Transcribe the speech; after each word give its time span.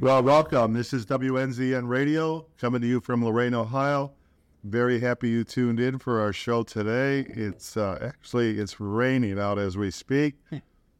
Well, 0.00 0.22
welcome. 0.22 0.72
This 0.72 0.94
is 0.94 1.04
WNZN 1.04 1.86
Radio 1.86 2.46
coming 2.58 2.80
to 2.80 2.86
you 2.86 3.00
from 3.00 3.22
Lorain, 3.22 3.52
Ohio. 3.54 4.12
Very 4.64 4.98
happy 5.00 5.28
you 5.28 5.44
tuned 5.44 5.78
in 5.78 5.98
for 5.98 6.20
our 6.20 6.32
show 6.32 6.62
today. 6.62 7.20
It's 7.28 7.76
uh, 7.76 7.98
actually 8.00 8.58
it's 8.58 8.80
raining 8.80 9.38
out 9.38 9.58
as 9.58 9.76
we 9.76 9.90
speak. 9.90 10.36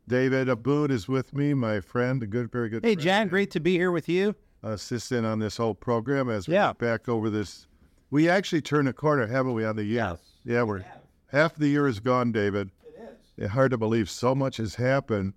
David 0.07 0.49
Abboud 0.49 0.91
is 0.91 1.09
with 1.09 1.33
me, 1.35 1.55
my 1.55 1.81
friend, 1.81 2.23
a 2.23 2.27
good, 2.27 2.53
very 2.53 2.69
good. 2.69 2.85
Hey, 2.85 2.95
friend, 2.95 3.01
John, 3.01 3.29
great 3.29 3.51
to 3.53 3.61
be 3.61 3.73
here 3.73 3.91
with 3.91 4.07
you. 4.09 4.35
assistant 4.63 5.25
on 5.25 5.39
this 5.39 5.57
whole 5.57 5.75
program 5.75 6.29
as 6.29 6.47
we 6.47 6.55
Yeah. 6.55 6.69
look 6.69 6.79
back 6.79 7.09
over 7.09 7.31
this. 7.31 7.67
We 8.11 8.29
actually 8.29 8.61
turned 8.61 8.89
a 8.89 8.93
corner, 8.93 9.27
haven't 9.27 9.55
we, 9.55 9.65
on 9.65 9.77
the 9.77 9.85
year? 9.85 9.97
Yes. 10.11 10.19
Yeah, 10.45 10.65
we're 10.65 10.85
half 11.29 11.55
the 11.55 11.69
year 11.69 11.87
is 11.87 12.01
gone, 12.01 12.33
David. 12.33 12.71
It 12.87 13.01
is. 13.03 13.19
It's 13.45 13.53
hard 13.53 13.71
to 13.71 13.79
believe 13.79 14.11
so 14.11 14.35
much 14.35 14.59
has 14.59 14.75
happened. 14.75 15.33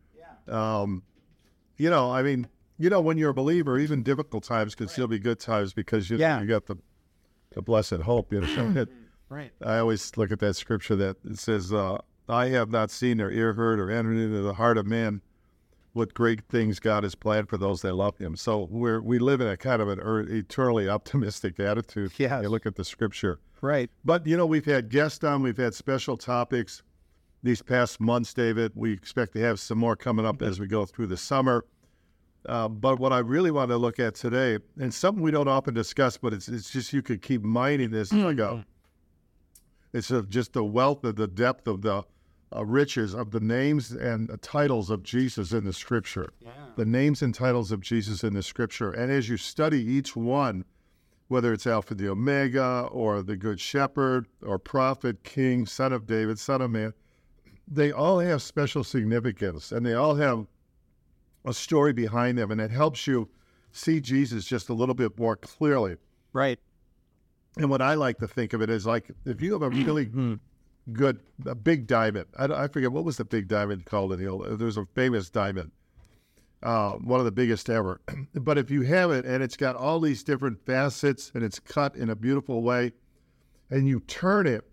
Um, 0.50 1.04
you 1.78 1.90
know, 1.90 2.12
I 2.12 2.22
mean, 2.24 2.48
you 2.78 2.90
know, 2.90 3.02
when 3.02 3.18
you're 3.18 3.30
a 3.32 3.34
believer, 3.34 3.78
even 3.80 4.04
difficult 4.04 4.44
times 4.44 4.76
can 4.76 4.88
still 4.88 5.08
be 5.08 5.20
good 5.20 5.40
times 5.40 5.74
because 5.74 6.10
you 6.10 6.18
Yeah. 6.18 6.42
you 6.42 6.48
got 6.48 6.66
the 6.66 6.78
the 7.52 7.62
blessed 7.62 8.02
hope. 8.02 8.34
You 8.34 8.42
know, 8.42 8.86
Right. 9.30 9.52
I 9.64 9.78
always 9.80 10.16
look 10.18 10.32
at 10.32 10.40
that 10.40 10.56
scripture 10.56 10.96
that 10.98 11.18
it 11.26 11.40
says, 11.40 11.74
uh, 11.74 11.98
"I 12.30 12.48
have 12.50 12.70
not 12.70 12.92
seen 12.92 13.20
or 13.20 13.32
ear 13.32 13.54
heard 13.54 13.80
or 13.80 13.90
entered 13.90 14.18
into 14.18 14.42
the 14.42 14.54
heart 14.54 14.78
of 14.78 14.86
man 14.86 15.22
what 15.94 16.14
great 16.14 16.42
things 16.50 16.80
God 16.80 17.04
has 17.04 17.16
planned 17.16 17.50
for 17.50 17.58
those 17.58 17.82
that 17.82 17.94
love 17.96 18.18
Him." 18.18 18.36
So 18.36 18.68
we're 18.70 19.02
we 19.02 19.18
live 19.20 19.42
in 19.42 19.48
a 19.48 19.58
kind 19.58 19.82
of 19.82 19.88
an 19.88 20.00
er- 20.00 20.22
eternally 20.22 20.88
optimistic 20.90 21.60
attitude. 21.60 22.12
Yes. 22.18 22.44
You 22.44 22.50
look 22.50 22.66
at 22.66 22.76
the 22.76 22.84
scripture. 22.86 23.40
Right. 23.62 23.90
But 24.04 24.28
you 24.28 24.36
know, 24.38 24.46
we've 24.46 24.66
had 24.66 24.90
guests 24.90 25.24
on, 25.24 25.42
we've 25.42 25.58
had 25.58 25.74
special 25.74 26.18
topics 26.18 26.84
these 27.42 27.62
past 27.62 28.00
months, 28.00 28.34
David. 28.34 28.74
We 28.76 28.92
expect 28.94 29.34
to 29.34 29.40
have 29.40 29.60
some 29.60 29.78
more 29.80 29.96
coming 29.96 30.26
up 30.26 30.42
as 30.42 30.60
we 30.60 30.68
go 30.68 30.86
through 30.86 31.08
the 31.08 31.18
summer. 31.18 31.66
Uh, 32.46 32.68
but 32.68 33.00
what 33.00 33.14
I 33.14 33.20
really 33.20 33.52
want 33.52 33.70
to 33.70 33.78
look 33.78 34.00
at 34.00 34.16
today, 34.16 34.58
and 34.80 34.94
something 34.94 35.24
we 35.24 35.32
don't 35.32 35.48
often 35.48 35.74
discuss, 35.74 36.18
but 36.18 36.34
it's 36.34 36.48
it's 36.50 36.72
just 36.72 36.92
you 36.94 37.02
could 37.02 37.22
keep 37.22 37.42
mining 37.42 37.92
this. 37.92 38.12
Like 38.12 38.40
a, 38.40 38.66
it's 39.94 40.12
a, 40.12 40.24
just 40.24 40.54
the 40.54 40.64
wealth 40.64 41.04
of 41.04 41.16
the 41.16 41.28
depth 41.28 41.68
of 41.68 41.82
the 41.82 42.04
uh, 42.56 42.66
riches 42.66 43.14
of 43.14 43.32
the 43.32 43.40
names 43.40 43.92
and 43.92 44.30
titles 44.42 44.90
of 44.90 45.04
Jesus 45.04 45.54
in 45.54 45.64
the 45.64 45.74
Scripture. 45.74 46.34
The 46.76 46.86
names 46.86 47.22
and 47.22 47.34
titles 47.34 47.72
of 47.72 47.80
Jesus 47.82 48.24
in 48.24 48.34
the 48.34 48.44
Scripture, 48.44 48.92
and 48.92 49.12
as 49.12 49.30
you 49.30 49.38
study 49.38 49.82
each 49.82 50.16
one, 50.16 50.66
whether 51.30 51.54
it's 51.54 51.66
Alpha 51.66 51.96
the 51.96 52.10
Omega 52.10 52.88
or 52.92 53.24
the 53.24 53.38
Good 53.38 53.60
Shepherd 53.60 54.28
or 54.42 54.60
Prophet, 54.60 55.24
King, 55.24 55.66
Son 55.66 55.94
of 55.94 56.06
David, 56.06 56.38
Son 56.38 56.62
of 56.62 56.72
Man, 56.72 56.94
they 57.68 57.92
all 57.92 58.20
have 58.20 58.42
special 58.42 58.84
significance 58.84 59.72
and 59.72 59.86
they 59.86 59.94
all 59.94 60.16
have 60.16 60.46
a 61.46 61.54
story 61.54 61.94
behind 61.94 62.38
them, 62.38 62.52
and 62.52 62.62
it 62.62 62.72
helps 62.72 63.08
you 63.08 63.30
see 63.72 64.00
Jesus 64.00 64.46
just 64.46 64.70
a 64.70 64.74
little 64.74 64.96
bit 64.96 65.18
more 65.18 65.36
clearly. 65.36 65.98
Right. 66.32 66.60
And 67.58 67.70
what 67.70 67.82
I 67.82 67.94
like 67.94 68.18
to 68.20 68.28
think 68.28 68.54
of 68.54 68.62
it 68.62 68.70
is 68.70 68.86
like 68.86 69.12
if 69.26 69.42
you 69.42 69.54
have 69.54 69.62
a 69.62 69.70
really 69.70 70.10
good, 70.92 71.20
a 71.46 71.56
big 71.56 71.88
diamond. 71.88 72.26
I, 72.38 72.46
I 72.46 72.68
forget 72.68 72.92
what 72.92 73.04
was 73.04 73.18
the 73.18 73.26
big 73.26 73.48
diamond 73.48 73.86
called 73.86 74.12
in 74.14 74.20
the 74.20 74.28
old. 74.28 74.60
There's 74.60 74.78
a 74.78 74.86
famous 74.94 75.30
diamond, 75.30 75.72
uh, 76.62 76.92
one 76.94 77.20
of 77.20 77.26
the 77.26 77.32
biggest 77.32 77.70
ever. 77.70 78.02
but 78.34 78.58
if 78.58 78.70
you 78.70 78.82
have 78.82 79.12
it 79.12 79.26
and 79.26 79.44
it's 79.44 79.58
got 79.58 79.76
all 79.76 80.00
these 80.00 80.24
different 80.24 80.66
facets 80.66 81.32
and 81.34 81.44
it's 81.44 81.60
cut 81.60 81.96
in 81.96 82.10
a 82.10 82.16
beautiful 82.16 82.62
way, 82.62 82.92
and 83.70 83.88
you 83.88 84.00
turn 84.02 84.46
it 84.46 84.64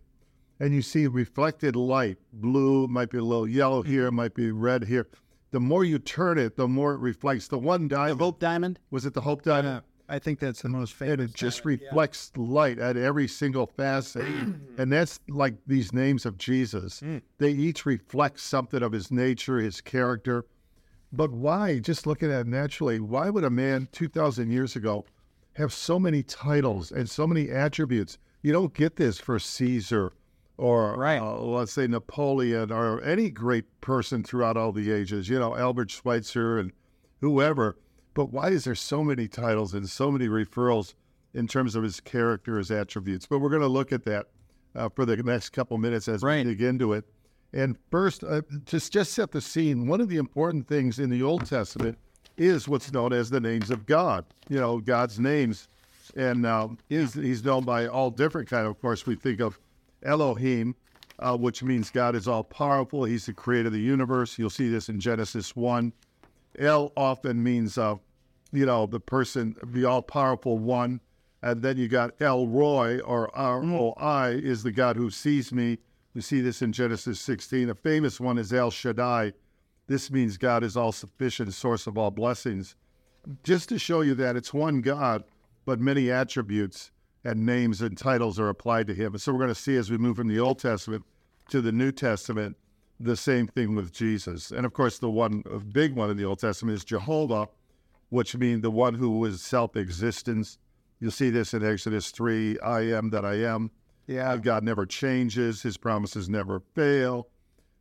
and 0.59 0.75
you 0.75 0.83
see 0.83 1.07
reflected 1.07 1.77
light, 1.77 2.19
blue, 2.33 2.87
might 2.87 3.11
be 3.11 3.19
a 3.19 3.25
little 3.25 3.49
yellow 3.49 3.83
here, 3.83 4.11
might 4.11 4.35
be 4.35 4.51
red 4.51 4.85
here. 4.85 5.07
The 5.51 5.61
more 5.61 5.85
you 5.85 5.99
turn 5.99 6.39
it, 6.39 6.57
the 6.57 6.69
more 6.69 6.95
it 6.95 6.99
reflects. 7.01 7.49
The 7.49 7.59
one 7.59 7.89
diamond, 7.89 8.21
The 8.21 8.25
Hope 8.25 8.39
Diamond. 8.39 8.79
was 8.91 9.05
it 9.05 9.15
the 9.15 9.21
Hope 9.21 9.43
diamond? 9.43 9.83
I 10.09 10.19
think 10.19 10.41
that's 10.41 10.63
the 10.63 10.69
most 10.69 11.01
and 11.01 11.11
famous. 11.11 11.31
it 11.31 11.37
just 11.37 11.65
reflects 11.65 12.33
light 12.37 12.79
at 12.81 12.97
every 12.97 13.29
single 13.29 13.67
facet. 13.67 14.25
Mm. 14.25 14.79
and 14.79 14.93
that's 14.93 15.21
like 15.29 15.55
these 15.67 15.93
names 15.93 16.27
of 16.27 16.37
Jesus. 16.37 17.01
Mm. 17.01 17.23
They 17.39 17.53
each 17.53 17.87
reflect 17.87 18.41
something 18.41 18.83
of 18.83 18.93
his 18.93 19.11
nature, 19.13 19.59
his 19.59 19.81
character. 19.81 20.47
But 21.13 21.33
why, 21.33 21.79
just 21.79 22.07
looking 22.07 22.31
at 22.31 22.41
it 22.43 22.47
naturally, 22.47 23.01
why 23.01 23.31
would 23.31 23.45
a 23.45 23.51
man 23.51 23.89
2,000 23.93 24.51
years 24.51 24.77
ago 24.77 25.05
have 25.55 25.73
so 25.73 25.99
many 25.99 26.23
titles 26.23 26.91
and 26.93 27.09
so 27.09 27.27
many 27.27 27.49
attributes? 27.51 28.19
You 28.43 28.53
don't 28.53 28.75
get 28.75 28.97
this 28.97 29.19
for 29.19 29.39
Caesar 29.39 30.13
or, 30.61 30.97
Right. 30.97 31.21
uh, 31.21 31.39
let's 31.41 31.73
say, 31.73 31.87
Napoleon 31.87 32.71
or 32.71 33.01
any 33.03 33.31
great 33.31 33.65
person 33.81 34.23
throughout 34.23 34.57
all 34.57 34.73
the 34.73 34.93
ages, 34.93 35.29
you 35.29 35.39
know, 35.39 35.57
Albert 35.57 35.91
Schweitzer 35.91 36.59
and 36.59 36.73
whoever. 37.21 37.77
But 38.15 38.27
why 38.33 38.49
is 38.51 38.65
there 38.65 38.75
so 38.75 39.03
many 39.03 39.27
titles 39.29 39.73
and 39.75 39.89
so 39.89 40.11
many 40.11 40.29
referrals 40.29 40.95
in 41.33 41.47
terms 41.47 41.75
of 41.75 41.83
his 41.83 42.01
character, 42.01 42.59
his 42.59 42.71
attributes? 42.71 43.27
But 43.27 43.39
we're 43.39 43.49
going 43.51 43.63
to 43.63 43.69
look 43.69 43.93
at 43.93 44.05
that 44.05 44.27
uh, 44.75 44.89
for 44.91 45.05
the 45.07 45.17
next 45.17 45.51
couple 45.51 45.79
minutes 45.79 46.09
as 46.09 46.23
Right. 46.23 46.45
we 46.45 46.53
dig 46.55 46.63
into 46.63 46.93
it. 46.93 47.05
And 47.53 47.77
first, 47.91 48.23
uh, 48.23 48.43
just 48.65 48.93
just 48.93 49.13
set 49.13 49.33
the 49.33 49.41
scene. 49.41 49.89
One 49.89 50.01
of 50.01 50.09
the 50.09 50.19
important 50.19 50.69
things 50.69 50.99
in 51.01 51.11
the 51.11 51.23
Old 51.23 51.47
Testament 51.47 51.99
is 52.37 52.69
what's 52.69 52.93
known 52.93 53.13
as 53.13 53.31
the 53.31 53.41
names 53.41 53.71
of 53.71 53.87
God. 53.87 54.25
You 54.49 54.61
know, 54.61 54.79
God's 54.79 55.19
names, 55.19 55.67
and 56.15 56.47
um, 56.47 56.79
is 56.89 57.15
he's 57.15 57.45
known 57.45 57.65
by 57.65 57.87
all 57.89 58.11
different 58.11 58.49
kind. 58.49 58.67
Of 58.69 58.81
course, 58.81 59.05
we 59.05 59.17
think 59.17 59.41
of 59.41 59.59
Elohim, 60.03 60.75
uh, 61.19 61.37
which 61.37 61.63
means 61.63 61.91
God 61.91 62.15
is 62.15 62.27
all 62.27 62.45
powerful. 62.45 63.05
He's 63.05 63.27
the 63.27 63.35
creator 63.35 63.69
of 63.69 63.73
the 63.73 63.81
universe. 63.81 64.39
You'll 64.39 64.51
see 64.51 64.69
this 64.69 64.89
in 64.89 65.01
Genesis 65.01 65.55
one. 65.55 65.93
El 66.59 66.93
often 66.97 67.43
means, 67.43 67.79
uh, 67.79 67.97
you 68.53 68.67
know, 68.67 68.87
the 68.87 69.01
person, 69.01 69.57
the 69.63 69.85
all 69.85 70.03
powerful 70.03 70.59
one. 70.59 71.01
And 71.43 71.63
then 71.63 71.79
you 71.79 71.89
got 71.89 72.21
El 72.21 72.47
Roi 72.47 73.01
or 73.01 73.35
R 73.35 73.63
O 73.65 73.95
I 73.97 74.31
is 74.31 74.63
the 74.63 74.73
God 74.73 74.97
who 74.97 75.11
sees 75.11 75.53
me. 75.53 75.79
We 76.15 76.21
see 76.21 76.41
this 76.41 76.61
in 76.61 76.73
Genesis 76.73 77.21
16. 77.21 77.71
A 77.71 77.75
famous 77.75 78.21
one 78.21 78.37
is 78.37 78.53
El 78.53 78.71
Shaddai. 78.71 79.33
This 79.87 80.11
means 80.11 80.37
God 80.37 80.63
is 80.63 80.77
all 80.77 80.93
sufficient, 80.93 81.55
source 81.55 81.87
of 81.87 81.97
all 81.97 82.11
blessings. 82.11 82.75
Just 83.43 83.69
to 83.71 83.79
show 83.79 84.01
you 84.01 84.15
that 84.17 84.37
it's 84.37 84.53
one 84.53 84.81
God, 84.81 85.25
but 85.65 85.81
many 85.81 86.11
attributes 86.11 86.91
and 87.25 87.45
names 87.45 87.83
and 87.83 87.97
titles 87.97 88.39
are 88.39 88.49
applied 88.49 88.87
to 88.87 88.95
him. 88.95 89.13
And 89.13 89.21
so 89.21 89.33
we're 89.33 89.39
going 89.39 89.49
to 89.49 89.55
see 89.55 89.77
as 89.77 89.91
we 89.91 89.99
move 89.99 90.17
from 90.17 90.29
the 90.29 90.41
Old 90.41 90.59
Testament 90.59 91.05
to 91.51 91.61
the 91.61 91.73
New 91.73 91.93
Testament, 91.93 92.57
the 92.99 93.17
same 93.17 93.47
thing 93.47 93.75
with 93.75 93.93
Jesus. 93.93 94.51
And 94.51 94.65
of 94.65 94.73
course, 94.73 94.99
the 94.99 95.11
one 95.11 95.43
big 95.73 95.95
one 95.95 96.11
in 96.11 96.17
the 96.17 96.25
Old 96.25 96.39
Testament 96.39 96.77
is 96.77 96.85
Jehovah, 96.85 97.49
which 98.09 98.37
means 98.37 98.63
the 98.63 98.71
one 98.71 98.95
who 98.95 99.19
was 99.19 99.43
self 99.43 99.77
existence. 99.77 100.59
You'll 101.01 101.11
see 101.11 101.31
this 101.31 101.55
in 101.55 101.65
Exodus 101.65 102.11
3 102.11 102.59
I 102.61 102.81
am 102.81 103.11
that 103.11 103.25
I 103.25 103.35
am. 103.35 103.71
Yeah. 104.07 104.37
God 104.37 104.65
never 104.65 104.87
changes, 104.87 105.63
his 105.63 105.77
promises 105.77 106.29
never 106.29 106.61
fail. 106.75 107.29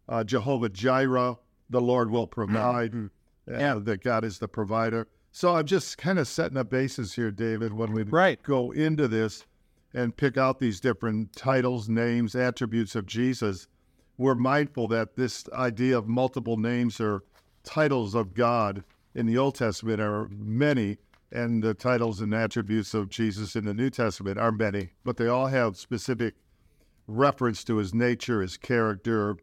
Uh, 0.07 0.23
Jehovah 0.23 0.69
Jireh, 0.69 1.37
the 1.69 1.81
Lord 1.81 2.11
will 2.11 2.27
mm-hmm. 2.27 2.33
provide. 2.33 2.91
Mm-hmm. 2.91 3.53
Uh, 3.53 3.57
yeah, 3.57 3.79
that 3.81 4.03
God 4.03 4.23
is 4.23 4.39
the 4.39 4.47
provider. 4.47 5.07
So 5.39 5.55
I'm 5.55 5.67
just 5.67 5.97
kind 5.97 6.19
of 6.19 6.27
setting 6.27 6.57
a 6.57 6.65
basis 6.65 7.13
here, 7.13 7.31
David, 7.31 7.71
when 7.71 7.93
we 7.93 8.03
Right. 8.03 8.43
go 8.43 8.71
into 8.71 9.07
this 9.07 9.45
and 9.93 10.17
pick 10.17 10.35
out 10.35 10.59
these 10.59 10.81
different 10.81 11.31
titles, 11.31 11.87
names, 11.87 12.35
attributes 12.35 12.93
of 12.93 13.05
Jesus. 13.05 13.69
We're 14.17 14.35
mindful 14.35 14.89
that 14.89 15.15
this 15.15 15.47
idea 15.53 15.97
of 15.97 16.09
multiple 16.09 16.57
names 16.57 16.99
or 16.99 17.23
titles 17.63 18.15
of 18.15 18.33
God 18.33 18.83
in 19.15 19.27
the 19.27 19.37
Old 19.37 19.55
Testament 19.55 20.01
are 20.01 20.27
many, 20.27 20.97
and 21.31 21.63
the 21.63 21.73
titles 21.73 22.19
and 22.19 22.35
attributes 22.35 22.93
of 22.93 23.07
Jesus 23.07 23.55
in 23.55 23.63
the 23.63 23.73
New 23.73 23.89
Testament 23.89 24.37
are 24.37 24.51
many, 24.51 24.89
but 25.05 25.15
they 25.15 25.27
all 25.27 25.47
have 25.47 25.77
specific 25.77 26.35
reference 27.07 27.63
to 27.63 27.77
his 27.77 27.93
nature, 27.93 28.41
his 28.41 28.57
character, 28.57 29.37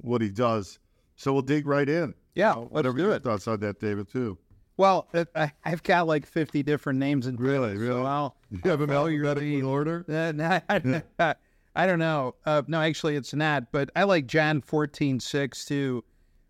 what 0.00 0.22
he 0.22 0.30
does. 0.30 0.78
So 1.16 1.32
we'll 1.32 1.42
dig 1.42 1.66
right 1.66 1.88
in. 1.88 2.14
Yeah. 2.36 2.54
Let's 2.70 2.94
do 2.94 3.10
it. 3.10 3.24
thoughts 3.24 3.48
on 3.48 3.58
that, 3.58 3.80
David, 3.80 4.08
too. 4.08 4.38
Well, 4.80 5.08
I, 5.36 5.52
I've 5.62 5.82
got 5.82 6.06
like 6.06 6.24
50 6.24 6.62
different 6.62 6.98
names 6.98 7.26
and 7.26 7.38
Really, 7.38 7.74
so 7.74 7.80
really? 7.80 8.06
I'll, 8.06 8.34
You 8.50 8.70
have 8.70 8.78
them 8.78 8.90
alphabetically 8.90 9.56
in 9.56 9.66
order? 9.66 10.06
Uh, 10.08 10.32
no, 10.32 10.58
I, 11.18 11.34
I 11.76 11.86
don't 11.86 11.98
know. 11.98 12.34
Uh, 12.46 12.62
no, 12.66 12.80
actually, 12.80 13.16
it's 13.16 13.34
not. 13.34 13.72
But 13.72 13.90
I 13.94 14.04
like 14.04 14.26
John 14.26 14.62
fourteen 14.62 15.20
six 15.20 15.66
too. 15.66 16.02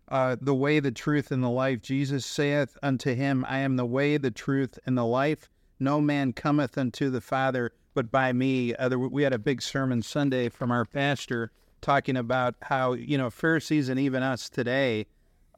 Uh, 0.07 0.37
the 0.39 0.55
way, 0.55 0.79
the 0.79 0.91
truth, 0.91 1.31
and 1.31 1.43
the 1.43 1.49
life. 1.49 1.81
Jesus 1.81 2.25
saith 2.25 2.77
unto 2.81 3.13
him, 3.13 3.45
I 3.49 3.59
am 3.59 3.75
the 3.75 3.85
way, 3.85 4.15
the 4.15 4.31
truth, 4.31 4.79
and 4.85 4.97
the 4.97 5.05
life. 5.05 5.49
No 5.79 5.99
man 5.99 6.31
cometh 6.31 6.77
unto 6.77 7.09
the 7.09 7.21
Father 7.21 7.73
but 7.93 8.11
by 8.11 8.31
me. 8.31 8.73
Uh, 8.75 8.97
we 8.97 9.23
had 9.23 9.33
a 9.33 9.39
big 9.39 9.61
sermon 9.61 10.01
Sunday 10.01 10.47
from 10.47 10.71
our 10.71 10.85
pastor 10.85 11.51
talking 11.81 12.15
about 12.15 12.55
how, 12.61 12.93
you 12.93 13.17
know, 13.17 13.29
Pharisees 13.29 13.89
and 13.89 13.99
even 13.99 14.23
us 14.23 14.49
today 14.49 15.07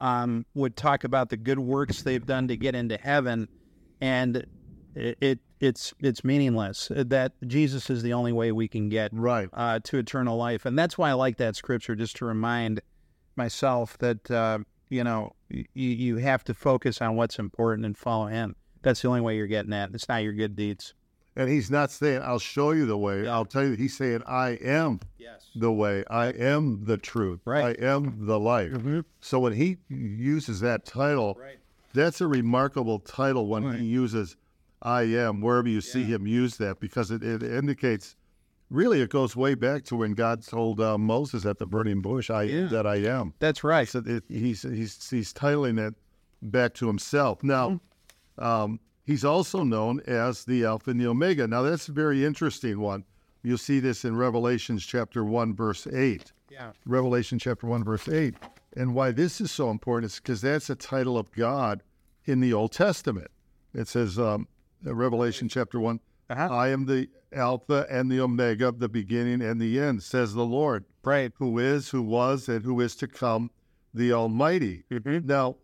um, 0.04 0.46
would 0.54 0.76
talk 0.76 1.04
about 1.06 1.30
the 1.30 1.38
good 1.38 1.60
works 1.60 2.04
they've 2.04 2.26
done 2.26 2.48
to 2.50 2.58
get 2.58 2.76
into 2.76 2.98
heaven. 2.98 3.48
And 4.02 4.46
it, 4.96 5.18
it 5.22 5.40
it's 5.62 5.94
it's 6.00 6.24
meaningless. 6.26 6.92
That 6.94 7.32
Jesus 7.48 7.90
is 7.90 8.04
the 8.04 8.12
only 8.14 8.34
way 8.34 8.52
we 8.52 8.68
can 8.68 8.90
get 8.90 9.12
Right. 9.14 9.48
uh, 9.54 9.80
to 9.86 9.98
eternal 9.98 10.38
life, 10.38 10.66
and 10.66 10.78
that's 10.78 10.98
why 10.98 11.10
I 11.10 11.14
like 11.14 11.38
that 11.38 11.56
scripture, 11.56 11.96
just 11.96 12.18
to 12.18 12.26
remind 12.26 12.82
myself 13.38 13.98
that 14.00 14.30
uh, 14.30 14.60
you 14.90 15.06
know 15.06 15.32
y- 15.50 15.66
you 15.74 15.90
you 15.90 16.18
have 16.18 16.44
to 16.44 16.54
focus 16.54 17.02
on 17.02 17.16
what's 17.16 17.40
important 17.40 17.86
and 17.86 17.98
follow 17.98 18.28
Him. 18.28 18.58
That's 18.82 19.02
the 19.02 19.08
only 19.08 19.22
way 19.22 19.38
you're 19.38 19.48
getting 19.48 19.72
that. 19.72 19.92
It's 19.94 20.10
not 20.10 20.22
your 20.24 20.34
good 20.34 20.58
deeds. 20.58 20.94
And 21.36 21.50
he's 21.50 21.72
not 21.72 21.90
saying, 21.90 22.22
I'll 22.24 22.38
show 22.40 22.72
you 22.72 22.86
the 22.86 22.98
way. 22.98 23.28
I'll 23.28 23.46
tell 23.46 23.64
you, 23.66 23.74
he's 23.74 23.98
saying, 23.98 24.22
I 24.28 24.50
am 24.62 25.00
Yes. 25.18 25.50
the 25.56 25.72
way. 25.72 26.04
I 26.10 26.28
am 26.28 26.86
the 26.86 26.98
truth. 26.98 27.40
Right. 27.46 27.78
I 27.80 27.84
am 27.86 28.26
the 28.28 28.40
life. 28.40 28.72
So 29.22 29.40
when 29.40 29.54
he 29.54 29.78
uses 29.90 30.60
that 30.60 30.86
title, 30.86 31.36
Right. 31.40 31.58
that's 31.94 32.22
a 32.22 32.28
remarkable 32.28 33.00
title 33.00 33.48
when 33.48 33.66
Right. 33.66 33.80
he 33.80 33.86
uses 33.86 34.36
I 34.86 35.04
am, 35.04 35.40
wherever 35.42 35.70
you 35.70 35.80
see 35.80 36.04
him 36.04 36.28
use 36.28 36.58
that, 36.58 36.80
because 36.82 37.10
it, 37.10 37.24
it 37.24 37.42
indicates 37.42 38.16
really 38.70 39.02
it 39.02 39.10
goes 39.10 39.34
way 39.36 39.56
back 39.56 39.86
to 39.86 39.96
when 39.96 40.12
God 40.14 40.44
told 40.46 40.82
uh, 40.82 40.98
Moses 40.98 41.46
at 41.46 41.58
the 41.58 41.66
burning 41.66 42.02
bush, 42.02 42.30
I 42.30 42.44
Yeah. 42.44 42.56
am 42.64 42.70
that 42.70 42.86
I 42.86 42.98
am. 42.98 43.34
That's 43.40 43.64
right. 43.64 43.88
So 43.88 44.04
it, 44.06 44.26
he's, 44.28 44.64
he's, 44.64 45.10
he's 45.10 45.34
titling 45.34 45.80
it 45.80 45.96
back 46.42 46.74
to 46.76 46.88
himself. 46.88 47.42
Now, 47.44 47.80
um, 48.38 48.80
he's 49.04 49.26
also 49.26 49.64
known 49.64 50.02
as 50.08 50.46
the 50.46 50.66
Alpha 50.66 50.92
and 50.92 51.00
the 51.00 51.08
Omega. 51.08 51.48
Now, 51.48 51.62
that's 51.62 51.88
a 51.90 51.92
very 51.92 52.24
interesting 52.26 52.80
one. 52.80 53.04
You'll 53.44 53.58
see 53.58 53.80
this 53.80 54.06
in 54.06 54.16
Revelations 54.16 54.86
chapter 54.86 55.24
1, 55.26 55.56
verse 55.56 55.86
8. 55.88 56.32
Yeah. 56.50 56.72
Revelation 56.86 57.40
chapter 57.40 57.68
1, 57.68 57.84
verse 57.84 58.08
8. 58.08 58.36
And 58.78 58.96
why 58.96 59.12
this 59.12 59.42
is 59.42 59.52
so 59.52 59.70
important 59.70 60.12
is 60.12 60.20
because 60.20 60.42
that's 60.42 60.70
a 60.70 60.76
title 60.76 61.18
of 61.18 61.32
God 61.32 61.84
in 62.26 62.40
the 62.40 62.54
Old 62.54 62.72
Testament. 62.72 63.30
It 63.74 63.88
says, 63.88 64.18
um, 64.18 64.48
Revelation 64.84 65.50
chapter 65.50 65.80
1, 65.80 66.00
Uh-huh. 66.30 66.48
I 66.54 66.70
am 66.70 66.86
the 66.86 67.10
Alpha 67.34 67.86
and 67.90 68.12
the 68.12 68.20
Omega, 68.22 68.72
the 68.72 68.88
beginning 68.88 69.42
and 69.42 69.60
the 69.60 69.80
end, 69.80 70.04
says 70.04 70.34
the 70.34 70.46
Lord, 70.46 70.86
Right. 71.04 71.32
who 71.38 71.60
is, 71.60 71.90
who 71.90 72.02
was, 72.02 72.48
and 72.48 72.64
who 72.64 72.80
is 72.80 72.96
to 72.98 73.08
come, 73.08 73.52
the 73.94 74.14
Almighty. 74.14 74.84
Mm-hmm. 74.90 75.28
Now, 75.28 75.58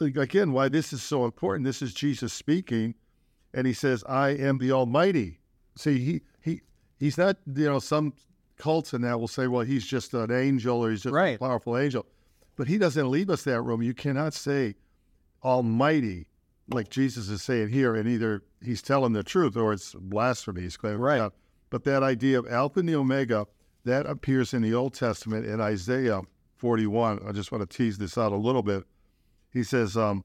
again, 0.00 0.52
why 0.52 0.68
this 0.68 0.92
is 0.92 1.02
so 1.02 1.24
important, 1.24 1.64
this 1.64 1.82
is 1.82 1.94
Jesus 1.94 2.32
speaking, 2.32 2.94
and 3.54 3.66
he 3.66 3.72
says, 3.72 4.04
I 4.08 4.30
am 4.30 4.58
the 4.58 4.72
Almighty. 4.72 5.38
See, 5.76 5.98
he, 5.98 6.20
he, 6.40 6.60
he's 6.98 7.16
not, 7.18 7.36
you 7.46 7.66
know, 7.66 7.78
some 7.78 8.12
cults 8.56 8.92
and 8.92 9.02
that 9.04 9.18
will 9.18 9.28
say, 9.28 9.46
well, 9.46 9.62
he's 9.64 9.86
just 9.86 10.12
an 10.14 10.30
angel 10.30 10.84
or 10.84 10.90
he's 10.90 11.02
just 11.02 11.14
Right. 11.14 11.36
a 11.36 11.38
powerful 11.38 11.76
angel. 11.78 12.06
But 12.56 12.68
he 12.68 12.76
doesn't 12.78 13.10
leave 13.10 13.30
us 13.30 13.44
that 13.44 13.62
room. 13.62 13.82
You 13.82 13.94
cannot 13.94 14.34
say 14.34 14.74
Almighty 15.42 16.26
like 16.68 16.88
Jesus 16.88 17.28
is 17.28 17.42
saying 17.42 17.70
here, 17.70 17.96
and 17.96 18.08
either 18.08 18.42
he's 18.62 18.82
telling 18.82 19.12
the 19.12 19.22
truth 19.24 19.56
or 19.56 19.72
it's 19.72 19.94
blasphemy. 19.94 20.60
He's 20.62 20.76
claiming 20.76 21.00
Right. 21.00 21.18
God. 21.18 21.32
But 21.70 21.84
that 21.84 22.02
idea 22.02 22.38
of 22.38 22.46
Alpha 22.48 22.80
and 22.80 22.90
Omega, 22.90 23.46
that 23.84 24.06
appears 24.06 24.52
in 24.52 24.62
the 24.62 24.74
Old 24.74 24.92
Testament 24.94 25.46
in 25.46 25.60
Isaiah 25.60 26.20
41. 26.56 27.20
I 27.26 27.32
just 27.32 27.50
want 27.50 27.68
to 27.68 27.76
tease 27.76 27.96
this 27.98 28.18
out 28.18 28.30
a 28.32 28.36
little 28.36 28.62
bit. 28.62 28.84
He 29.52 29.62
says 29.62 29.96
um, 29.96 30.24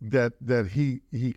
that 0.00 0.34
that 0.40 0.68
he 0.68 1.00
he 1.10 1.34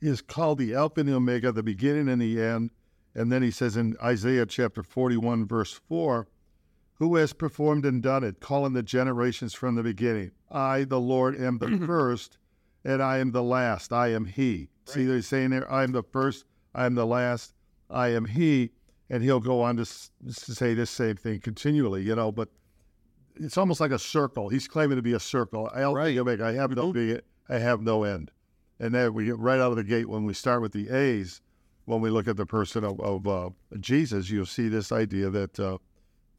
is 0.00 0.20
called 0.20 0.58
the 0.58 0.74
Alpha 0.74 1.00
and 1.00 1.08
the 1.08 1.14
Omega, 1.14 1.52
the 1.52 1.62
beginning 1.62 2.08
and 2.08 2.20
the 2.22 2.40
end. 2.42 2.70
And 3.14 3.32
then 3.32 3.42
he 3.42 3.50
says 3.50 3.76
in 3.76 3.96
Isaiah 4.02 4.46
chapter 4.46 4.82
41, 4.84 5.46
verse 5.48 5.72
4, 5.88 6.28
who 6.94 7.16
has 7.16 7.32
performed 7.32 7.84
and 7.84 8.00
done 8.00 8.22
it, 8.22 8.38
calling 8.38 8.74
the 8.74 8.82
generations 8.82 9.54
from 9.54 9.74
the 9.74 9.82
beginning. 9.82 10.30
I, 10.52 10.84
the 10.84 11.00
Lord, 11.00 11.40
am 11.40 11.58
the 11.58 11.78
first, 11.86 12.38
and 12.84 13.02
I 13.02 13.18
am 13.18 13.32
the 13.32 13.42
last. 13.42 13.92
I 13.92 14.08
am 14.12 14.24
He. 14.26 14.68
See, 14.84 15.04
they're 15.04 15.20
saying 15.22 15.50
there, 15.50 15.70
I 15.70 15.82
am 15.82 15.92
the 15.92 16.02
first, 16.04 16.44
I 16.74 16.86
am 16.86 16.94
the 16.94 17.06
last, 17.06 17.54
I 17.90 18.08
am 18.08 18.24
He. 18.26 18.70
And 19.10 19.22
he'll 19.22 19.40
go 19.40 19.62
on 19.62 19.76
to, 19.76 19.82
s- 19.82 20.10
to 20.26 20.54
say 20.54 20.74
this 20.74 20.90
same 20.90 21.16
thing 21.16 21.40
continually, 21.40 22.02
you 22.02 22.14
know, 22.14 22.30
but 22.30 22.50
it's 23.40 23.56
almost 23.56 23.80
like 23.80 23.90
a 23.90 23.98
circle. 23.98 24.48
He's 24.48 24.68
claiming 24.68 24.96
to 24.96 25.02
be 25.02 25.12
a 25.14 25.20
circle. 25.20 25.70
Alpha 25.74 25.94
Right. 25.96 26.18
Omega. 26.18 26.44
I 26.44 26.52
have 26.52 26.70
no 26.76 26.92
I 27.48 27.58
have 27.58 27.80
no 27.80 28.04
end. 28.04 28.30
And 28.80 28.94
then 28.94 29.14
we 29.14 29.24
get 29.24 29.38
right 29.38 29.58
out 29.58 29.70
of 29.70 29.76
the 29.76 29.84
gate 29.84 30.08
when 30.08 30.24
we 30.24 30.34
start 30.34 30.62
with 30.62 30.72
the 30.72 30.88
A's, 30.90 31.40
when 31.86 32.00
we 32.00 32.10
look 32.10 32.28
at 32.28 32.36
the 32.36 32.46
person 32.46 32.84
of, 32.84 33.00
of 33.00 33.26
uh, 33.26 33.50
Jesus, 33.80 34.30
you'll 34.30 34.46
see 34.46 34.68
this 34.68 34.92
idea 34.92 35.30
that, 35.30 35.58
uh, 35.58 35.78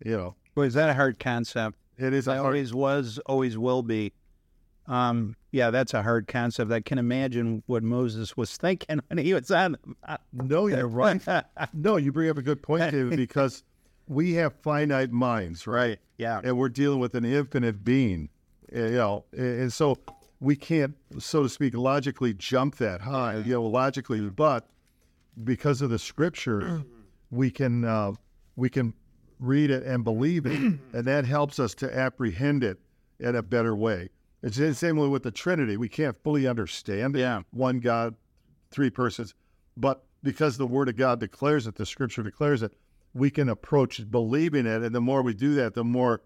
you 0.06 0.16
know, 0.16 0.36
Boy, 0.56 0.64
is 0.64 0.74
that 0.76 0.90
a 0.90 0.94
hard 0.94 1.20
concept? 1.20 1.78
it 1.98 2.14
is 2.14 2.28
a 2.28 2.32
I 2.32 2.36
hard 2.36 2.46
always 2.48 2.74
was, 2.74 3.20
always 3.26 3.58
will 3.58 3.84
be. 3.84 4.14
Um, 4.88 5.36
yeah, 5.52 5.70
that's 5.70 5.94
a 5.94 6.02
hard 6.02 6.28
concept. 6.28 6.72
I 6.72 6.80
can 6.82 6.98
imagine 6.98 7.62
what 7.68 7.84
Moses 7.84 8.36
was 8.38 8.56
thinking 8.58 9.02
when 9.08 9.18
he 9.20 9.34
was 9.34 9.52
on. 9.52 9.76
No, 10.34 10.68
you're 10.68 10.88
right. 10.88 11.22
No, 11.74 11.98
you 11.98 12.12
bring 12.12 12.30
up 12.30 12.38
a 12.38 12.42
good 12.42 12.64
point, 12.64 12.92
David, 12.92 13.18
because 13.18 13.64
we 14.10 14.34
have 14.34 14.54
finite 14.56 15.12
minds, 15.12 15.68
right? 15.68 16.00
Yeah. 16.18 16.42
And 16.44 16.58
we're 16.58 16.70
dealing 16.70 17.00
with 17.00 17.16
an 17.16 17.24
infinite 17.24 17.86
being, 17.86 18.30
eh, 18.74 18.88
you 18.88 18.92
know, 18.98 19.24
and 19.32 19.62
and 19.62 19.74
so 19.74 19.98
we 20.42 20.56
can't, 20.56 20.96
so 21.20 21.44
to 21.44 21.50
speak, 21.50 21.76
logically 21.76 22.34
jump 22.34 22.76
that 22.78 23.02
high, 23.02 23.38
you 23.38 23.54
know, 23.54 23.64
logically, 23.64 24.22
but 24.22 24.68
because 25.44 25.82
of 25.82 25.90
the 25.90 26.00
scripture, 26.00 26.84
we 27.32 27.52
can 27.52 27.86
uh, 27.86 28.14
we 28.56 28.70
can 28.70 28.94
read 29.40 29.70
it 29.70 29.84
and 29.84 30.04
believe 30.04 30.46
it, 30.46 30.60
and 30.94 31.06
that 31.06 31.26
helps 31.26 31.60
us 31.60 31.74
to 31.76 31.96
apprehend 31.98 32.64
it 32.64 32.80
in 33.20 33.36
a 33.36 33.44
better 33.44 33.76
way. 33.76 34.10
It's 34.42 34.58
the 34.58 34.74
same 34.74 34.96
way 34.98 35.08
with 35.08 35.24
the 35.24 35.32
Trinity. 35.32 35.78
We 35.78 35.90
can't 35.90 36.18
fully 36.24 36.48
understand 36.48 37.16
it. 37.16 37.20
Yeah. 37.20 37.42
one 37.52 37.80
God, 37.80 38.16
three 38.72 38.90
persons, 38.90 39.36
but 39.78 40.04
because 40.24 40.58
the 40.58 40.68
Word 40.68 40.90
of 40.90 40.96
God 40.96 41.20
declares 41.20 41.68
it, 41.68 41.76
the 41.76 41.86
Scripture 41.86 42.24
declares 42.24 42.64
it, 42.64 42.74
we 43.14 43.30
can 43.32 43.50
approach 43.50 44.10
believing 44.10 44.66
it, 44.66 44.82
and 44.84 44.94
the 44.94 45.02
more 45.02 45.22
we 45.22 45.34
do 45.34 45.56
that, 45.56 45.74
the 45.74 45.84
more 45.84 46.22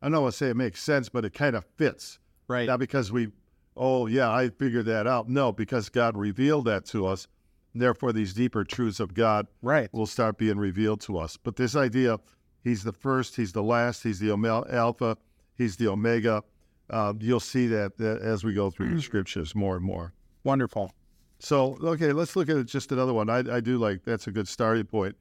I 0.00 0.08
don't 0.08 0.22
want 0.22 0.32
to 0.32 0.38
say 0.38 0.50
it 0.50 0.56
makes 0.56 0.82
sense, 0.82 1.08
but 1.08 1.24
it 1.24 1.34
kind 1.34 1.56
of 1.56 1.64
fits. 1.76 2.18
Right. 2.46 2.66
Not 2.66 2.78
because 2.78 3.10
we, 3.10 3.28
oh 3.76 4.06
yeah, 4.06 4.30
I 4.30 4.48
figured 4.50 4.86
that 4.86 5.06
out. 5.06 5.28
No, 5.28 5.52
because 5.52 5.88
God 5.88 6.16
revealed 6.16 6.66
that 6.66 6.84
to 6.86 7.06
us. 7.06 7.26
Therefore, 7.74 8.12
these 8.12 8.32
deeper 8.32 8.64
truths 8.64 9.00
of 9.00 9.14
God 9.14 9.46
Right. 9.60 9.92
will 9.92 10.06
start 10.06 10.38
being 10.38 10.58
revealed 10.58 11.00
to 11.02 11.18
us. 11.18 11.36
But 11.36 11.56
this 11.56 11.76
idea, 11.76 12.18
He's 12.62 12.82
the 12.82 12.92
first, 12.92 13.36
He's 13.36 13.52
the 13.52 13.62
last, 13.62 14.02
He's 14.02 14.18
the 14.20 14.30
Alpha, 14.70 15.16
He's 15.56 15.76
the 15.76 15.88
Omega. 15.88 16.42
Uh, 16.90 17.12
you'll 17.20 17.40
see 17.40 17.66
that, 17.66 17.98
that 17.98 18.22
as 18.22 18.44
we 18.44 18.54
go 18.54 18.70
through 18.70 18.94
the 18.94 19.02
scriptures 19.10 19.54
more 19.54 19.76
and 19.76 19.84
more. 19.84 20.12
Wonderful. 20.44 20.92
So, 21.40 21.78
okay, 21.82 22.12
let's 22.12 22.34
look 22.34 22.48
at 22.48 22.64
just 22.66 22.90
another 22.90 23.12
one. 23.12 23.28
I, 23.28 23.56
I 23.56 23.60
do 23.60 23.78
like 23.78 24.04
that's 24.04 24.26
a 24.26 24.32
good 24.32 24.48
starting 24.48 24.86
point. 24.86 25.14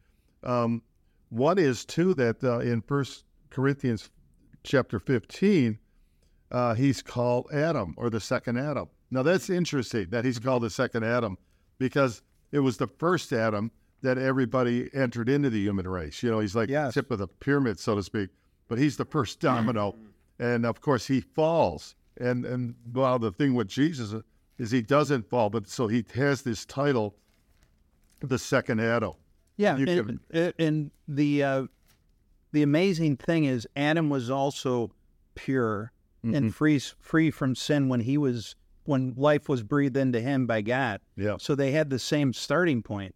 Um, 0.44 0.82
one 1.30 1.58
is 1.58 1.86
too 1.86 2.14
that 2.16 2.44
uh, 2.44 2.60
in 2.60 2.82
First 2.82 3.26
Corinthians 3.50 4.10
chapter 4.64 5.00
fifteen, 5.00 5.80
uh, 6.52 6.74
he's 6.74 7.02
called 7.02 7.48
Adam 7.52 7.94
or 7.98 8.10
the 8.10 8.20
second 8.20 8.58
Adam. 8.58 8.88
Now 9.12 9.24
that's 9.24 9.50
interesting 9.50 10.08
that 10.10 10.26
he's 10.26 10.40
called 10.40 10.64
the 10.64 10.70
second 10.70 11.04
Adam 11.04 11.38
because 11.80 12.22
it 12.52 12.60
was 12.60 12.78
the 12.78 12.88
first 12.88 13.32
Adam 13.34 13.72
that 14.02 14.18
everybody 14.18 14.90
entered 14.94 15.28
into 15.30 15.50
the 15.50 15.60
human 15.60 15.88
race. 15.88 16.22
You 16.22 16.30
know, 16.32 16.40
he's 16.40 16.56
like 16.56 16.70
Yes. 16.70 16.94
the 16.94 17.02
tip 17.02 17.12
of 17.12 17.20
the 17.20 17.28
pyramid, 17.28 17.80
so 17.80 17.96
to 17.96 18.04
speak. 18.04 18.30
But 18.68 18.78
he's 18.78 18.98
the 18.98 19.06
first 19.06 19.40
domino, 19.40 19.96
and 20.40 20.66
of 20.66 20.82
course 20.82 21.08
he 21.08 21.22
falls. 21.22 21.96
And 22.20 22.46
and 22.46 22.76
well, 22.94 23.20
the 23.20 23.32
thing 23.32 23.54
with 23.54 23.68
Jesus 23.68 24.14
is 24.58 24.72
he 24.72 24.82
doesn't 24.82 25.30
fall, 25.30 25.50
but 25.50 25.68
so 25.68 25.88
he 25.88 26.04
has 26.16 26.42
this 26.42 26.66
title, 26.66 27.16
the 28.20 28.40
second 28.40 28.82
Adam. 28.82 29.14
Yeah, 29.58 29.76
You 29.78 29.88
and, 29.88 30.20
and- 30.32 30.54
and 30.60 30.92
the 31.08 31.44
uh, 31.44 31.64
the 32.52 32.64
amazing 32.64 33.18
thing 33.18 33.46
is 33.46 33.68
Adam 33.76 34.10
was 34.10 34.30
also 34.30 34.92
pure 35.36 35.92
and 36.24 36.54
free 36.54 36.80
free 37.00 37.32
from 37.32 37.56
sin 37.56 37.88
when 37.90 38.02
he 38.02 38.18
was 38.18 38.56
when 38.84 39.14
life 39.16 39.48
was 39.50 39.64
breathed 39.64 39.96
into 39.98 40.20
him 40.20 40.46
by 40.48 40.62
God. 40.62 41.00
Yeah. 41.16 41.36
So 41.40 41.56
they 41.56 41.72
had 41.72 41.90
the 41.90 42.00
same 42.00 42.34
starting 42.34 42.82
point. 42.84 43.16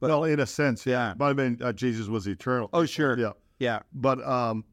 But- 0.00 0.10
well, 0.10 0.24
in 0.24 0.40
a 0.40 0.46
sense, 0.46 0.84
Yeah. 0.86 1.14
But 1.16 1.24
I 1.26 1.32
mean, 1.32 1.58
uh, 1.62 1.72
Jesus 1.72 2.06
was 2.08 2.26
eternal. 2.28 2.68
Oh, 2.72 2.84
sure. 2.86 3.18
Yeah. 3.18 3.32
Yeah. 3.58 3.80
But 3.92 4.22
um, 4.26 4.64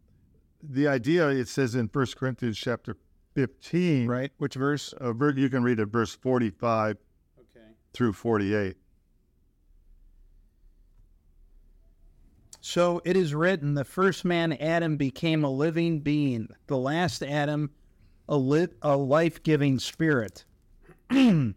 the 0.62 0.88
idea 0.88 1.30
it 1.30 1.48
says 1.48 1.76
in 1.76 1.88
First 1.88 2.16
Corinthians 2.18 2.58
chapter 2.58 2.96
fifteen, 3.34 4.08
Right. 4.08 4.32
Which 4.38 4.54
verse? 4.56 4.94
Uh, 5.02 5.14
you 5.36 5.50
can 5.50 5.64
read 5.64 5.80
it, 5.80 5.86
verse 5.88 6.14
forty-five 6.14 6.98
Okay. 7.40 7.66
through 7.94 8.14
forty-eight. 8.14 8.76
So 12.66 13.02
it 13.04 13.18
is 13.18 13.36
written, 13.36 13.74
the 13.74 13.84
first 13.84 14.24
man 14.24 14.54
Adam 14.54 14.96
became 14.96 15.44
a 15.44 15.52
living 15.52 16.00
being, 16.00 16.48
the 16.68 16.78
last 16.78 17.22
Adam 17.22 17.72
a 18.30 18.38
lit 18.38 18.78
a 18.82 18.96
life-giving 18.96 19.80
spirit. 19.80 20.46
the 21.10 21.56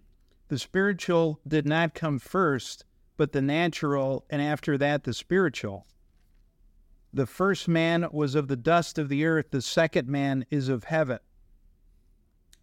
spiritual 0.56 1.38
did 1.46 1.64
not 1.64 1.94
come 1.94 2.18
first, 2.18 2.84
but 3.16 3.30
the 3.30 3.40
natural, 3.40 4.24
and 4.30 4.42
after 4.42 4.76
that 4.78 5.04
the 5.04 5.14
spiritual. 5.14 5.86
The 7.14 7.26
first 7.26 7.68
man 7.68 8.08
was 8.10 8.34
of 8.34 8.48
the 8.48 8.56
dust 8.56 8.98
of 8.98 9.08
the 9.08 9.24
earth, 9.26 9.52
the 9.52 9.62
second 9.62 10.08
man 10.08 10.44
is 10.50 10.68
of 10.68 10.82
heaven. 10.82 11.20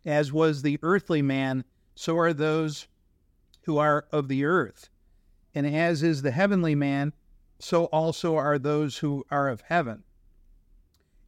As 0.06 0.34
was 0.34 0.64
the 0.64 0.80
earthly 0.84 1.22
man, 1.22 1.64
so 1.96 2.18
are 2.18 2.34
those 2.34 2.90
who 3.62 3.78
are 3.78 4.06
of 4.12 4.28
the 4.28 4.44
earth. 4.44 4.90
And 5.56 5.66
as 5.66 6.04
is 6.04 6.24
the 6.24 6.32
heavenly 6.32 6.76
man, 6.76 7.14
so 7.64 7.86
also 7.86 8.36
are 8.36 8.60
those 8.60 8.98
who 8.98 9.24
are 9.32 9.48
of 9.48 9.62
heaven. 9.62 10.04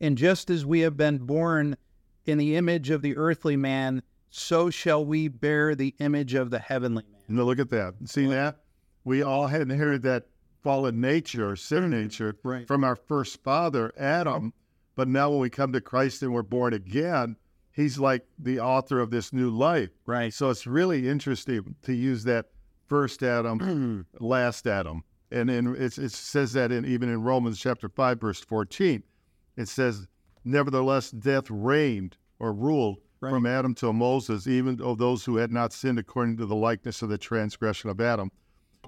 And 0.02 0.18
just 0.18 0.50
as 0.50 0.66
we 0.66 0.82
have 0.82 0.98
been 0.98 1.20
born 1.20 1.78
in 2.26 2.38
the 2.38 2.56
image 2.58 2.90
of 2.90 3.02
the 3.02 3.16
earthly 3.16 3.56
man, 3.56 4.04
so 4.30 4.70
shall 4.70 5.06
we 5.06 5.30
bear 5.30 5.76
the 5.76 5.96
image 6.00 6.34
of 6.34 6.50
the 6.50 6.60
heavenly 6.60 7.04
man. 7.10 7.22
Now 7.38 7.44
look 7.44 7.60
at 7.60 7.70
that. 7.70 7.94
See 8.06 8.28
that? 8.28 8.58
We 9.06 9.24
all 9.24 9.48
had 9.48 9.62
inherited 9.62 10.02
that 10.04 10.26
fallen 10.62 11.00
nature 11.00 11.50
or 11.50 11.56
sin 11.56 11.90
nature 11.90 12.36
Right. 12.44 12.68
from 12.68 12.84
our 12.84 12.96
first 12.98 13.42
father, 13.44 13.94
Adam. 13.98 14.52
But 14.96 15.08
now 15.08 15.30
when 15.30 15.40
we 15.40 15.50
come 15.50 15.72
to 15.74 15.82
Christ 15.82 16.22
and 16.22 16.34
we're 16.34 16.42
born 16.42 16.74
again, 16.74 17.38
he's 17.72 17.98
like 17.98 18.26
the 18.40 18.60
author 18.60 19.00
of 19.00 19.10
this 19.10 19.32
new 19.32 19.50
life. 19.50 19.92
Right. 20.06 20.34
So 20.34 20.50
it's 20.50 20.68
really 20.68 21.08
interesting 21.08 21.76
to 21.84 21.94
use 21.94 22.24
that 22.26 22.48
first 22.88 23.24
Adam, 23.24 24.06
last 24.20 24.68
Adam. 24.68 25.04
And 25.36 25.50
it's, 25.50 25.98
it 25.98 26.12
says 26.12 26.54
that 26.54 26.72
in 26.72 26.86
even 26.86 27.10
in 27.10 27.22
Romans 27.22 27.60
chapter 27.60 27.90
5, 27.90 28.20
verse 28.22 28.40
14. 28.40 29.04
It 29.58 29.68
says, 29.68 30.08
Nevertheless, 30.44 31.12
death 31.12 31.50
reigned 31.50 32.18
or 32.40 32.54
ruled 32.54 33.00
Right. 33.22 33.30
from 33.32 33.46
Adam 33.46 33.74
till 33.74 33.94
Moses, 33.94 34.46
even 34.46 34.80
of 34.82 34.98
those 34.98 35.24
who 35.24 35.38
had 35.38 35.52
not 35.52 35.72
sinned 35.72 35.98
according 35.98 36.36
to 36.38 36.46
the 36.46 36.56
likeness 36.56 37.02
of 37.02 37.08
the 37.10 37.18
transgression 37.18 37.90
of 37.90 38.02
Adam, 38.02 38.30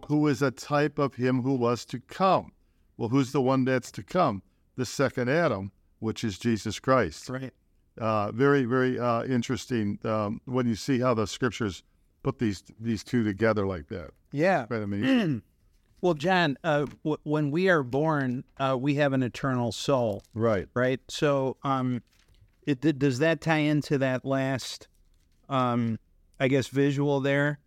who 0.08 0.28
is 0.28 0.42
a 0.42 0.52
type 0.52 1.00
of 1.00 1.16
him 1.16 1.42
who 1.42 1.56
was 1.56 1.86
to 1.86 2.00
come. 2.02 2.52
Well, 2.98 3.08
who's 3.10 3.32
the 3.32 3.42
one 3.42 3.64
that's 3.64 3.90
to 3.92 4.04
come? 4.04 4.44
The 4.76 4.86
second 4.86 5.30
Adam, 5.30 5.72
which 6.00 6.24
is 6.26 6.38
Jesus 6.38 6.78
Christ. 6.78 7.30
Right. 7.30 7.54
Uh, 7.98 8.32
very, 8.34 8.66
very 8.66 9.00
uh, 9.00 9.24
interesting 9.24 9.98
um, 10.04 10.42
when 10.46 10.68
you 10.68 10.76
see 10.76 11.00
how 11.00 11.14
the 11.14 11.26
scriptures 11.26 11.82
put 12.22 12.38
these 12.38 12.64
these 12.80 13.04
two 13.04 13.24
together 13.24 13.66
like 13.66 13.88
that. 13.88 14.12
Yeah. 14.34 14.66
Right? 14.70 14.82
I 14.82 14.86
mean, 14.86 15.42
Well, 16.02 16.14
John, 16.14 16.58
uh, 16.64 16.86
w- 17.04 17.18
when 17.24 17.50
we 17.52 17.70
are 17.70 17.82
born, 17.84 18.44
uh, 18.58 18.78
we 18.80 18.96
have 18.96 19.14
an 19.14 19.24
eternal 19.24 19.72
soul, 19.72 20.24
right. 20.34 20.68
right? 20.76 21.00
So, 21.08 21.58
um, 21.64 22.04
it, 22.68 22.82
th- 22.82 23.00
does 23.00 23.20
that 23.20 23.42
tie 23.42 23.58
into 23.58 23.98
that 23.98 24.24
last, 24.24 24.88
um, 25.50 25.98
I 26.40 26.50
guess, 26.50 26.68
visual 26.68 27.20
there, 27.20 27.60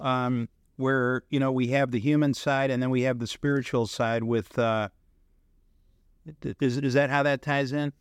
um, 0.00 0.48
where 0.76 1.22
you 1.30 1.40
know 1.40 1.50
we 1.50 1.68
have 1.68 1.90
the 1.90 1.98
human 1.98 2.34
side 2.34 2.70
and 2.70 2.82
then 2.82 2.90
we 2.90 3.02
have 3.02 3.18
the 3.18 3.26
spiritual 3.26 3.86
side 3.86 4.22
with. 4.22 4.58
Uh, 4.58 4.88
th- 6.42 6.56
is 6.60 6.76
is 6.78 6.94
that 6.94 7.08
how 7.10 7.22
that 7.22 7.40
ties 7.42 7.72
in? 7.72 7.92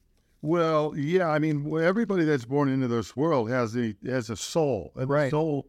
Well, 0.42 0.94
yeah. 0.98 1.30
I 1.30 1.40
mean, 1.40 1.76
everybody 1.80 2.26
that's 2.26 2.46
born 2.46 2.70
into 2.70 2.88
this 2.88 3.16
world 3.16 3.50
has 3.50 3.76
a 3.78 3.96
has 4.06 4.30
a 4.30 4.36
soul, 4.36 4.92
and 4.96 5.10
Right. 5.10 5.26
the 5.26 5.30
soul 5.32 5.68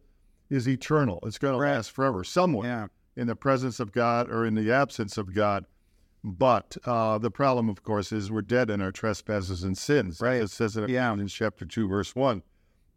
is 0.49 0.67
eternal. 0.67 1.19
It's 1.23 1.37
going 1.37 1.53
to 1.53 1.59
last 1.59 1.91
forever, 1.91 2.23
somewhere 2.23 2.89
in 3.19 3.27
the 3.27 3.35
presence 3.35 3.79
of 3.79 3.91
God 3.91 4.29
or 4.29 4.45
in 4.45 4.55
the 4.55 4.71
absence 4.71 5.17
of 5.17 5.33
God. 5.33 5.65
But 6.23 6.77
uh, 6.85 7.17
the 7.17 7.31
problem, 7.31 7.69
of 7.69 7.83
course, 7.83 8.11
is 8.11 8.31
we're 8.31 8.41
dead 8.41 8.69
in 8.69 8.81
our 8.81 8.91
trespasses 8.91 9.63
and 9.63 9.77
sins. 9.77 10.19
Right. 10.21 10.41
It 10.41 10.49
says 10.49 10.75
it 10.77 10.89
Yeah. 10.89 11.13
in 11.13 11.27
chapter 11.27 11.65
two, 11.65 11.87
verse 11.87 12.15
one. 12.15 12.43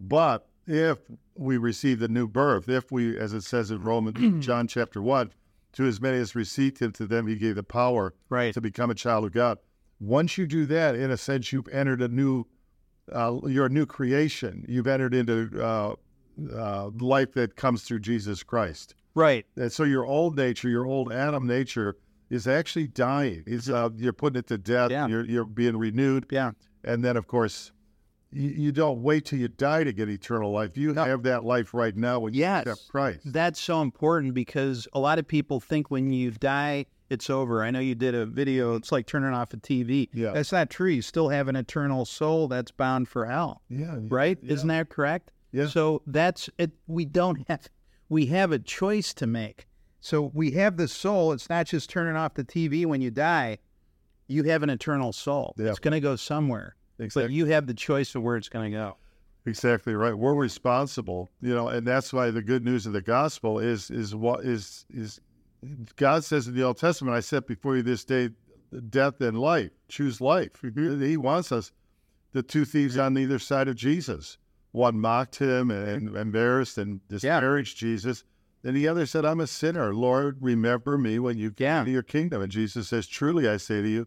But 0.00 0.49
if 0.67 0.99
we 1.37 1.57
receive 1.57 1.99
the 2.00 2.09
new 2.09 2.26
birth, 2.26 2.69
if 2.69 2.91
we, 2.91 3.17
as 3.19 3.33
it 3.33 3.43
says 3.43 3.71
in 3.71 3.83
Romans, 3.93 4.45
John 4.45 4.67
chapter 4.67 5.00
one, 5.02 5.33
to 5.75 5.85
as 5.87 6.00
many 6.00 6.19
as 6.19 6.35
received 6.35 6.79
him, 6.81 6.93
to 6.93 7.07
them 7.07 7.26
he 7.26 7.37
gave 7.37 7.55
the 7.55 7.62
power 7.62 8.14
Right. 8.29 8.52
to 8.55 8.61
become 8.61 8.91
a 8.91 8.95
child 8.95 9.25
of 9.25 9.33
God. 9.33 9.59
Once 10.00 10.37
you 10.37 10.47
do 10.47 10.67
that, 10.67 10.95
in 10.97 11.11
a 11.12 11.17
sense, 11.17 11.52
you've 11.52 11.69
entered 11.69 12.02
a 12.02 12.09
new, 12.09 12.45
uh, 13.12 13.38
you're 13.47 13.67
a 13.67 13.71
new 13.71 13.87
creation. 13.87 14.64
You've 14.69 14.88
entered 14.88 15.14
into 15.14 15.49
uh, 15.62 15.95
uh, 16.52 16.91
life 16.99 17.33
that 17.35 17.55
comes 17.55 17.83
through 17.85 18.00
Jesus 18.00 18.43
Christ. 18.43 18.95
Right. 19.14 19.47
And 19.57 19.71
so 19.73 19.85
your 19.85 20.04
old 20.04 20.37
nature, 20.37 20.69
your 20.69 20.87
old 20.87 21.12
Adam 21.12 21.47
nature, 21.47 21.97
is 22.31 22.47
actually 22.47 22.87
dying. 22.87 23.42
It's, 23.47 23.69
uh, 23.69 23.90
you're 23.97 24.12
putting 24.14 24.38
it 24.38 24.47
to 24.49 24.59
death. 24.59 24.90
Yeah. 24.90 25.07
You're, 25.07 25.25
you're 25.25 25.45
being 25.45 25.76
renewed. 25.76 26.26
Yeah. 26.31 26.52
And 26.85 27.04
then, 27.04 27.16
of 27.16 27.26
course, 27.26 27.73
you, 28.33 28.49
you 28.49 28.73
don't 28.73 29.02
wait 29.02 29.26
till 29.26 29.38
you 29.38 29.49
die 29.49 29.85
to 29.85 29.92
get 29.92 30.09
eternal 30.09 30.50
life. 30.50 30.76
You 30.78 30.95
No. 30.95 31.04
have 31.04 31.23
that 31.25 31.45
life 31.45 31.75
right 31.75 31.95
now 31.95 32.21
when 32.21 32.33
you 32.33 32.40
Yes. 32.40 32.66
accept 32.66 32.88
Christ. 32.88 33.21
That's 33.26 33.61
so 33.61 33.83
important 33.83 34.33
because 34.35 34.88
a 34.95 34.99
lot 34.99 35.19
of 35.19 35.28
people 35.28 35.61
think 35.61 35.90
when 35.90 36.11
you 36.12 36.31
die, 36.31 36.87
it's 37.11 37.28
over. 37.28 37.62
I 37.62 37.71
know 37.71 37.81
you 37.81 37.95
did 37.95 38.14
a 38.14 38.25
video, 38.25 38.75
it's 38.76 38.90
like 38.90 39.04
turning 39.07 39.35
off 39.35 39.52
a 39.52 39.59
TV. 39.59 40.09
Yeah. 40.14 40.33
That's 40.33 40.50
not 40.52 40.71
true. 40.71 40.88
You 40.88 41.02
still 41.02 41.28
have 41.28 41.49
an 41.49 41.57
eternal 41.57 42.07
soul 42.07 42.49
that's 42.49 42.71
bound 42.71 43.09
for 43.09 43.26
hell, 43.26 43.61
Yeah. 43.69 43.99
right? 44.09 44.38
Isn't 44.42 44.69
that 44.69 44.88
correct? 44.88 45.31
Yeah. 45.52 45.66
So 45.66 46.00
that's 46.07 46.49
it. 46.57 46.71
We 46.87 47.04
don't 47.04 47.47
have, 47.49 47.69
we 48.12 48.26
have 48.26 48.52
a 48.52 48.59
choice 48.59 49.14
to 49.14 49.26
make. 49.26 49.66
So 50.00 50.31
we 50.35 50.50
have 50.50 50.76
the 50.76 50.87
soul. 50.87 51.33
It's 51.33 51.49
not 51.49 51.66
just 51.66 51.88
turning 51.88 52.14
off 52.14 52.35
the 52.35 52.45
TV 52.45 52.85
when 52.85 53.00
you 53.00 53.11
die. 53.11 53.57
You 54.28 54.42
have 54.45 54.62
an 54.62 54.69
eternal 54.69 55.14
soul. 55.14 55.54
Yeah. 55.57 55.71
It's 55.71 55.78
going 55.78 55.92
to 55.92 56.00
go 56.00 56.16
somewhere, 56.16 56.76
but 56.99 57.04
Exactly. 57.04 57.35
you 57.35 57.47
have 57.47 57.66
the 57.66 57.75
choice 57.75 58.14
of 58.14 58.23
where 58.23 58.37
it's 58.37 58.50
going 58.50 58.71
to 58.71 58.76
go. 58.76 58.97
Exactly 59.47 59.95
right. 59.95 60.12
We're 60.12 60.35
responsible, 60.35 61.31
you 61.40 61.54
know, 61.54 61.69
and 61.69 61.87
that's 61.87 62.12
why 62.12 62.31
the 62.31 62.42
good 62.42 62.64
news 62.64 62.85
of 62.87 62.92
the 62.92 63.00
gospel 63.00 63.59
is 63.59 63.90
is 63.90 64.14
what 64.14 64.45
is 64.45 64.85
is 64.90 65.19
God 65.97 66.23
says 66.23 66.47
in 66.47 66.54
the 66.54 66.62
Old 66.62 66.76
Testament, 66.76 67.16
"I 67.16 67.21
set 67.21 67.47
before 67.47 67.76
you 67.76 67.83
this 67.83 68.04
day 68.04 68.31
death 68.90 69.21
and 69.21 69.38
life. 69.38 69.73
Choose 69.88 70.21
life." 70.21 70.50
He 70.62 71.16
wants 71.16 71.50
us. 71.50 71.73
The 72.33 72.42
two 72.42 72.64
thieves 72.64 72.97
on 72.99 73.19
either 73.19 73.38
side 73.38 73.69
of 73.69 73.75
Jesus. 73.75 74.38
One 74.73 74.99
mocked 74.99 75.37
him 75.37 75.71
and 75.71 76.17
embarrassed 76.17 76.79
and 76.79 77.07
disparaged 77.09 77.76
Jesus. 77.76 78.25
Then 78.62 78.75
the 78.75 78.88
other 78.88 79.07
said, 79.07 79.25
"I'm 79.25 79.41
a 79.41 79.47
sinner. 79.47 79.95
Lord, 79.95 80.38
remember 80.41 80.97
me 80.99 81.19
when 81.19 81.37
you 81.38 81.50
come 81.50 81.64
Yeah. 81.64 81.81
into 81.81 81.93
your 81.93 82.02
kingdom." 82.02 82.43
And 82.43 82.50
Jesus 82.50 82.88
says, 82.88 83.07
"Truly, 83.07 83.49
I 83.49 83.57
say 83.59 83.83
to 83.83 83.88
you, 83.88 84.07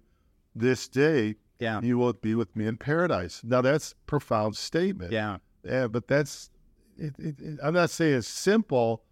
this 0.56 0.88
day 0.88 1.36
Yeah. 1.60 1.82
you 1.82 1.98
will 1.98 2.14
be 2.14 2.36
with 2.36 2.56
me 2.56 2.66
in 2.66 2.78
paradise." 2.78 3.42
Now 3.44 3.62
that's 3.62 3.92
a 3.92 3.96
profound 4.08 4.56
statement. 4.56 5.12
Yeah. 5.12 5.38
Yeah, 5.64 5.88
but 5.88 6.08
that's. 6.08 6.50
It, 6.98 7.14
it, 7.20 7.40
it- 7.42 7.60
I'm 7.62 7.74
not 7.74 7.90
saying 7.90 8.16
it's 8.20 8.28
simple, 8.28 9.04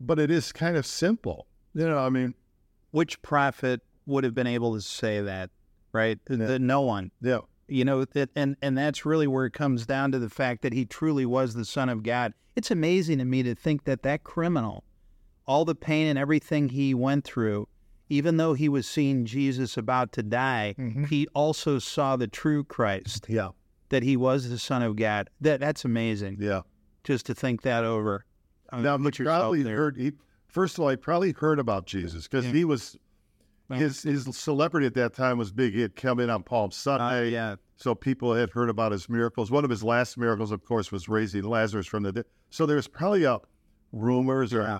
but 0.00 0.18
it 0.18 0.30
is 0.30 0.52
kind 0.52 0.76
of 0.76 0.86
simple. 0.86 1.46
You 1.74 1.86
know, 1.86 1.98
I 1.98 2.08
mean, 2.08 2.34
which 2.92 3.20
prophet 3.22 3.82
would 4.06 4.24
have 4.24 4.34
been 4.34 4.46
able 4.46 4.74
to 4.74 4.80
say 4.80 5.20
that, 5.20 5.50
right? 5.92 6.18
Yeah. 6.30 6.36
The, 6.36 6.58
no 6.58 6.80
one. 6.80 7.10
yeah, 7.20 7.40
You 7.68 7.84
know, 7.84 8.04
that, 8.04 8.30
and 8.36 8.56
and 8.62 8.78
that's 8.78 9.04
really 9.04 9.26
where 9.26 9.46
it 9.46 9.52
comes 9.52 9.86
down 9.86 10.12
to 10.12 10.18
the 10.18 10.30
fact 10.30 10.62
that 10.62 10.72
he 10.72 10.84
truly 10.84 11.26
was 11.26 11.54
the 11.54 11.64
Son 11.64 11.88
of 11.88 12.02
God. 12.02 12.32
It's 12.54 12.70
amazing 12.70 13.18
to 13.18 13.24
me 13.24 13.42
to 13.42 13.54
think 13.54 13.84
that 13.84 14.02
that 14.02 14.22
criminal, 14.24 14.84
all 15.46 15.64
the 15.64 15.74
pain 15.74 16.06
and 16.06 16.18
everything 16.18 16.68
he 16.68 16.94
went 16.94 17.24
through, 17.24 17.68
even 18.08 18.36
though 18.36 18.54
he 18.54 18.68
was 18.68 18.86
seeing 18.86 19.26
Jesus 19.26 19.76
about 19.76 20.12
to 20.12 20.22
die, 20.22 20.74
mm-hmm. 20.78 21.04
he 21.04 21.26
also 21.34 21.78
saw 21.78 22.16
the 22.16 22.28
true 22.28 22.62
Christ, 22.64 23.26
yeah, 23.28 23.48
that 23.88 24.02
he 24.02 24.16
was 24.16 24.48
the 24.48 24.58
Son 24.58 24.82
of 24.82 24.96
God. 24.96 25.28
That 25.40 25.60
that's 25.60 25.84
amazing. 25.84 26.38
yeah. 26.40 26.62
Just 27.04 27.26
to 27.26 27.34
think 27.34 27.62
that 27.62 27.84
over. 27.84 28.24
Uh, 28.70 28.80
now, 28.80 28.96
put 28.98 29.16
he 29.16 29.22
yourself 29.24 29.42
probably 29.42 29.62
heard. 29.62 29.96
He, 29.96 30.12
first 30.48 30.76
of 30.76 30.82
all, 30.82 30.88
he 30.88 30.96
probably 30.96 31.32
heard 31.32 31.58
about 31.58 31.86
Jesus 31.86 32.24
because 32.24 32.46
Yeah. 32.46 32.52
he 32.52 32.64
was 32.64 32.96
Well- 33.68 33.78
his 33.78 34.02
his 34.02 34.24
celebrity 34.36 34.86
at 34.86 34.94
that 34.94 35.14
time 35.14 35.38
was 35.38 35.50
big. 35.52 35.74
He 35.74 35.80
had 35.80 35.96
come 35.96 36.20
in 36.20 36.30
on 36.30 36.42
Palm 36.42 36.68
Uh, 36.68 36.72
Sunday, 36.72 37.30
yeah, 37.30 37.56
so 37.76 37.94
people 37.94 38.34
had 38.34 38.50
heard 38.50 38.68
about 38.70 38.92
his 38.92 39.08
miracles. 39.08 39.50
One 39.50 39.64
of 39.64 39.70
his 39.70 39.82
last 39.82 40.16
miracles, 40.18 40.50
of 40.52 40.64
course, 40.64 40.92
was 40.92 41.08
raising 41.08 41.42
Lazarus 41.42 41.86
from 41.86 42.02
the 42.04 42.12
dead. 42.12 42.24
So 42.50 42.64
there's 42.66 42.86
probably 42.88 43.24
a 43.24 43.40
rumors 43.92 44.52
or. 44.54 44.62
Yeah. 44.62 44.78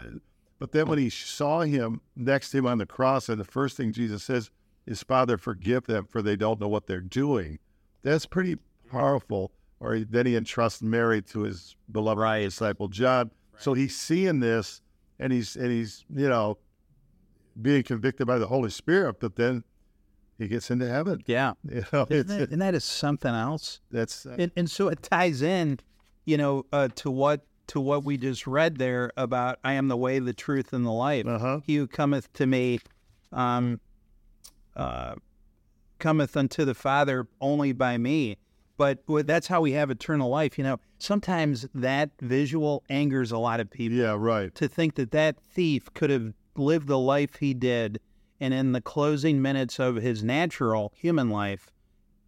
But 0.58 0.72
then 0.72 0.86
when 0.88 0.98
he 0.98 1.10
saw 1.10 1.60
him 1.60 2.00
next 2.14 2.50
to 2.50 2.58
him 2.58 2.66
on 2.66 2.78
the 2.78 2.86
cross, 2.86 3.28
and 3.28 3.38
the 3.38 3.44
first 3.44 3.76
thing 3.76 3.92
Jesus 3.92 4.22
says 4.24 4.50
is, 4.86 5.02
"Father, 5.02 5.36
forgive 5.36 5.84
them, 5.86 6.06
for 6.06 6.22
they 6.22 6.36
don't 6.36 6.60
know 6.60 6.68
what 6.68 6.86
they're 6.86 7.00
doing." 7.00 7.58
That's 8.02 8.24
pretty 8.24 8.56
powerful. 8.90 9.52
Or 9.80 9.98
then 9.98 10.24
he 10.24 10.34
entrusts 10.36 10.80
Mary 10.80 11.20
to 11.22 11.40
his 11.40 11.76
beloved 11.92 12.20
Right. 12.22 12.44
disciple 12.44 12.88
John. 12.88 13.30
So 13.58 13.74
he's 13.74 13.94
seeing 13.96 14.40
this, 14.40 14.80
and 15.18 15.32
he's 15.32 15.56
and 15.56 15.70
he's 15.70 16.04
you 16.14 16.28
know 16.28 16.56
being 17.60 17.82
convicted 17.82 18.26
by 18.26 18.38
the 18.38 18.46
Holy 18.48 18.70
Spirit. 18.70 19.20
But 19.20 19.36
then 19.36 19.64
he 20.38 20.48
gets 20.48 20.70
into 20.70 20.88
heaven. 20.88 21.22
yeah. 21.26 21.54
You 21.70 21.84
know, 21.92 22.06
Isn't 22.10 22.38
that, 22.38 22.50
and 22.50 22.60
that 22.62 22.74
is 22.74 22.84
something 22.84 23.34
else. 23.34 23.80
that's 23.90 24.26
and, 24.26 24.50
and 24.56 24.70
so 24.70 24.88
it 24.88 25.02
ties 25.02 25.42
in, 25.42 25.80
you 26.24 26.36
know, 26.36 26.66
uh, 26.72 26.88
to 26.96 27.10
what 27.10 27.46
to 27.68 27.80
what 27.80 28.04
we 28.04 28.16
just 28.16 28.46
read 28.46 28.76
there 28.78 29.10
about 29.16 29.58
I 29.64 29.72
am 29.72 29.88
the 29.88 29.96
way, 29.96 30.18
the 30.20 30.32
truth, 30.34 30.72
and 30.72 30.84
the 30.86 30.92
life. 30.92 31.26
uh 31.26 31.38
huh. 31.38 31.60
He 31.64 31.76
who 31.76 31.86
cometh 31.86 32.32
to 32.34 32.46
me, 32.46 32.78
um, 33.32 33.80
uh, 34.76 35.14
cometh 35.98 36.36
unto 36.36 36.64
the 36.64 36.74
Father 36.74 37.26
only 37.40 37.72
by 37.72 37.96
me. 37.98 38.36
But 38.76 38.98
that's 39.26 39.46
how 39.46 39.62
we 39.62 39.72
have 39.72 39.90
eternal 39.90 40.28
life. 40.28 40.58
You 40.58 40.64
know, 40.64 40.80
sometimes 40.98 41.66
that 41.74 42.10
visual 42.20 42.84
angers 42.90 43.32
a 43.32 43.38
lot 43.38 43.58
of 43.58 43.70
people 43.70 43.96
Yeah, 43.96 44.14
right. 44.18 44.54
to 44.54 44.68
think 44.68 44.96
that 44.96 45.12
that 45.12 45.40
thief 45.40 45.88
could 45.94 46.10
have 46.10 46.34
lived 46.58 46.88
the 46.88 46.98
life 46.98 47.36
he 47.36 47.54
did, 47.54 48.00
and 48.40 48.52
in 48.52 48.72
the 48.72 48.80
closing 48.80 49.40
minutes 49.40 49.78
of 49.78 49.96
his 49.96 50.22
natural 50.22 50.92
human 50.96 51.30
life, 51.30 51.70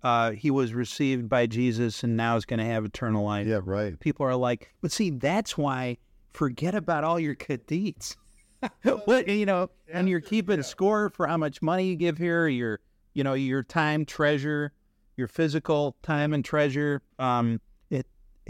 uh, 0.03 0.33
he 0.33 0.51
was 0.51 0.75
received 0.75 1.29
by 1.29 1.47
Jesus 1.47 2.05
and 2.05 2.17
now 2.17 2.37
is 2.37 2.45
going 2.45 2.59
to 2.59 2.65
have 2.65 2.85
eternal 2.85 3.25
life. 3.25 3.47
Yeah, 3.47 3.61
right. 3.65 3.99
People 3.99 4.27
are 4.27 4.37
like, 4.37 4.73
but 4.81 4.93
see, 4.93 5.11
that's 5.11 5.59
why 5.59 5.99
forget 6.33 6.75
about 6.75 7.05
all 7.05 7.19
your 7.19 7.35
good 7.35 7.67
deeds. 7.67 8.17
what 9.05 9.29
you 9.29 9.47
know, 9.47 9.71
and 9.93 10.09
you're 10.09 10.21
keeping 10.21 10.63
score 10.63 11.11
for 11.11 11.27
how 11.27 11.37
much 11.37 11.63
money 11.63 11.87
you 11.87 11.97
give 11.97 12.19
here, 12.19 12.49
your 12.49 12.81
you 13.15 13.25
know 13.25 13.35
your 13.35 13.63
time, 13.63 14.05
treasure, 14.05 14.73
your 15.17 15.29
physical 15.29 15.97
time 16.03 16.33
and 16.33 16.45
treasure. 16.45 17.03
Um, 17.19 17.61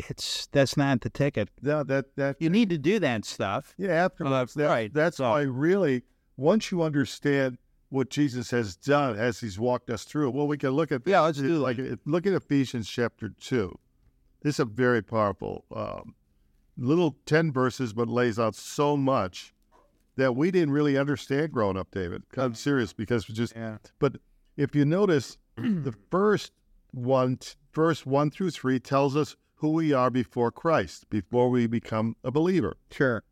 it's 0.09 0.47
that's 0.53 0.77
not 0.77 1.01
the 1.01 1.11
ticket. 1.11 1.49
No, 1.63 1.83
that 1.85 2.17
that 2.17 2.37
You 2.41 2.51
need 2.51 2.71
to 2.71 2.79
do 2.79 2.99
that 3.01 3.25
stuff. 3.25 3.75
yeah, 3.77 3.91
afterwards. 3.91 4.55
Well, 4.57 4.67
that- 4.67 4.73
right. 4.73 4.95
That's 4.95 5.17
So- 5.19 5.31
why 5.31 5.43
really 5.43 6.05
once 6.37 6.71
you 6.71 6.83
understand 6.83 7.59
what 7.91 8.11
Jesus 8.11 8.51
has 8.51 8.77
done 8.77 9.17
as 9.19 9.41
he's 9.41 9.59
walked 9.59 9.89
us 9.91 10.05
through, 10.05 10.31
well, 10.31 10.47
we 10.47 10.59
can 10.59 10.71
look 10.71 10.93
at 10.93 11.03
Yeah, 11.07 11.21
let's 11.23 11.39
do 11.39 11.59
like 11.59 11.79
look 12.05 12.27
at 12.27 12.33
Ephesians 12.33 12.89
chapter 12.89 13.31
two. 13.31 13.79
This 14.43 14.57
is 14.57 14.61
a 14.61 14.65
very 14.65 15.03
powerful 15.03 15.65
um, 15.75 16.15
little 16.77 17.17
ten 17.27 17.51
verses, 17.53 17.93
but 17.93 18.09
lays 18.09 18.39
out 18.39 18.55
so 18.55 18.97
much 18.97 19.53
that 20.17 20.37
we 20.37 20.51
didn't 20.51 20.71
really 20.73 20.97
understand 20.99 21.51
growing 21.53 21.77
up, 21.77 21.91
David. 21.91 22.23
I'm 22.37 22.55
serious 22.55 22.93
because 22.93 23.29
we 23.29 23.35
just 23.35 23.55
Yeah. 23.57 23.79
But 23.99 24.17
if 24.57 24.75
you 24.75 24.85
notice, 24.85 25.39
the 25.57 25.95
first 26.11 26.53
one, 26.93 27.39
verse 27.73 28.05
one 28.07 28.31
through 28.31 28.51
three, 28.51 28.79
tells 28.81 29.17
us 29.17 29.35
who 29.59 29.71
we 29.71 29.93
are 29.93 30.11
before 30.11 30.51
Christ, 30.53 31.11
before 31.11 31.51
we 31.51 31.67
become 31.67 32.17
a 32.23 32.31
believer. 32.31 32.77
Sure. 32.91 33.25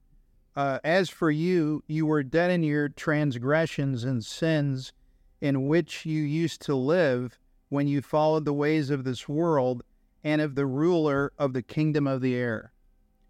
Uh, 0.56 0.78
as 0.82 1.08
for 1.08 1.30
you, 1.30 1.84
you 1.86 2.06
were 2.06 2.22
dead 2.22 2.50
in 2.50 2.62
your 2.62 2.88
transgressions 2.88 4.04
and 4.04 4.24
sins 4.24 4.92
in 5.40 5.68
which 5.68 6.04
you 6.04 6.22
used 6.22 6.62
to 6.62 6.74
live 6.74 7.38
when 7.68 7.86
you 7.86 8.00
followed 8.00 8.44
the 8.44 8.52
ways 8.52 8.90
of 8.90 9.04
this 9.04 9.28
world 9.28 9.82
and 10.24 10.40
of 10.40 10.54
the 10.54 10.66
ruler 10.66 11.32
of 11.38 11.52
the 11.52 11.62
kingdom 11.62 12.06
of 12.06 12.20
the 12.20 12.34
air, 12.34 12.72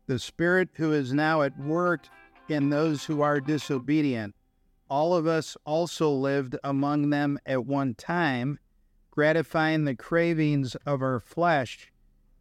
the 0.06 0.18
Spirit 0.18 0.70
who 0.74 0.92
is 0.92 1.12
now 1.12 1.42
at 1.42 1.58
work 1.58 2.08
in 2.48 2.70
those 2.70 3.04
who 3.04 3.20
are 3.20 3.40
disobedient. 3.40 4.34
All 4.88 5.14
of 5.14 5.26
us 5.26 5.56
also 5.66 6.10
lived 6.10 6.56
among 6.62 7.10
them 7.10 7.38
at 7.44 7.66
one 7.66 7.94
time, 7.94 8.58
gratifying 9.10 9.84
the 9.84 9.96
cravings 9.96 10.76
of 10.86 11.02
our 11.02 11.20
flesh 11.20 11.92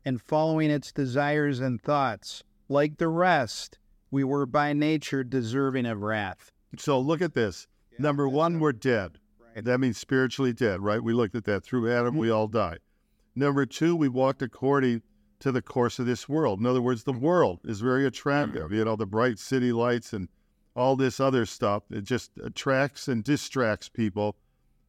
and 0.06 0.22
following 0.22 0.70
its 0.70 0.92
desires 0.92 1.60
and 1.60 1.82
thoughts. 1.82 2.44
Like 2.70 2.98
the 2.98 3.08
rest, 3.08 3.80
we 4.12 4.24
were 4.24 4.46
by 4.46 4.74
nature 4.74 5.24
deserving 5.24 5.86
of 5.86 6.02
wrath. 6.02 6.52
So 6.78 7.00
look 7.00 7.22
at 7.22 7.34
this. 7.34 7.68
Number 7.98 8.30
one, 8.30 8.60
we're 8.60 8.74
dead. 8.74 9.20
That 9.56 9.80
means 9.80 9.98
spiritually 9.98 10.54
dead, 10.54 10.82
right? 10.82 11.02
We 11.02 11.14
looked 11.14 11.36
at 11.36 11.46
that. 11.46 11.64
Through 11.64 11.92
Adam, 11.92 12.18
we 12.18 12.30
all 12.30 12.48
die. 12.48 12.78
Number 13.36 13.66
two, 13.66 13.96
we 13.96 14.10
walked 14.10 14.42
according 14.42 15.02
to 15.40 15.52
the 15.52 15.62
course 15.62 16.00
of 16.00 16.06
this 16.06 16.28
world. 16.28 16.60
In 16.60 16.66
other 16.66 16.82
words, 16.82 17.04
the 17.04 17.14
world 17.14 17.60
is 17.64 17.82
very 17.82 18.06
attractive. 18.06 18.72
You 18.72 18.86
know, 18.86 18.96
the 18.96 19.06
bright 19.06 19.40
city 19.40 19.72
lights 19.72 20.14
and 20.14 20.28
all 20.76 20.96
this 20.96 21.20
other 21.20 21.46
stuff. 21.46 21.84
It 21.90 22.04
just 22.04 22.32
attracts 22.44 23.08
and 23.08 23.24
distracts 23.24 23.88
people 23.88 24.36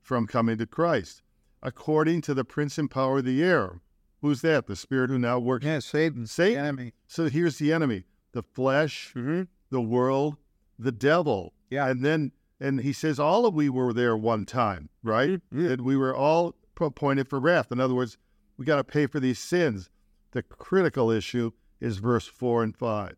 from 0.00 0.26
coming 0.26 0.58
to 0.58 0.66
Christ. 0.66 1.22
According 1.62 2.22
to 2.22 2.34
the 2.34 2.44
prince 2.44 2.78
and 2.78 2.90
power 2.90 3.18
of 3.18 3.24
the 3.24 3.42
air. 3.42 3.80
Who's 4.26 4.42
that? 4.42 4.66
The 4.66 4.76
spirit 4.76 5.10
who 5.10 5.18
now 5.18 5.38
works. 5.38 5.64
Yeah, 5.64 5.78
Satan, 5.78 6.26
Satan. 6.26 6.64
enemy. 6.64 6.92
So 7.06 7.28
here's 7.28 7.58
the 7.58 7.72
enemy 7.72 8.04
the 8.32 8.42
flesh, 8.42 9.12
Mm-hmm. 9.16 9.42
the 9.70 9.80
world, 9.80 10.36
the 10.78 10.92
devil. 10.92 11.52
Yeah. 11.70 11.88
And 11.88 12.04
then, 12.04 12.32
and 12.60 12.80
he 12.80 12.92
says, 12.92 13.18
all 13.18 13.46
of 13.46 13.54
we 13.54 13.68
were 13.68 13.92
there 13.92 14.16
one 14.16 14.44
time, 14.44 14.88
right? 15.02 15.40
And 15.50 15.80
we 15.82 15.96
were 15.96 16.14
all 16.14 16.54
appointed 16.80 17.28
for 17.28 17.38
wrath. 17.40 17.70
In 17.72 17.80
other 17.80 17.94
words, 17.94 18.18
we 18.56 18.64
got 18.64 18.76
to 18.76 18.84
pay 18.84 19.06
for 19.06 19.20
these 19.20 19.38
sins. 19.38 19.90
The 20.32 20.42
critical 20.42 21.10
issue 21.10 21.52
is 21.80 21.98
verse 21.98 22.26
4 22.26 22.62
and 22.62 22.76
5. 22.76 23.16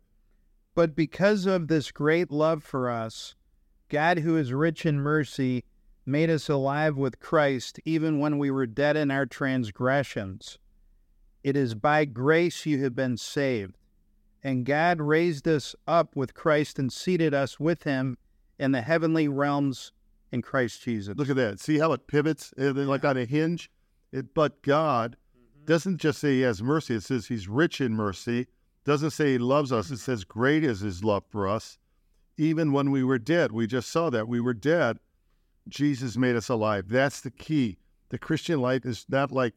But 0.75 0.95
because 0.95 1.45
of 1.45 1.67
this 1.67 1.91
great 1.91 2.31
love 2.31 2.63
for 2.63 2.89
us, 2.89 3.35
God, 3.89 4.19
who 4.19 4.37
is 4.37 4.53
rich 4.53 4.85
in 4.85 4.99
mercy, 5.01 5.63
made 6.05 6.29
us 6.29 6.47
alive 6.49 6.95
with 6.97 7.19
Christ 7.19 7.79
even 7.83 8.19
when 8.19 8.37
we 8.37 8.49
were 8.51 8.65
dead 8.67 8.95
in 8.95 9.11
our 9.11 9.25
transgressions. 9.25 10.57
It 11.43 11.55
is 11.55 11.75
by 11.75 12.05
grace 12.05 12.65
you 12.65 12.83
have 12.83 12.95
been 12.95 13.17
saved. 13.17 13.77
And 14.43 14.65
God 14.65 15.01
raised 15.01 15.47
us 15.47 15.75
up 15.87 16.15
with 16.15 16.33
Christ 16.33 16.79
and 16.79 16.91
seated 16.91 17.33
us 17.33 17.59
with 17.59 17.83
him 17.83 18.17
in 18.57 18.71
the 18.71 18.81
heavenly 18.81 19.27
realms 19.27 19.91
in 20.31 20.41
Christ 20.41 20.83
Jesus. 20.83 21.17
Look 21.17 21.29
at 21.29 21.35
that. 21.35 21.59
See 21.59 21.79
how 21.79 21.91
it 21.93 22.07
pivots 22.07 22.53
uh, 22.59 22.71
like 22.73 23.03
on 23.03 23.17
a 23.17 23.25
hinge? 23.25 23.69
It, 24.11 24.33
but 24.33 24.61
God 24.61 25.17
doesn't 25.65 25.97
just 25.97 26.19
say 26.19 26.35
he 26.35 26.41
has 26.41 26.63
mercy, 26.63 26.95
it 26.95 27.03
says 27.03 27.27
he's 27.27 27.47
rich 27.47 27.79
in 27.81 27.93
mercy. 27.93 28.47
Doesn't 28.85 29.11
say 29.11 29.33
he 29.33 29.37
loves 29.37 29.71
us, 29.71 29.91
it 29.91 29.97
says 29.97 30.23
great 30.23 30.63
is 30.63 30.79
his 30.79 31.03
love 31.03 31.23
for 31.29 31.47
us. 31.47 31.77
Even 32.37 32.71
when 32.71 32.91
we 32.91 33.03
were 33.03 33.19
dead, 33.19 33.51
we 33.51 33.67
just 33.67 33.89
saw 33.89 34.09
that 34.09 34.27
we 34.27 34.39
were 34.39 34.53
dead. 34.53 34.97
Jesus 35.67 36.17
made 36.17 36.35
us 36.35 36.49
alive. 36.49 36.89
That's 36.89 37.21
the 37.21 37.31
key. 37.31 37.77
The 38.09 38.17
Christian 38.17 38.61
life 38.61 38.85
is 38.85 39.05
not 39.09 39.31
like 39.31 39.53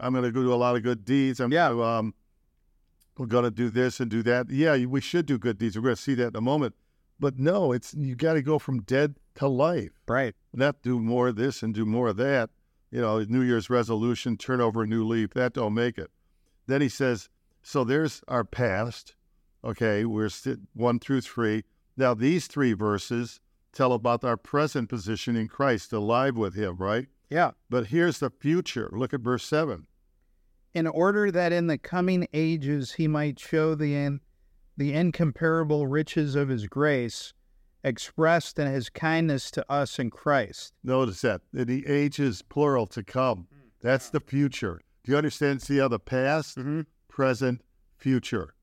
I'm 0.00 0.12
going 0.12 0.24
to 0.24 0.30
go 0.32 0.42
do 0.42 0.52
a 0.52 0.56
lot 0.56 0.76
of 0.76 0.82
good 0.82 1.04
deeds. 1.04 1.40
I'm 1.40 1.52
Yeah. 1.52 1.68
um, 1.68 2.14
we're 3.16 3.26
going 3.26 3.44
to 3.44 3.50
do 3.50 3.70
this 3.70 4.00
and 4.00 4.10
do 4.10 4.22
that. 4.24 4.50
Yeah, 4.50 4.76
we 4.86 5.00
should 5.00 5.26
do 5.26 5.38
good 5.38 5.58
deeds. 5.58 5.76
We're 5.76 5.82
going 5.84 5.96
to 5.96 6.02
see 6.02 6.14
that 6.14 6.28
in 6.28 6.36
a 6.36 6.40
moment. 6.40 6.74
But 7.20 7.38
no, 7.38 7.70
it's 7.72 7.94
you 7.94 8.16
got 8.16 8.34
to 8.34 8.42
go 8.42 8.58
from 8.58 8.82
dead 8.82 9.14
to 9.36 9.46
life 9.46 9.92
Right. 10.08 10.34
not 10.52 10.82
do 10.82 10.98
more 10.98 11.28
of 11.28 11.36
this 11.36 11.62
and 11.62 11.72
do 11.72 11.86
more 11.86 12.08
of 12.08 12.16
that. 12.16 12.50
You 12.90 13.00
know, 13.00 13.20
New 13.22 13.42
Year's 13.42 13.70
resolution, 13.70 14.36
turn 14.36 14.60
over 14.60 14.82
a 14.82 14.86
new 14.86 15.04
leaf. 15.06 15.30
That 15.34 15.52
don't 15.54 15.74
make 15.74 15.96
it. 15.96 16.10
Then 16.66 16.80
he 16.80 16.88
says, 16.88 17.28
so 17.62 17.84
there's 17.84 18.22
our 18.28 18.44
past. 18.44 19.14
Okay, 19.64 20.04
we're 20.04 20.28
st- 20.28 20.60
one 20.74 20.98
through 20.98 21.22
three. 21.22 21.64
Now 21.96 22.14
these 22.14 22.46
three 22.46 22.72
verses 22.72 23.40
tell 23.72 23.92
about 23.92 24.24
our 24.24 24.36
present 24.36 24.88
position 24.88 25.36
in 25.36 25.48
Christ, 25.48 25.92
alive 25.92 26.36
with 26.36 26.54
Him, 26.54 26.76
right? 26.76 27.06
Yeah. 27.34 27.50
But 27.68 27.86
here's 27.88 28.20
the 28.20 28.30
future. 28.30 28.88
Look 28.92 29.12
at 29.12 29.20
verse 29.20 29.44
seven. 29.44 29.86
in 30.72 30.86
order 30.86 31.30
that 31.30 31.52
in 31.52 31.66
the 31.66 31.78
coming 31.78 32.26
ages 32.32 32.92
he 32.92 33.06
might 33.08 33.38
show 33.40 33.74
the 33.74 33.94
in, 33.94 34.20
the 34.76 34.92
incomparable 34.92 35.86
riches 35.86 36.34
of 36.36 36.48
his 36.48 36.66
grace 36.66 37.32
expressed 37.82 38.58
in 38.58 38.66
his 38.66 38.88
kindness 38.88 39.50
to 39.52 39.64
us 39.70 39.98
in 39.98 40.10
Christ. 40.10 40.72
Notice 40.82 41.20
that 41.22 41.42
the 41.52 41.86
ages 41.86 42.42
plural 42.42 42.86
to 42.88 43.02
come. 43.02 43.46
That's 43.82 44.10
the 44.10 44.20
future. 44.20 44.80
Do 45.04 45.12
you 45.12 45.18
understand? 45.18 45.60
See 45.62 45.78
how 45.78 45.88
the 45.88 45.98
past, 45.98 46.56
Mm-hmm. 46.58 46.82
present, 47.08 47.60
future. 47.98 48.54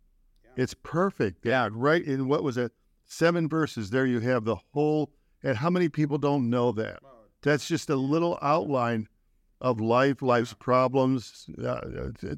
It's 0.58 0.74
perfect. 0.74 1.46
Yeah, 1.46 1.70
right 1.72 2.04
in 2.04 2.28
what 2.28 2.44
was 2.44 2.58
it? 2.58 2.72
Seven 3.06 3.48
verses. 3.48 3.90
There 3.92 4.06
you 4.06 4.20
have 4.22 4.44
the 4.46 4.58
whole. 4.74 5.12
And 5.44 5.58
how 5.58 5.70
many 5.70 5.88
people 5.90 6.18
don't 6.18 6.50
know 6.50 6.72
that? 6.74 7.00
That's 7.44 7.68
just 7.68 7.90
a 7.90 7.96
little 7.96 8.38
outline 8.42 9.08
of 9.60 9.80
life, 9.80 10.22
life's 10.22 10.54
problems 10.54 11.48
uh, 11.64 11.82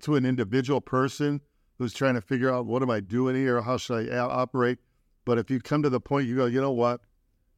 to 0.02 0.16
an 0.16 0.26
individual 0.26 0.82
person 0.82 1.42
who's 1.78 1.94
trying 1.94 2.16
to 2.16 2.22
figure 2.22 2.54
out 2.54 2.66
what 2.66 2.82
am 2.82 2.90
I 2.90 3.00
doing 3.00 3.36
here? 3.36 3.62
How 3.62 3.78
should 3.78 4.12
I 4.12 4.18
operate? 4.18 4.80
But 5.26 5.38
if 5.38 5.50
you 5.50 5.60
come 5.60 5.84
to 5.84 5.90
the 5.90 6.00
point, 6.00 6.28
you 6.28 6.36
go, 6.36 6.46
you 6.46 6.62
know 6.62 6.72
what? 6.72 7.02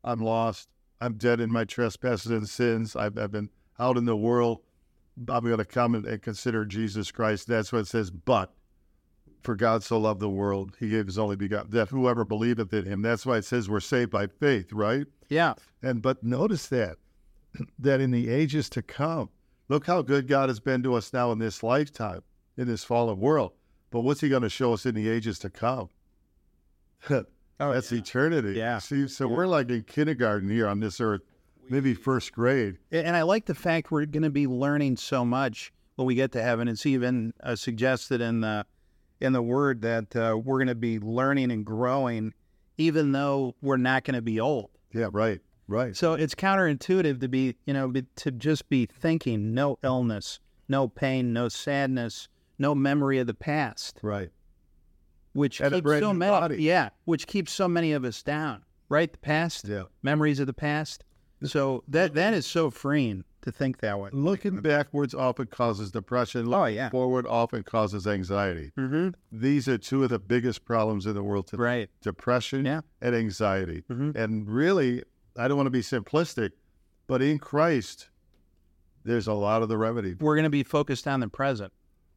I'm 0.04 0.20
lost. 0.20 0.70
I'm 1.02 1.16
dead 1.16 1.40
in 1.40 1.52
my 1.52 1.66
trespasses 1.66 2.32
and 2.32 2.48
sins. 2.48 2.96
I've, 2.96 3.18
I've 3.18 3.32
been 3.32 3.50
out 3.80 3.98
in 3.98 4.06
the 4.06 4.16
world. 4.16 4.60
I'm 5.28 5.44
going 5.44 5.58
to 5.58 5.66
come 5.66 5.96
and, 5.96 6.06
and 6.06 6.22
consider 6.22 6.66
Jesus 6.66 7.12
Christ. 7.12 7.48
That's 7.48 7.72
what 7.72 7.80
it 7.80 7.88
says. 7.88 8.12
But 8.12 8.54
for 9.42 9.56
God 9.56 9.84
so 9.84 10.00
loved 10.00 10.20
the 10.20 10.30
world, 10.30 10.76
he 10.80 10.90
gave 10.90 11.06
his 11.06 11.18
only 11.18 11.36
begotten, 11.36 11.72
that 11.72 11.90
whoever 11.90 12.26
believeth 12.26 12.74
in 12.74 12.86
him. 12.86 13.02
That's 13.02 13.26
why 13.26 13.38
it 13.38 13.46
says 13.46 13.70
we're 13.70 13.80
saved 13.80 14.12
by 14.12 14.28
faith, 14.28 14.74
right? 14.74 15.06
Yeah. 15.30 15.54
And 15.82 16.02
but 16.02 16.24
notice 16.24 16.68
that 16.68 16.98
that 17.80 18.02
in 18.02 18.12
the 18.12 18.30
ages 18.30 18.70
to 18.72 18.82
come, 18.82 19.30
look 19.70 19.86
how 19.86 20.02
good 20.02 20.28
God 20.28 20.50
has 20.50 20.60
been 20.60 20.84
to 20.84 20.94
us 20.96 21.14
now 21.14 21.32
in 21.32 21.40
this 21.40 21.64
lifetime, 21.64 22.22
in 22.58 22.68
this 22.68 22.84
fallen 22.84 23.20
world. 23.20 23.54
But 23.92 24.02
what's 24.02 24.22
he 24.22 24.30
going 24.30 24.42
to 24.42 24.50
show 24.50 24.74
us 24.74 24.86
in 24.86 24.96
the 24.96 25.10
ages 25.10 25.40
to 25.40 25.50
come? 25.50 25.90
Oh, 27.60 27.72
That's 27.72 27.92
eternity. 27.92 28.58
Yeah. 28.58 28.80
See, 28.80 29.08
so 29.08 29.28
we're 29.28 29.48
like 29.48 29.70
in 29.70 29.84
kindergarten 29.84 30.50
here 30.50 30.68
on 30.68 30.82
this 30.82 31.00
earth, 31.00 31.22
maybe 31.70 31.94
first 31.94 32.34
grade. 32.34 32.78
And 32.92 33.16
I 33.16 33.22
like 33.22 33.46
the 33.46 33.56
fact 33.56 33.92
we're 33.92 34.06
going 34.06 34.24
to 34.24 34.30
be 34.30 34.46
learning 34.46 34.98
so 34.98 35.24
much 35.24 35.72
when 35.96 36.06
we 36.06 36.16
get 36.16 36.34
to 36.34 36.42
heaven. 36.42 36.68
It's 36.68 36.86
even 36.86 37.34
uh, 37.42 37.56
suggested 37.56 38.20
in 38.20 38.42
the 38.42 38.66
in 39.22 39.32
the 39.32 39.42
word 39.42 39.82
that 39.84 40.14
uh, 40.16 40.38
we're 40.38 40.58
going 40.58 40.68
to 40.68 40.76
be 40.76 41.00
learning 41.00 41.50
and 41.50 41.66
growing, 41.66 42.34
even 42.78 43.14
though 43.14 43.56
we're 43.62 43.78
not 43.78 44.04
going 44.04 44.16
to 44.16 44.22
be 44.22 44.42
old. 44.42 44.70
Yeah, 44.94 45.08
right, 45.12 45.40
right. 45.68 45.96
So 45.96 46.14
it's 46.14 46.36
counterintuitive 46.36 47.20
to 47.22 47.28
be, 47.28 47.56
you 47.66 47.74
know, 47.74 47.88
be, 47.88 48.04
to 48.18 48.32
just 48.32 48.70
be 48.70 48.86
thinking 48.86 49.54
no 49.54 49.78
illness, 49.84 50.40
no 50.68 50.88
pain, 50.88 51.34
no 51.34 51.50
sadness, 51.50 52.28
no 52.58 52.74
memory 52.76 53.20
of 53.20 53.28
the 53.28 53.34
past, 53.34 54.00
Right. 54.02 54.30
which 55.34 55.60
And 55.62 55.74
a 55.74 55.78
keeps 55.82 56.00
so 56.00 56.14
many, 56.14 56.32
body. 56.32 56.64
yeah, 56.64 56.90
which 57.06 57.28
keeps 57.28 57.52
so 57.52 57.68
many 57.68 57.92
of 57.94 58.04
us 58.06 58.24
down. 58.24 58.64
Right, 58.88 59.12
the 59.12 59.18
past, 59.18 59.68
Yeah. 59.68 59.84
memories 60.04 60.40
of 60.40 60.48
the 60.48 60.54
past. 60.54 61.04
So 61.44 61.84
that 61.88 62.14
that 62.14 62.34
is 62.34 62.46
so 62.46 62.70
freeing 62.70 63.24
to 63.42 63.52
think 63.52 63.80
that 63.80 64.00
way. 64.00 64.10
Looking 64.14 64.62
backwards 64.62 65.14
often 65.14 65.48
causes 65.48 65.92
depression. 65.92 66.46
Looking 66.46 66.62
Oh, 66.62 66.66
yeah. 66.66 66.90
forward 66.90 67.28
often 67.28 67.64
causes 67.64 68.08
anxiety. 68.08 68.72
Mm-hmm. 68.78 69.10
These 69.32 69.68
are 69.68 69.78
two 69.78 70.04
of 70.04 70.10
the 70.10 70.18
biggest 70.20 70.66
problems 70.66 71.06
in 71.06 71.14
the 71.14 71.24
world 71.24 71.48
today. 71.48 71.62
Right. 71.64 71.90
Depression 72.02 72.66
Yeah. 72.66 72.82
and 73.02 73.14
anxiety. 73.16 73.84
Mhm. 73.90 74.16
And 74.16 74.48
really, 74.50 75.04
I 75.38 75.48
don't 75.48 75.58
want 75.58 75.68
to 75.68 75.72
be 75.72 75.82
simplistic, 75.82 76.52
but 77.08 77.22
in 77.22 77.40
Christ, 77.40 78.10
there's 79.04 79.28
a 79.28 79.34
lot 79.34 79.62
of 79.62 79.70
the 79.70 79.78
remedy. 79.78 80.16
We're 80.20 80.36
going 80.36 80.44
to 80.46 80.50
be 80.50 80.64
focused 80.64 81.08
on 81.08 81.20
the 81.20 81.28
present. 81.28 81.72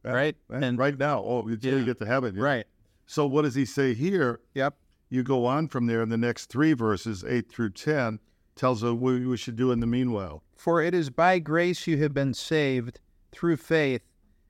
right? 0.04 0.36
And 0.48 0.78
right 0.78 0.96
now, 0.96 1.22
oh, 1.24 1.42
until 1.46 1.72
Yeah. 1.72 1.78
you 1.80 1.84
get 1.84 1.98
to 1.98 2.06
heaven. 2.06 2.36
right. 2.36 2.64
So 3.06 3.26
what 3.26 3.42
does 3.42 3.54
he 3.54 3.64
say 3.64 3.94
here? 3.94 4.40
Yep. 4.54 4.76
You 5.10 5.22
go 5.22 5.46
on 5.46 5.68
from 5.68 5.86
there 5.86 6.02
in 6.02 6.08
the 6.10 6.16
next 6.18 6.46
three 6.46 6.74
verses, 6.74 7.24
eight 7.26 7.50
through 7.50 7.70
ten, 7.70 8.20
tells 8.54 8.84
us 8.84 8.92
what 8.92 9.14
we 9.20 9.36
should 9.36 9.56
do 9.56 9.72
in 9.72 9.80
the 9.80 9.86
meanwhile. 9.86 10.42
For 10.56 10.82
it 10.82 10.92
is 10.94 11.08
by 11.10 11.38
grace 11.38 11.86
you 11.86 11.96
have 11.98 12.12
been 12.12 12.34
saved 12.34 13.00
through 13.32 13.56
faith, 13.56 14.02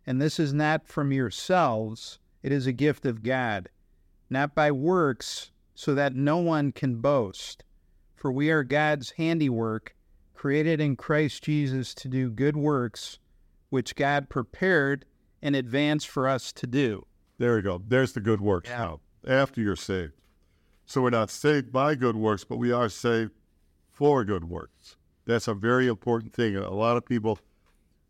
and 0.07 0.21
this 0.21 0.39
is 0.41 0.53
not 0.53 0.87
from 0.87 1.13
yourselves, 1.13 2.19
it 2.43 2.51
is 2.53 2.67
a 2.67 2.73
gift 2.73 3.07
of 3.07 3.23
God, 3.23 3.69
not 4.29 4.55
by 4.55 4.71
works, 4.73 5.51
so 5.75 5.95
that 5.95 6.15
no 6.17 6.39
one 6.39 6.73
can 6.73 6.97
boast. 6.97 7.63
For 8.19 8.33
we 8.33 8.51
are 8.51 8.65
God's 8.65 9.13
handiwork, 9.13 9.95
created 10.35 10.81
in 10.81 10.97
Christ 10.97 11.45
Jesus 11.45 11.95
to 11.95 12.09
do 12.09 12.31
good 12.31 12.57
works, 12.57 13.21
which 13.71 13.95
God 13.95 14.29
prepared 14.29 15.05
in 15.41 15.55
advance 15.55 16.05
for 16.05 16.27
us 16.27 16.53
to 16.55 16.67
do. 16.67 17.07
There 17.39 17.55
we 17.55 17.63
go. 17.63 17.81
There's 17.87 18.15
the 18.15 18.21
good 18.21 18.41
works 18.41 18.69
Yeah. 18.69 18.79
now, 18.79 19.01
after 19.25 19.61
you're 19.61 19.77
saved. 19.77 20.15
So 20.85 21.01
we're 21.03 21.11
not 21.11 21.31
saved 21.31 21.71
by 21.71 21.95
good 21.95 22.17
works, 22.17 22.43
but 22.43 22.57
we 22.57 22.73
are 22.73 22.89
saved 22.89 23.31
for 23.93 24.25
good 24.25 24.45
works. 24.45 24.97
That's 25.25 25.47
a 25.47 25.55
very 25.55 25.87
important 25.87 26.33
thing. 26.33 26.57
A 26.57 26.71
lot 26.71 26.97
of 26.97 27.07
people 27.07 27.39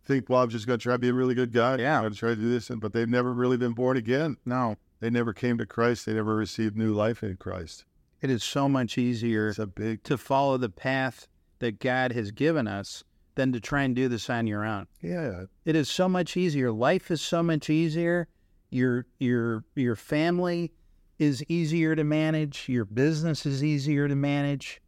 think, 0.04 0.30
well, 0.30 0.40
I'm 0.42 0.48
just 0.48 0.66
going 0.66 0.78
to 0.78 0.82
try 0.82 0.94
to 0.94 0.98
be 0.98 1.10
a 1.10 1.12
really 1.14 1.34
good 1.34 1.52
guy. 1.52 1.76
Yeah. 1.76 1.96
I'm 1.96 2.02
going 2.04 2.14
to 2.14 2.18
try 2.18 2.30
to 2.30 2.36
do 2.36 2.48
this, 2.48 2.70
but 2.78 2.94
they've 2.94 3.06
never 3.08 3.34
really 3.34 3.58
been 3.58 3.74
born 3.74 3.98
again. 3.98 4.38
No, 4.46 4.76
They 5.00 5.10
never 5.10 5.34
came 5.34 5.58
to 5.58 5.66
Christ. 5.66 6.06
They 6.06 6.14
never 6.14 6.34
received 6.34 6.76
new 6.78 6.94
life 6.94 7.22
in 7.22 7.36
Christ. 7.36 7.84
It 8.20 8.30
is 8.30 8.42
so 8.42 8.68
much 8.68 8.98
easier 8.98 9.52
big, 9.74 10.02
to 10.04 10.18
follow 10.18 10.56
the 10.56 10.68
path 10.68 11.28
that 11.60 11.78
God 11.80 12.12
has 12.12 12.30
given 12.30 12.66
us 12.68 13.04
than 13.34 13.52
to 13.52 13.60
try 13.60 13.82
and 13.82 13.94
do 13.94 14.08
this 14.08 14.28
on 14.28 14.46
your 14.46 14.64
own. 14.64 14.86
yeah, 15.00 15.44
It 15.64 15.76
is 15.76 15.88
so 15.88 16.08
much 16.08 16.36
easier. 16.36 16.72
Life 16.72 17.10
is 17.10 17.20
so 17.20 17.42
much 17.42 17.70
easier. 17.70 18.28
Your 18.70 19.06
your 19.18 19.64
your 19.74 19.96
family 19.96 20.72
is 21.18 21.42
easier 21.48 21.96
to 21.96 22.04
manage. 22.04 22.68
Your 22.68 22.84
business 22.84 23.46
is 23.46 23.62
easier 23.64 24.08
to 24.08 24.14
manage. 24.14 24.80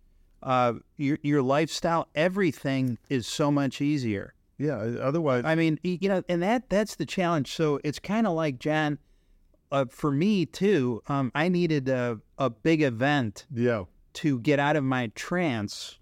Uh, 0.43 0.75
your 0.97 1.19
your 1.23 1.43
lifestyle, 1.43 2.09
everything 2.15 2.99
is 3.09 3.27
so 3.27 3.51
much 3.51 3.81
easier. 3.81 4.35
yeah. 4.59 4.77
Otherwise, 5.01 5.45
I 5.45 5.55
mean, 5.55 5.79
you 5.83 6.09
know, 6.09 6.23
and 6.29 6.43
that 6.43 6.69
that's 6.69 6.97
the 6.97 7.07
challenge. 7.07 7.55
So 7.55 7.81
it's 7.85 7.99
kind 7.99 8.27
of 8.27 8.35
like 8.35 8.59
John. 8.59 8.99
Uh, 9.73 9.85
for 9.89 10.11
me 10.11 10.47
too, 10.47 11.03
um, 11.07 11.31
I 11.35 11.49
needed 11.49 11.89
a, 11.89 12.19
a 12.39 12.51
big 12.51 12.83
event 12.83 13.47
yeah, 13.55 13.85
to 14.15 14.41
get 14.41 14.59
out 14.59 14.77
of 14.77 14.85
my 14.85 15.09
trance 15.15 15.99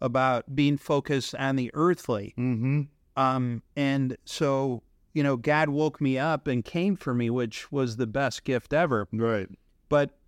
about 0.00 0.54
being 0.54 0.76
focused 0.76 1.34
on 1.36 1.56
the 1.56 1.70
earthly. 1.74 2.34
mm-hmm. 2.36 2.82
Um, 3.16 3.62
and 3.76 4.16
so, 4.24 4.82
you 5.12 5.22
know, 5.22 5.36
God 5.36 5.68
woke 5.68 6.00
me 6.00 6.18
up 6.18 6.48
and 6.48 6.64
came 6.64 6.96
for 6.96 7.14
me, 7.14 7.30
which 7.30 7.70
was 7.70 7.96
the 7.96 8.08
best 8.08 8.42
gift 8.44 8.72
ever. 8.72 9.06
right. 9.12 9.48
But 9.88 10.18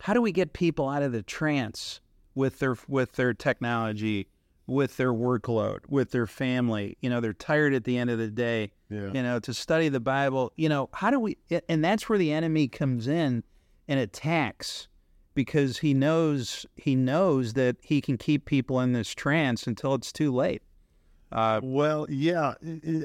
how 0.00 0.14
do 0.14 0.22
we 0.22 0.30
get 0.30 0.52
people 0.52 0.88
out 0.88 1.02
of 1.02 1.10
the 1.10 1.22
trance 1.22 2.00
with 2.34 2.58
their 2.58 2.76
with 2.86 3.12
their 3.12 3.34
technology, 3.34 4.28
with 4.66 4.96
their 4.96 5.12
workload, 5.12 5.80
with 5.88 6.10
their 6.10 6.26
family? 6.26 6.96
You 7.00 7.10
know, 7.10 7.20
they're 7.20 7.32
tired 7.32 7.74
at 7.74 7.84
the 7.84 7.98
end 7.98 8.10
of 8.10 8.18
the 8.18 8.28
day. 8.28 8.72
Yeah, 8.90 9.10
You 9.12 9.22
know, 9.22 9.38
to 9.40 9.52
study 9.54 9.88
the 9.88 10.00
Bible. 10.00 10.52
You 10.56 10.68
know, 10.68 10.88
how 10.92 11.10
do 11.10 11.18
we? 11.20 11.36
And 11.68 11.84
that's 11.84 12.08
where 12.08 12.18
the 12.18 12.32
enemy 12.32 12.68
comes 12.68 13.06
in 13.08 13.42
and 13.88 14.00
attacks 14.00 14.88
because 15.34 15.78
he 15.78 15.92
knows 15.94 16.64
he 16.76 16.94
knows 16.94 17.54
that 17.54 17.76
he 17.82 18.00
can 18.00 18.16
keep 18.16 18.44
people 18.46 18.80
in 18.80 18.92
this 18.92 19.10
trance 19.14 19.66
until 19.66 19.94
it's 19.94 20.12
too 20.12 20.32
late. 20.32 20.62
Uh, 21.32 21.60
Well, 21.62 22.06
yeah. 22.08 22.54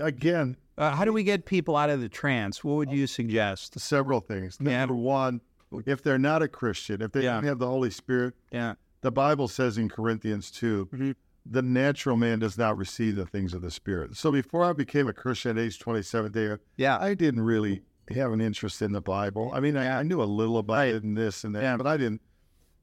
Again, 0.01 0.57
Uh, 0.77 0.91
how 0.95 1.03
do 1.03 1.11
we 1.11 1.23
get 1.23 1.45
people 1.45 1.75
out 1.75 1.89
of 1.89 1.99
the 1.99 2.07
trance? 2.07 2.63
What 2.63 2.75
would 2.75 2.91
you 2.91 3.05
suggest? 3.07 3.77
several 3.79 4.21
things. 4.21 4.57
Yeah. 4.61 4.79
Number 4.79 4.95
one, 4.95 5.41
if 5.85 6.01
they're 6.03 6.17
not 6.19 6.41
a 6.43 6.47
Christian, 6.47 7.01
if 7.01 7.11
they 7.11 7.23
Yeah. 7.23 7.33
don't 7.35 7.43
have 7.45 7.59
the 7.59 7.67
Holy 7.67 7.89
Spirit, 7.89 8.35
Yeah. 8.51 8.75
the 9.01 9.11
Bible 9.11 9.47
says 9.47 9.77
in 9.77 9.89
Corinthians 9.89 10.51
2, 10.51 10.87
Mhm. 10.93 11.15
The 11.51 11.61
natural 11.61 12.15
man 12.15 12.39
does 12.39 12.57
not 12.57 12.77
receive 12.77 13.15
the 13.15 13.25
things 13.25 13.53
of 13.53 13.61
the 13.61 13.71
Spirit. 13.71 14.15
So 14.15 14.31
before 14.31 14.63
I 14.63 14.73
became 14.73 15.07
a 15.07 15.13
Christian 15.13 15.57
at 15.57 15.63
age 15.63 15.79
27, 15.79 16.31
there, 16.31 16.59
Yeah. 16.77 16.97
I 16.99 17.15
didn't 17.15 17.41
really 17.41 17.81
have 18.11 18.31
an 18.31 18.41
interest 18.41 18.81
in 18.81 18.91
the 18.91 19.01
Bible. 19.01 19.51
I 19.53 19.59
mean, 19.59 19.75
I, 19.75 19.99
I 19.99 20.03
knew 20.03 20.21
a 20.21 20.25
little 20.25 20.57
about 20.57 20.87
it 20.87 21.03
and 21.03 21.17
this 21.17 21.43
and 21.43 21.55
that, 21.55 21.63
Yeah. 21.63 21.77
but 21.77 21.87
I 21.87 21.97
didn't. 21.97 22.21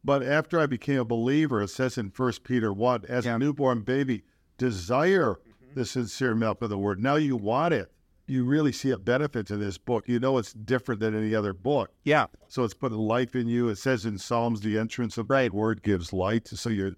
But 0.04 0.22
after 0.22 0.58
I 0.58 0.66
became 0.66 1.00
a 1.00 1.04
believer, 1.04 1.62
it 1.62 1.68
says 1.68 1.96
in 1.98 2.12
1 2.16 2.32
Peter 2.44 2.72
1, 2.72 3.04
as 3.08 3.24
Yeah. 3.24 3.36
a 3.36 3.38
newborn 3.38 3.82
baby, 3.82 4.24
desire 4.58 5.34
mm-hmm. 5.34 5.74
the 5.74 5.84
sincere 5.84 6.34
milk 6.34 6.62
of 6.62 6.70
the 6.70 6.78
word. 6.78 7.00
Now 7.00 7.16
you 7.16 7.36
want 7.36 7.74
it. 7.74 7.92
You 8.28 8.44
really 8.44 8.72
see 8.72 8.90
a 8.90 8.98
benefit 8.98 9.46
to 9.46 9.56
this 9.56 9.78
book. 9.78 10.08
You 10.08 10.18
know 10.18 10.38
it's 10.38 10.52
different 10.52 11.00
than 11.00 11.14
any 11.16 11.32
other 11.34 11.52
book. 11.52 11.92
Yeah. 12.02 12.26
So 12.48 12.64
it's 12.64 12.74
putting 12.74 12.98
life 12.98 13.36
in 13.36 13.46
you. 13.46 13.68
It 13.68 13.78
says 13.78 14.04
in 14.04 14.18
Psalms, 14.18 14.60
the 14.60 14.78
entrance 14.78 15.16
of 15.16 15.28
the 15.28 15.50
word 15.52 15.82
gives 15.84 16.12
light. 16.12 16.48
So 16.48 16.68
you're 16.70 16.96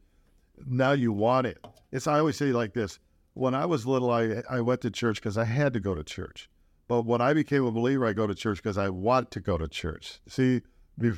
now 0.66 0.92
you 0.92 1.12
want 1.12 1.46
it. 1.46 1.58
It's 1.92 2.06
I 2.06 2.18
always 2.18 2.36
say 2.36 2.52
like 2.52 2.74
this. 2.74 2.98
When 3.34 3.54
I 3.54 3.66
was 3.66 3.86
little, 3.86 4.10
I 4.10 4.42
I 4.50 4.60
went 4.60 4.80
to 4.82 4.90
church 4.90 5.16
because 5.16 5.38
I 5.38 5.44
had 5.44 5.72
to 5.74 5.80
go 5.80 5.94
to 5.94 6.02
church. 6.02 6.48
But 6.88 7.02
when 7.04 7.20
I 7.20 7.34
became 7.34 7.64
a 7.64 7.70
believer, 7.70 8.06
I 8.06 8.14
go 8.14 8.26
to 8.26 8.34
church 8.34 8.58
because 8.58 8.78
I 8.78 8.88
want 8.88 9.30
to 9.32 9.40
go 9.40 9.58
to 9.58 9.68
church. 9.68 10.20
See, 10.26 10.62
uh, 11.00 11.10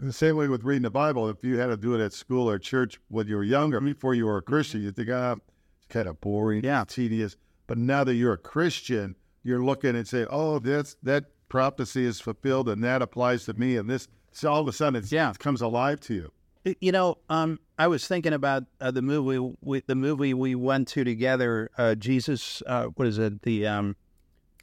the 0.00 0.12
same 0.12 0.36
way 0.36 0.48
with 0.48 0.64
reading 0.64 0.82
the 0.82 0.90
Bible. 0.90 1.28
If 1.28 1.44
you 1.44 1.58
had 1.58 1.66
to 1.66 1.76
do 1.76 1.94
it 1.94 2.00
at 2.02 2.12
school 2.12 2.48
or 2.48 2.58
church 2.58 3.00
when 3.08 3.26
you 3.26 3.36
were 3.36 3.44
younger, 3.44 3.78
mm-hmm. 3.78 3.86
before 3.86 4.14
you 4.14 4.26
were 4.26 4.38
a 4.38 4.40
mm-hmm. 4.42 4.52
Christian, 4.52 4.82
you 4.82 4.92
think, 4.92 5.10
ah, 5.12 5.32
it's 5.76 5.86
kind 5.88 6.08
of 6.08 6.20
boring, 6.20 6.64
Yeah. 6.64 6.84
tedious. 6.86 7.36
But 7.66 7.78
now 7.78 8.04
that 8.04 8.14
you're 8.14 8.32
a 8.32 8.38
Christian, 8.38 9.16
you're 9.42 9.62
looking 9.62 9.96
and 9.96 10.06
say, 10.06 10.26
oh, 10.30 10.58
that's 10.58 10.96
that 11.02 11.26
prophecy 11.48 12.04
is 12.04 12.20
fulfilled 12.20 12.68
and 12.68 12.82
that 12.84 13.02
applies 13.02 13.44
to 13.46 13.54
me. 13.54 13.76
And 13.76 13.90
this, 13.90 14.08
so 14.32 14.50
all 14.52 14.60
of 14.60 14.68
a 14.68 14.72
sudden, 14.72 14.96
it's, 14.96 15.12
Yeah. 15.12 15.30
it 15.30 15.38
comes 15.38 15.60
alive 15.60 16.00
to 16.02 16.14
you. 16.14 16.32
You 16.64 16.92
know, 16.92 17.16
um, 17.30 17.58
I 17.78 17.88
was 17.88 18.06
thinking 18.06 18.34
about 18.34 18.64
uh, 18.80 18.90
the 18.90 19.00
movie, 19.00 19.54
we, 19.62 19.80
the 19.86 19.94
movie 19.94 20.34
we 20.34 20.54
went 20.54 20.88
to 20.88 21.04
together, 21.04 21.70
uh, 21.78 21.94
Jesus. 21.94 22.62
Uh, 22.66 22.86
what 22.96 23.08
is 23.08 23.18
it? 23.18 23.42
The 23.42 23.66
um, 23.66 23.96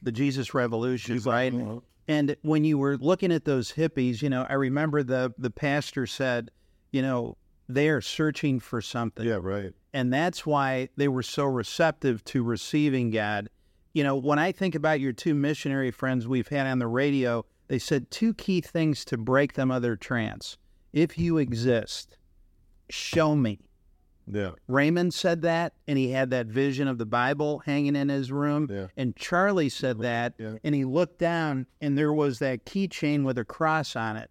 the 0.03 0.11
Jesus 0.11 0.53
Revolution, 0.53 1.15
like, 1.17 1.25
right? 1.25 1.53
"Oh, 1.53 1.81
And 2.07 2.35
when 2.43 2.63
you 2.63 2.77
were 2.77 2.97
looking 2.97 3.31
at 3.31 3.45
those 3.45 3.71
hippies, 3.71 4.21
you 4.21 4.29
know, 4.29 4.45
I 4.47 4.53
remember 4.53 5.01
the 5.01 5.33
the 5.39 5.49
pastor 5.49 6.05
said, 6.05 6.51
you 6.91 7.01
know, 7.01 7.35
they 7.67 7.89
are 7.89 8.01
searching 8.01 8.59
for 8.59 8.79
something. 8.79 9.25
yeah, 9.25 9.39
right. 9.41 9.73
And 9.91 10.13
that's 10.13 10.45
why 10.45 10.89
they 10.97 11.07
were 11.07 11.23
so 11.23 11.45
receptive 11.45 12.23
to 12.25 12.43
receiving 12.43 13.09
God. 13.09 13.49
You 13.93 14.03
know, 14.03 14.15
when 14.15 14.37
I 14.37 14.51
think 14.51 14.75
about 14.75 14.99
your 14.99 15.13
two 15.13 15.33
missionary 15.33 15.89
friends 15.89 16.27
we've 16.27 16.47
had 16.49 16.67
on 16.67 16.77
the 16.77 16.85
radio, 16.87 17.43
they 17.69 17.79
said 17.79 18.11
two 18.11 18.35
key 18.35 18.61
things 18.61 19.03
to 19.05 19.17
break 19.17 19.53
them 19.53 19.71
of 19.71 19.81
their 19.81 19.95
trance. 19.95 20.57
If 20.93 21.17
you 21.17 21.37
exist, 21.37 22.17
show 22.89 23.35
me. 23.35 23.59
Yeah, 24.29 24.51
Raymond 24.67 25.13
said 25.13 25.41
that, 25.43 25.73
and 25.87 25.97
he 25.97 26.11
had 26.11 26.31
that 26.31 26.47
vision 26.47 26.89
of 26.89 26.97
the 26.97 27.05
Bible 27.05 27.59
hanging 27.59 27.95
in 27.95 28.09
his 28.09 28.29
room. 28.29 28.67
Yeah. 28.69 28.87
And 28.97 29.15
Charlie 29.15 29.69
said 29.69 29.99
that, 29.99 30.33
Yeah. 30.37 30.55
and 30.65 30.75
he 30.75 30.83
looked 30.83 31.17
down, 31.17 31.65
and 31.79 31.97
there 31.97 32.11
was 32.11 32.39
that 32.39 32.65
keychain 32.65 33.23
with 33.23 33.37
a 33.37 33.45
cross 33.45 33.95
on 33.95 34.17
it 34.17 34.29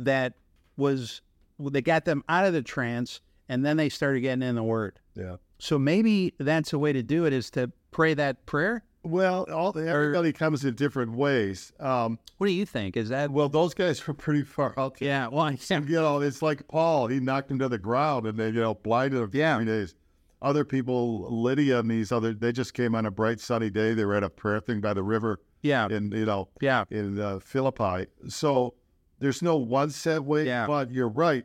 that 0.00 0.34
was 0.76 1.22
that 1.60 1.82
got 1.82 2.06
them 2.06 2.24
out 2.28 2.44
of 2.46 2.52
the 2.54 2.62
trance, 2.62 3.20
and 3.48 3.64
then 3.64 3.76
they 3.76 3.88
started 3.88 4.20
getting 4.20 4.42
in 4.42 4.54
the 4.56 4.62
Word. 4.64 4.98
yeah. 5.14 5.36
So 5.60 5.78
maybe 5.78 6.32
that's 6.38 6.72
a 6.72 6.78
way 6.78 6.92
to 6.94 7.02
do 7.02 7.26
it 7.26 7.34
is 7.34 7.50
to 7.50 7.70
pray 7.90 8.14
that 8.14 8.46
prayer. 8.46 8.82
Well, 9.02 9.46
all, 9.50 9.76
everybody 9.78 10.32
comes 10.32 10.64
in 10.64 10.74
different 10.74 11.12
ways. 11.12 11.72
Um, 11.80 12.18
What 12.36 12.48
do 12.48 12.52
you 12.52 12.66
think? 12.66 12.96
Is 12.96 13.08
that 13.08 13.30
well, 13.30 13.48
those 13.48 13.72
guys 13.72 14.06
were 14.06 14.12
pretty 14.14 14.42
far 14.42 14.74
out. 14.78 14.96
yeah? 15.00 15.28
Well, 15.28 15.50
yeah, 15.52 15.80
You 15.80 16.00
know, 16.00 16.20
it's 16.20 16.42
like 16.42 16.68
Paul. 16.68 17.06
He 17.06 17.18
knocked 17.18 17.50
him 17.50 17.58
to 17.60 17.68
the 17.68 17.78
ground 17.78 18.26
and 18.26 18.38
they, 18.38 18.48
you 18.48 18.60
know, 18.60 18.74
blinded 18.74 19.20
him 19.20 19.30
for 19.30 19.36
Yeah. 19.36 19.56
three 19.56 19.64
days. 19.66 19.94
Other 20.42 20.64
people, 20.64 21.30
Lydia 21.42 21.78
and 21.80 21.90
these 21.90 22.12
other, 22.12 22.32
they 22.34 22.52
just 22.52 22.74
came 22.74 22.94
on 22.94 23.06
a 23.06 23.10
bright 23.10 23.40
sunny 23.40 23.70
day. 23.70 23.94
They 23.94 24.04
were 24.04 24.14
at 24.14 24.22
a 24.22 24.30
prayer 24.30 24.60
thing 24.60 24.80
by 24.80 24.94
the 24.94 25.02
river 25.02 25.40
yeah, 25.62 25.86
in, 25.90 26.10
you 26.12 26.24
know, 26.24 26.48
yeah, 26.60 26.84
in 26.90 27.18
uh, 27.20 27.38
Philippi. 27.40 28.06
So 28.28 28.74
there's 29.18 29.42
no 29.42 29.56
one 29.56 29.90
set 29.90 30.24
way, 30.24 30.46
Yeah. 30.46 30.66
but 30.66 30.90
you're 30.90 31.08
right. 31.10 31.44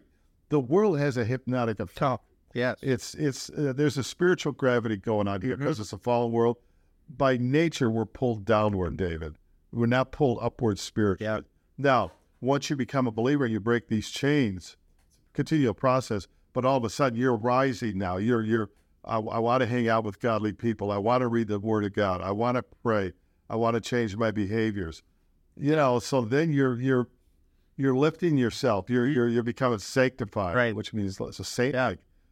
The 0.50 0.60
world 0.62 0.98
has 1.00 1.18
a 1.18 1.26
hypnotic 1.26 1.80
effect. 1.80 2.24
Yes, 2.54 2.78
It's 2.82 3.16
it's 3.16 3.50
uh, 3.50 3.74
there's 3.76 3.98
a 3.98 4.04
spiritual 4.04 4.54
gravity 4.54 4.96
going 4.96 5.28
on 5.28 5.42
here 5.42 5.58
because 5.58 5.82
it's 5.82 5.92
a 5.92 5.98
fallen 5.98 6.32
world. 6.32 6.56
By 7.10 7.38
nature, 7.38 7.90
we're 7.90 8.06
pulled 8.06 8.46
downward, 8.46 8.98
David. 8.98 9.36
We're 9.72 9.86
not 9.86 10.12
pulled 10.12 10.40
upward 10.42 10.80
spiritually. 10.80 11.32
Yeah. 11.32 11.42
Now, 11.78 12.12
once 12.42 12.70
you 12.70 12.76
become 12.76 13.08
a 13.08 13.12
believer, 13.12 13.46
and 13.46 13.54
you 13.54 13.60
break 13.60 13.88
these 13.88 14.10
chains. 14.10 14.78
Continual 15.34 15.74
process, 15.74 16.28
but 16.54 16.64
all 16.64 16.78
of 16.78 16.86
a 16.86 16.90
sudden 16.90 17.20
you're 17.20 17.36
rising 17.36 17.98
now. 17.98 18.16
You're 18.18 18.42
you're. 18.42 18.70
I, 19.04 19.18
I 19.18 19.40
want 19.40 19.62
to 19.62 19.68
hang 19.68 19.90
out 19.90 20.04
with 20.06 20.20
godly 20.20 20.54
people. 20.54 20.92
I 20.92 20.98
want 20.98 21.22
to 21.22 21.28
read 21.28 21.50
the 21.50 21.60
Word 21.60 21.84
of 21.84 21.94
God. 21.94 22.22
I 22.22 22.32
want 22.32 22.56
to 22.56 22.64
pray. 22.82 23.12
I 23.50 23.58
want 23.58 23.76
to 23.76 23.82
change 23.82 24.16
my 24.16 24.32
behaviors. 24.32 25.04
You 25.58 25.76
know, 25.76 26.00
so 26.00 26.22
then 26.22 26.54
you're 26.54 26.80
you're 26.80 27.08
you're 27.76 27.96
lifting 27.96 28.38
yourself. 28.38 28.90
You're 28.90 29.08
you're 29.08 29.28
you're 29.28 29.44
becoming 29.44 29.80
sanctified, 29.80 30.56
Right. 30.56 30.76
Which 30.76 30.94
means 30.94 31.20
it's 31.20 31.40
a 31.40 31.44
saint. 31.44 31.76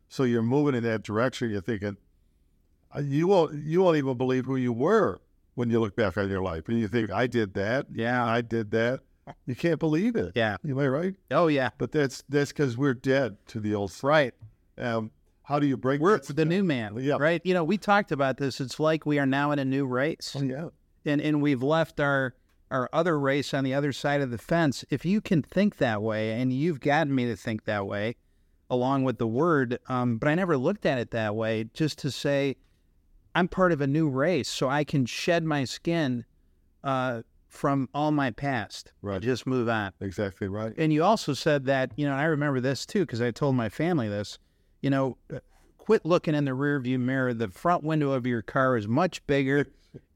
So 0.08 0.24
you're 0.24 0.44
moving 0.44 0.76
in 0.76 0.84
that 0.84 1.04
direction. 1.04 1.50
You're 1.50 1.62
thinking, 1.62 1.98
you 3.01 3.27
won't 3.27 3.53
you 3.56 3.82
won't 3.82 3.97
even 3.97 4.17
believe 4.17 4.45
who 4.45 4.56
you 4.56 4.73
were 4.73 5.21
when 5.56 5.69
you 5.69 5.79
look 5.79 5.95
back 5.95 6.17
on 6.17 6.29
your 6.29 6.41
life 6.41 6.67
and 6.67 6.79
you 6.79 6.88
think, 6.88 7.12
I 7.12 7.27
did 7.27 7.53
that. 7.53 7.88
Yeah. 7.93 8.25
I 8.25 8.41
did 8.41 8.71
that. 8.71 9.01
You 9.45 9.56
can't 9.56 9.79
believe 9.79 10.17
it. 10.17 10.34
Yeah. 10.36 10.58
Am 10.67 10.77
I 10.77 10.86
right? 10.88 11.15
Oh 11.32 11.47
yeah. 11.47 11.69
But 11.77 11.93
that's 11.93 12.25
that's 12.27 12.51
because 12.51 12.77
we're 12.77 12.93
dead 12.93 13.38
to 13.47 13.62
the 13.62 13.73
old 13.73 13.91
self. 13.91 14.03
Right. 14.03 14.34
Um, 14.77 15.12
how 15.43 15.60
do 15.60 15.67
you 15.67 15.77
break 15.77 16.01
We're 16.01 16.19
the 16.19 16.43
new 16.43 16.62
man. 16.62 16.97
Yeah. 16.99 17.15
Right. 17.17 17.39
You 17.45 17.53
know, 17.53 17.63
we 17.63 17.77
talked 17.77 18.12
about 18.12 18.36
this. 18.36 18.60
It's 18.60 18.82
like 18.82 19.06
we 19.06 19.19
are 19.19 19.25
now 19.25 19.51
in 19.51 19.60
a 19.60 19.65
new 19.65 19.86
race. 19.86 20.36
Oh, 20.38 20.43
yeah. 20.43 20.69
and 21.06 21.21
and 21.21 21.41
we've 21.41 21.63
left 21.63 22.01
our 22.01 22.36
our 22.69 22.89
other 22.91 23.17
race 23.17 23.53
on 23.53 23.63
the 23.63 23.73
other 23.73 23.93
side 23.93 24.19
of 24.19 24.29
the 24.29 24.38
fence. 24.38 24.84
If 24.89 25.06
you 25.06 25.21
can 25.21 25.41
think 25.41 25.77
that 25.77 26.01
way, 26.01 26.32
and 26.32 26.51
you've 26.51 26.82
gotten 26.82 27.13
me 27.15 27.25
to 27.27 27.38
think 27.38 27.63
that 27.63 27.86
way, 27.88 28.17
along 28.69 29.03
with 29.03 29.19
the 29.19 29.27
word, 29.27 29.79
um, 29.88 30.17
but 30.17 30.27
I 30.27 30.36
never 30.36 30.58
looked 30.58 30.86
at 30.86 30.97
it 30.97 31.12
that 31.12 31.34
way. 31.36 31.69
Just 31.73 31.99
to 31.99 32.12
say, 32.12 32.58
I'm 33.36 33.48
part 33.48 33.72
of 33.72 33.82
a 33.82 33.88
new 33.88 34.10
race, 34.10 34.50
so 34.50 34.69
I 34.69 34.84
can 34.84 35.06
shed 35.06 35.43
my 35.43 35.63
skin 35.65 36.26
uh, 36.84 37.22
from 37.48 37.89
all 37.93 38.12
my 38.12 38.32
past. 38.32 38.91
Right. 39.02 39.22
Just 39.22 39.48
move 39.48 39.69
on. 39.69 39.91
Exactly 40.02 40.48
right. 40.48 40.74
And 40.78 40.91
you 40.93 41.04
also 41.04 41.34
said 41.34 41.65
that, 41.65 41.91
you 41.96 42.06
know, 42.08 42.15
I 42.15 42.26
remember 42.26 42.60
this 42.60 42.86
too 42.86 43.02
because 43.02 43.22
I 43.22 43.32
told 43.32 43.56
my 43.56 43.69
family 43.69 44.08
this. 44.10 44.38
You 44.82 44.89
know, 44.89 45.17
uh, 45.34 45.39
quit 45.78 46.06
looking 46.06 46.36
in 46.36 46.46
the 46.46 46.52
rearview 46.52 47.00
mirror. 47.00 47.34
The 47.34 47.48
front 47.50 47.84
window 47.84 48.12
of 48.12 48.26
your 48.26 48.41
car 48.41 48.76
is 48.78 48.88
much 48.88 49.26
bigger, 49.28 49.67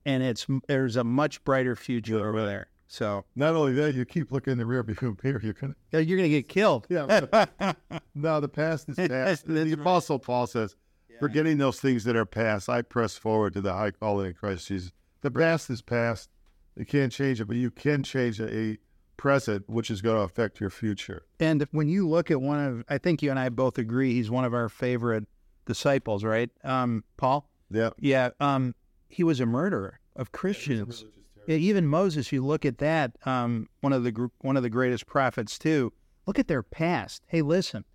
and 0.05 0.21
it's 0.23 0.45
there's 0.67 0.95
a 0.95 1.03
much 1.03 1.43
brighter 1.43 1.75
future 1.75 2.27
over 2.27 2.45
there. 2.45 2.67
So 2.89 3.25
Not 3.35 3.53
only 3.55 3.73
that, 3.73 3.95
you 3.95 4.05
keep 4.05 4.31
looking 4.31 4.53
in 4.53 4.57
the 4.57 4.65
rear 4.65 4.81
view 4.83 5.17
mirror. 5.23 5.41
You're 5.43 5.53
gonna 5.53 5.75
you're 5.91 6.17
gonna 6.17 6.29
get 6.29 6.47
killed. 6.47 6.87
yeah. 6.89 7.25
no, 8.15 8.39
the 8.39 8.47
past 8.49 8.89
is 8.89 8.95
past. 8.95 9.45
The. 9.47 9.73
Apostle 9.73 10.19
Paul 10.19 10.47
says, 10.47 10.75
"Forgetting 11.19 11.57
those 11.57 11.79
things 11.79 12.03
that 12.03 12.15
are 12.15 12.25
past, 12.25 12.69
I 12.69 12.81
press 12.81 13.17
forward 13.17 13.53
to 13.53 13.61
the 13.61 13.73
high 13.73 13.91
calling 13.91 14.27
in 14.27 14.33
Christ 14.33 14.67
Jesus." 14.67 14.91
The 15.21 15.31
past 15.31 15.69
is 15.69 15.81
past. 15.81 16.29
You 16.75 16.85
can't 16.85 17.11
change 17.11 17.41
it, 17.41 17.45
but 17.45 17.57
you 17.57 17.71
can 17.71 18.03
change 18.03 18.39
a 18.39 18.77
present, 19.17 19.67
which 19.67 19.89
is 19.89 20.01
going 20.01 20.17
to 20.17 20.21
affect 20.21 20.59
your 20.59 20.69
future. 20.69 21.23
And 21.39 21.67
when 21.71 21.87
you 21.87 22.07
look 22.07 22.29
at 22.29 22.39
one 22.39 22.59
of, 22.59 22.83
I 22.87 22.99
think 22.99 23.23
you 23.23 23.31
and 23.31 23.39
I 23.39 23.49
both 23.49 23.79
agree, 23.79 24.13
he's 24.13 24.29
one 24.29 24.45
of 24.45 24.53
our 24.53 24.69
favorite 24.69 25.27
disciples, 25.65 26.23
right? 26.23 26.51
Um, 26.63 27.03
Paul. 27.17 27.49
Yeah. 27.71 27.89
Yeah. 27.99 28.29
Um, 28.39 28.75
he 29.09 29.23
was 29.23 29.39
a 29.39 29.45
murderer 29.45 29.99
of 30.15 30.31
Christians. 30.31 31.03
Yeah, 31.47 31.55
even 31.55 31.87
Moses, 31.87 32.31
you 32.31 32.45
look 32.45 32.65
at 32.65 32.77
that, 32.79 33.17
um, 33.25 33.69
one 33.81 33.93
of 33.93 34.03
the 34.03 34.29
one 34.39 34.57
of 34.57 34.63
the 34.63 34.69
greatest 34.69 35.07
prophets 35.07 35.57
too. 35.57 35.93
Look 36.25 36.37
at 36.37 36.47
their 36.47 36.63
past. 36.63 37.23
Hey, 37.27 37.41
listen, 37.41 37.85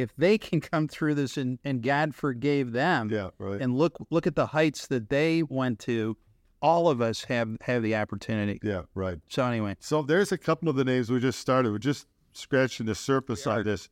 if 0.00 0.14
they 0.16 0.38
can 0.38 0.60
come 0.60 0.88
through 0.88 1.14
this 1.14 1.36
and, 1.36 1.58
and 1.64 1.82
God 1.82 2.14
forgave 2.14 2.72
them, 2.72 3.10
Yeah. 3.10 3.30
Right. 3.38 3.60
and 3.60 3.76
look 3.76 3.96
look 4.10 4.26
at 4.26 4.34
the 4.36 4.46
heights 4.46 4.86
that 4.88 5.08
they 5.08 5.42
went 5.42 5.78
to, 5.80 6.16
all 6.62 6.88
of 6.88 7.00
us 7.00 7.24
have 7.24 7.56
have 7.62 7.82
the 7.82 7.96
opportunity. 7.96 8.58
yeah. 8.62 8.82
Right. 8.94 9.18
So 9.28 9.44
anyway, 9.44 9.76
So 9.80 10.02
there's 10.02 10.32
a 10.32 10.38
couple 10.38 10.68
of 10.68 10.76
the 10.76 10.84
names 10.84 11.10
we 11.10 11.20
just 11.20 11.38
started. 11.40 11.72
We're 11.72 11.78
just 11.78 12.06
scratching 12.32 12.86
the 12.86 12.94
surface 12.94 13.46
on 13.46 13.64
this. 13.64 13.88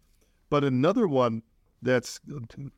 But 0.51 0.64
another 0.64 1.07
one 1.09 1.42
that's 1.83 2.21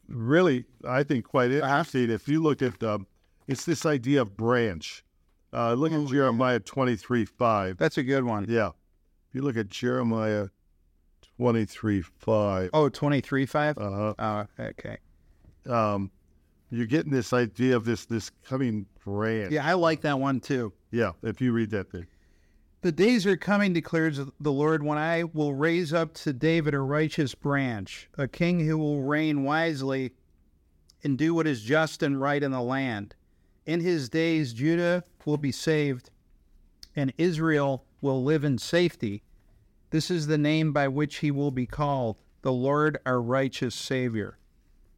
really, 0.09 0.64
I 0.87 1.03
think, 1.03 1.25
quite 1.25 1.51
interesting. 1.51 2.11
If 2.11 2.29
you 2.29 2.43
look 2.43 2.62
at, 2.62 2.83
um, 2.83 3.07
it's 3.49 3.64
this 3.64 3.87
idea 3.87 4.23
of 4.23 4.37
branch. 4.37 5.05
Uh, 5.53 5.75
look 5.75 5.93
at 5.93 6.07
Jeremiah 6.07 6.61
23 6.61 7.25
5. 7.25 7.77
that's 7.77 7.99
a 7.99 8.03
good 8.03 8.25
one. 8.25 8.47
Yeah. 8.49 8.69
If 9.29 9.35
you 9.35 9.43
look 9.43 9.57
at 9.57 9.69
Jeremiah 9.69 10.49
23 11.40 12.03
5, 12.03 12.70
Oh, 12.74 12.88
23 12.90 13.46
5? 13.46 13.79
uh, 13.79 14.14
Oh, 14.18 14.46
okay. 14.59 14.98
um, 15.68 16.11
you're 16.70 16.87
getting 16.87 17.11
this 17.11 17.33
idea 17.33 17.74
of 17.74 17.85
this 17.87 18.05
this 18.05 18.31
coming 18.44 18.85
branch. 19.05 19.50
Yeah, 19.50 19.66
I 19.66 19.72
like 19.72 20.03
that 20.03 20.20
one 20.20 20.38
too. 20.40 20.72
Yeah. 20.90 21.12
If 21.22 21.40
you 21.40 21.53
read 21.53 21.70
that 21.70 21.90
thing. 21.90 22.07
The 22.83 22.92
days 22.92 23.26
are 23.26 23.37
coming, 23.38 23.72
declares 23.72 24.18
the 24.18 24.53
Lord, 24.53 24.83
when 24.83 24.98
I 24.98 25.24
will 25.24 25.55
raise 25.55 25.92
up 25.94 26.12
to 26.14 26.33
David 26.35 26.74
a 26.74 26.81
righteous 26.81 27.35
branch, 27.35 28.09
a 28.18 28.29
king 28.29 28.61
who 28.66 28.76
will 28.79 29.03
reign 29.03 29.42
wisely 29.42 30.12
and 31.03 31.16
do 31.16 31.35
what 31.35 31.46
is 31.46 31.62
just 31.62 32.03
and 32.03 32.20
right 32.20 32.42
in 32.42 32.50
the 32.53 32.61
land. 32.61 33.14
In 33.66 33.81
his 33.81 34.09
days, 34.11 34.53
Judah 34.53 35.05
will 35.24 35.37
be 35.38 35.53
saved, 35.53 36.11
and 36.94 37.12
Israel 37.18 37.85
will 38.03 38.22
live 38.22 38.44
in 38.44 38.59
safety. 38.59 39.22
This 39.90 40.11
is 40.11 40.26
the 40.26 40.38
name 40.38 40.72
by 40.72 40.88
which 40.88 41.16
he 41.16 41.31
will 41.31 41.50
be 41.50 41.66
called, 41.66 42.16
the 42.42 42.53
Lord 42.53 42.98
our 43.05 43.20
righteous 43.20 43.74
Savior. 43.74 44.38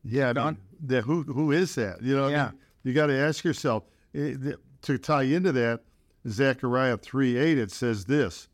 Yeah, 0.05 0.31
I 0.31 0.33
mean, 0.33 0.59
the, 0.85 1.03
who 1.03 1.23
who 1.23 1.53
is 1.53 1.75
that? 1.77 2.03
You 2.03 2.17
know, 2.17 2.27
I 2.27 2.31
Yeah. 2.31 2.45
mean, 2.51 2.59
you 2.85 2.93
got 2.93 3.07
to 3.07 3.17
ask 3.17 3.45
yourself 3.45 3.85
eh, 4.15 4.35
to 4.83 4.99
tie 4.99 5.23
into 5.23 5.53
that. 5.53 5.83
Zechariah 6.29 6.99
three 6.99 7.37
eight 7.37 7.59
it 7.59 7.71
says 7.73 8.05
this: 8.05 8.49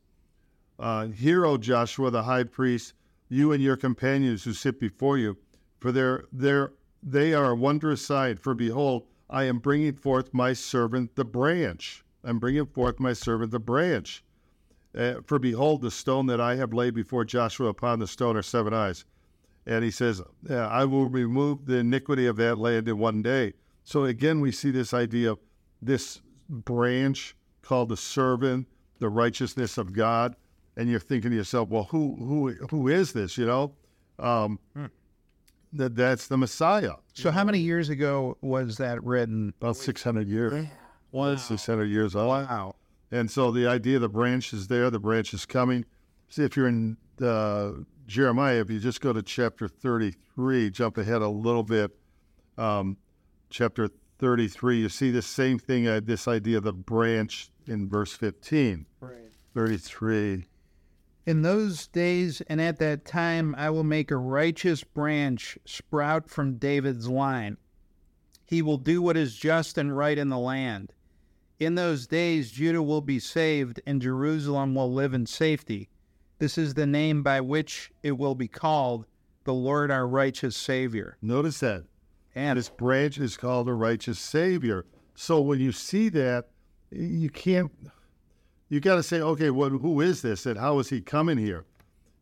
uh, 0.79 1.07
"Hear, 1.09 1.45
O 1.45 1.59
Joshua 1.59 2.11
the 2.11 2.23
high 2.23 2.45
priest, 2.45 2.95
you 3.29 3.53
and 3.53 3.63
your 3.63 3.77
companions 3.77 4.45
who 4.45 4.53
sit 4.53 4.79
before 4.81 5.19
you, 5.19 5.37
for 5.81 5.93
their 5.93 6.25
their 6.33 6.73
they 7.03 7.35
are 7.35 7.51
a 7.51 7.57
wondrous 7.57 8.05
sight. 8.05 8.39
For 8.39 8.55
behold, 8.55 9.07
I 9.31 9.45
am 9.45 9.59
bringing 9.59 9.95
forth 9.95 10.33
my 10.33 10.53
servant 10.53 11.15
the 11.15 11.25
branch. 11.25 12.05
I'm 12.25 12.39
bringing 12.39 12.67
forth 12.67 12.99
my 13.01 13.13
servant 13.13 13.51
the 13.51 13.61
branch. 13.61 14.23
Uh, 14.97 15.15
for 15.27 15.39
behold, 15.39 15.83
the 15.83 15.91
stone 15.91 16.27
that 16.27 16.41
I 16.41 16.57
have 16.57 16.73
laid 16.73 16.95
before 16.95 17.25
Joshua 17.25 17.69
upon 17.69 17.99
the 17.99 18.07
stone 18.07 18.37
are 18.37 18.43
seven 18.43 18.73
eyes." 18.73 19.05
And 19.67 19.85
he 19.85 19.91
says, 19.91 20.23
"Yeah, 20.49 20.67
I 20.67 20.85
will 20.85 21.09
remove 21.09 21.67
the 21.67 21.77
iniquity 21.77 22.27
of 22.27 22.37
that 22.37 22.59
land 22.59 22.89
in 22.89 22.99
one 22.99 23.23
day. 23.23 23.55
So 23.85 24.05
again, 24.05 24.41
we 24.41 24.53
see 24.53 24.71
this 24.71 24.93
idea 24.93 25.33
of 25.33 25.39
this 25.81 26.21
branch 26.49 27.35
called 27.63 27.89
the 27.91 27.97
servant, 27.97 28.67
the 28.99 29.09
righteousness 29.09 29.79
of 29.79 29.93
God. 29.93 30.37
And 30.77 30.89
you're 30.89 31.01
thinking 31.01 31.31
to 31.31 31.37
yourself, 31.37 31.69
well, 31.69 31.85
who 31.85 32.17
who 32.17 32.53
who 32.71 32.89
is 32.89 33.13
this? 33.13 33.37
You 33.37 33.47
know, 33.47 33.75
um, 34.19 34.59
that 35.73 35.97
that's 35.97 36.29
the 36.29 36.37
Messiah. 36.39 36.93
So, 37.15 37.31
how 37.31 37.45
many 37.45 37.59
years 37.59 37.89
ago 37.89 38.37
was 38.41 38.77
that 38.77 39.03
written? 39.03 39.53
About 39.61 39.77
600 39.77 40.29
years. 40.29 40.67
Was 41.11 41.45
600 41.47 41.85
years 41.87 42.15
old. 42.15 42.29
wow. 42.29 42.77
And 43.11 43.31
so 43.31 43.51
the 43.51 43.67
idea 43.67 43.97
of 43.97 44.03
the 44.03 44.09
branch 44.09 44.53
is 44.53 44.69
there, 44.69 44.91
the 44.91 44.99
branch 44.99 45.33
is 45.33 45.47
coming. 45.47 45.85
See, 46.29 46.45
if 46.45 46.57
you're 46.57 46.69
in 46.69 46.97
uh, 47.23 47.71
Jeremiah, 48.07 48.61
if 48.61 48.71
you 48.71 48.79
just 48.79 49.01
go 49.01 49.13
to 49.13 49.23
chapter 49.23 49.67
33, 49.69 50.71
jump 50.71 50.99
ahead 50.99 51.23
a 51.23 51.29
little 51.29 51.63
bit, 51.63 51.91
um, 52.59 52.99
chapter 53.51 53.89
33, 54.19 54.81
you 54.81 54.89
see 54.89 55.11
the 55.11 55.23
same 55.23 55.59
thing, 55.59 55.87
uh, 55.87 56.01
this 56.03 56.29
idea 56.29 56.59
of 56.59 56.65
the 56.65 56.73
branch 56.73 57.51
in 57.67 57.89
verse 57.89 58.13
15. 58.13 58.87
Right. 59.01 59.15
33. 59.55 60.47
In 61.27 61.43
those 61.43 61.87
days 61.89 62.41
and 62.43 62.61
at 62.61 62.79
that 62.79 63.05
time, 63.05 63.55
I 63.59 63.71
will 63.71 63.85
make 63.85 64.11
a 64.11 64.17
righteous 64.17 64.83
branch 64.83 65.59
sprout 65.67 66.31
from 66.31 66.57
David's 66.57 67.09
line. 67.09 67.59
He 68.47 68.63
will 68.63 68.79
do 68.79 69.03
what 69.03 69.17
is 69.17 69.37
just 69.37 69.77
and 69.77 69.95
right 69.95 70.17
in 70.17 70.31
the 70.31 70.39
land. 70.39 70.95
In 71.59 71.75
those 71.75 72.07
days, 72.07 72.53
Judah 72.53 72.83
will 72.83 73.01
be 73.01 73.19
saved, 73.19 73.81
and 73.85 74.01
Jerusalem 74.01 74.75
will 74.75 74.93
live 74.93 75.13
in 75.13 75.27
safety. 75.27 75.89
This 76.39 76.57
is 76.57 76.75
the 76.75 76.87
name 76.87 77.25
by 77.25 77.41
which 77.41 77.91
it 78.03 78.17
will 78.17 78.37
be 78.37 78.47
called 78.47 79.07
the 79.43 79.55
Lord 79.55 79.91
our 79.91 80.07
righteous 80.07 80.57
Savior. 80.57 81.17
Notice 81.21 81.59
that. 81.61 81.85
And 82.35 82.57
This 82.57 82.69
branch 82.69 83.19
is 83.19 83.37
called 83.37 83.69
a 83.69 83.73
righteous 83.73 84.21
Savior. 84.21 84.85
So 85.17 85.41
when 85.41 85.59
you 85.59 85.73
see 85.73 86.09
that, 86.11 86.51
you 86.93 87.29
can't, 87.29 87.73
you 88.69 88.79
got 88.79 88.95
to 88.97 89.03
say, 89.03 89.21
okay, 89.21 89.51
what, 89.51 89.73
who 89.73 90.01
is 90.01 90.23
this 90.23 90.47
and 90.47 90.59
how 90.59 90.79
is 90.79 90.91
he 90.91 91.01
coming 91.01 91.39
here? 91.39 91.65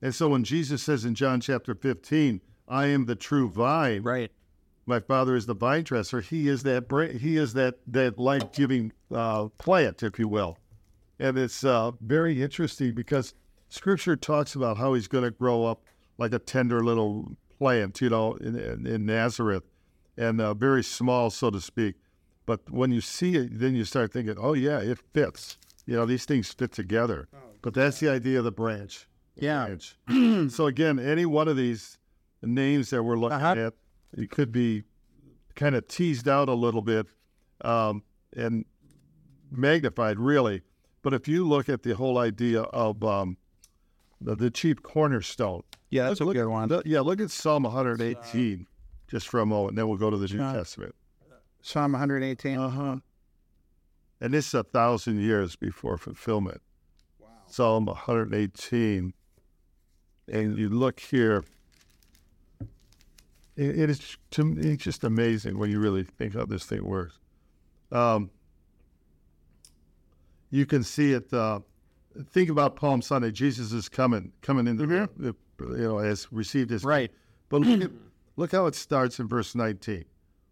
And 0.00 0.14
so 0.14 0.28
when 0.28 0.44
Jesus 0.44 0.82
says 0.82 1.04
in 1.04 1.14
John 1.14 1.40
chapter 1.40 1.74
15, 1.74 2.40
I 2.68 2.86
am 2.86 3.04
the 3.04 3.14
true 3.14 3.50
vine, 3.50 4.02
right. 4.02 4.32
My 4.86 5.00
father 5.00 5.34
is 5.36 5.46
the 5.46 5.54
vine 5.54 5.82
dresser, 5.84 6.20
he 6.20 6.48
is 6.48 6.62
that, 6.62 6.86
he 7.20 7.36
is 7.36 7.52
that, 7.54 7.74
that 7.88 8.18
life 8.18 8.52
giving 8.52 8.92
uh, 9.12 9.48
plant, 9.58 10.02
if 10.02 10.18
you 10.18 10.28
will. 10.28 10.58
And 11.18 11.36
it's 11.36 11.64
uh, 11.64 11.92
very 12.00 12.42
interesting 12.42 12.94
because 12.94 13.34
scripture 13.68 14.16
talks 14.16 14.54
about 14.54 14.76
how 14.76 14.94
he's 14.94 15.08
going 15.08 15.24
to 15.24 15.30
grow 15.30 15.64
up 15.64 15.82
like 16.18 16.32
a 16.32 16.38
tender 16.38 16.84
little 16.84 17.36
plant, 17.58 18.00
you 18.00 18.10
know, 18.10 18.34
in, 18.34 18.58
in, 18.58 18.86
in 18.86 19.06
Nazareth 19.06 19.64
and 20.16 20.40
uh, 20.40 20.54
very 20.54 20.84
small, 20.84 21.30
so 21.30 21.50
to 21.50 21.60
speak. 21.60 21.96
But 22.46 22.70
when 22.70 22.92
you 22.92 23.00
see 23.00 23.34
it, 23.34 23.58
then 23.58 23.74
you 23.74 23.84
start 23.84 24.12
thinking, 24.12 24.36
oh, 24.38 24.52
yeah, 24.54 24.78
it 24.78 24.98
fits. 25.12 25.58
You 25.84 25.96
know, 25.96 26.06
these 26.06 26.24
things 26.24 26.52
fit 26.52 26.72
together. 26.72 27.28
But 27.60 27.74
that's 27.74 27.98
the 27.98 28.08
idea 28.08 28.38
of 28.38 28.44
the 28.44 28.52
branch. 28.52 29.08
Yeah. 29.34 29.66
branch. 29.66 29.96
so, 30.52 30.66
again, 30.66 30.98
any 30.98 31.26
one 31.26 31.48
of 31.48 31.56
these 31.56 31.98
names 32.42 32.90
that 32.90 33.02
we're 33.02 33.16
looking 33.18 33.38
Uh-huh. 33.38 33.66
at, 33.66 33.74
it 34.16 34.30
could 34.30 34.50
be 34.52 34.82
kind 35.54 35.74
of 35.74 35.86
teased 35.88 36.28
out 36.28 36.48
a 36.48 36.54
little 36.54 36.82
bit 36.82 37.06
um, 37.62 38.02
and 38.36 38.64
magnified, 39.50 40.18
really. 40.18 40.62
But 41.02 41.14
if 41.14 41.28
you 41.28 41.46
look 41.46 41.68
at 41.68 41.82
the 41.82 41.94
whole 41.94 42.18
idea 42.18 42.62
of 42.62 43.02
um, 43.04 43.36
the, 44.20 44.34
the 44.34 44.50
chief 44.50 44.82
cornerstone, 44.82 45.62
Yeah, 45.90 46.08
that's 46.08 46.20
a 46.20 46.24
look, 46.24 46.34
good 46.34 46.48
one. 46.48 46.68
look- 46.68 46.86
yeah, 46.86 47.00
look 47.00 47.20
at 47.20 47.30
Psalm 47.30 47.62
118 47.62 48.66
just 49.08 49.28
for 49.28 49.38
a 49.40 49.46
moment, 49.46 49.70
and 49.72 49.78
then 49.78 49.88
we'll 49.88 49.98
go 49.98 50.10
to 50.10 50.16
the 50.16 50.26
New 50.26 50.42
Uh, 50.42 50.52
Testament. 50.52 50.94
Psalm 51.62 51.92
118. 51.92 52.58
Uh 52.58 52.68
huh. 52.68 52.96
And 54.20 54.32
this 54.34 54.48
is 54.48 54.54
a 54.54 54.62
thousand 54.64 55.20
years 55.20 55.56
before 55.56 55.96
fulfillment. 55.98 56.60
Wow. 57.20 57.28
Psalm 57.46 57.86
118. 57.86 59.12
And 60.28 60.58
you 60.58 60.68
look 60.68 60.98
here, 61.00 61.44
it, 63.56 63.78
it 63.80 63.90
is 63.90 64.16
to 64.32 64.44
me, 64.44 64.72
it's 64.72 64.84
just 64.84 65.04
amazing 65.04 65.58
when 65.58 65.70
you 65.70 65.78
really 65.80 66.04
think 66.04 66.34
how 66.34 66.44
this 66.44 66.64
thing 66.64 66.84
works. 66.84 67.18
Um, 67.92 68.30
you 70.50 70.66
can 70.66 70.82
see 70.82 71.12
it. 71.12 71.32
Uh, 71.32 71.60
think 72.30 72.50
about 72.50 72.76
Palm 72.76 73.02
Sunday. 73.02 73.30
Jesus 73.30 73.72
is 73.72 73.88
coming, 73.88 74.32
coming 74.42 74.66
into 74.66 74.84
Mm-hmm. 74.86 75.22
the, 75.22 75.34
the, 75.58 75.78
you 75.78 75.84
know, 75.88 75.98
has 75.98 76.30
received 76.32 76.70
his 76.70 76.84
Right. 76.84 77.10
But 77.48 77.60
look, 77.60 77.80
at, 77.82 77.90
look 78.36 78.52
how 78.52 78.66
it 78.66 78.74
starts 78.74 79.20
in 79.20 79.28
verse 79.28 79.54
19. 79.54 80.04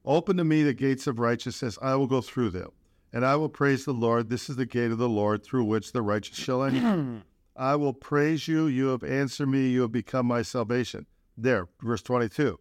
Open 0.04 0.36
to 0.36 0.44
me 0.44 0.62
the 0.62 0.72
gates 0.74 1.08
of 1.08 1.18
righteousness; 1.18 1.76
I 1.82 1.96
will 1.96 2.06
go 2.06 2.20
through 2.20 2.50
them, 2.50 2.70
and 3.12 3.24
I 3.26 3.34
will 3.36 3.48
praise 3.48 3.84
the 3.84 3.92
Lord. 3.92 4.28
This 4.28 4.48
is 4.48 4.54
the 4.56 4.66
gate 4.66 4.92
of 4.92 4.98
the 4.98 5.08
Lord 5.08 5.42
through 5.42 5.64
which 5.64 5.90
the 5.90 6.02
righteous 6.02 6.36
shall 6.36 6.62
enter. 6.62 7.22
I 7.56 7.74
will 7.76 7.92
praise 7.94 8.46
you. 8.46 8.66
You 8.66 8.88
have 8.88 9.02
answered 9.02 9.48
me. 9.48 9.68
You 9.68 9.82
have 9.82 9.92
become 9.92 10.26
my 10.26 10.42
salvation. 10.42 11.06
There, 11.36 11.66
verse 11.82 12.02
22. 12.02 12.58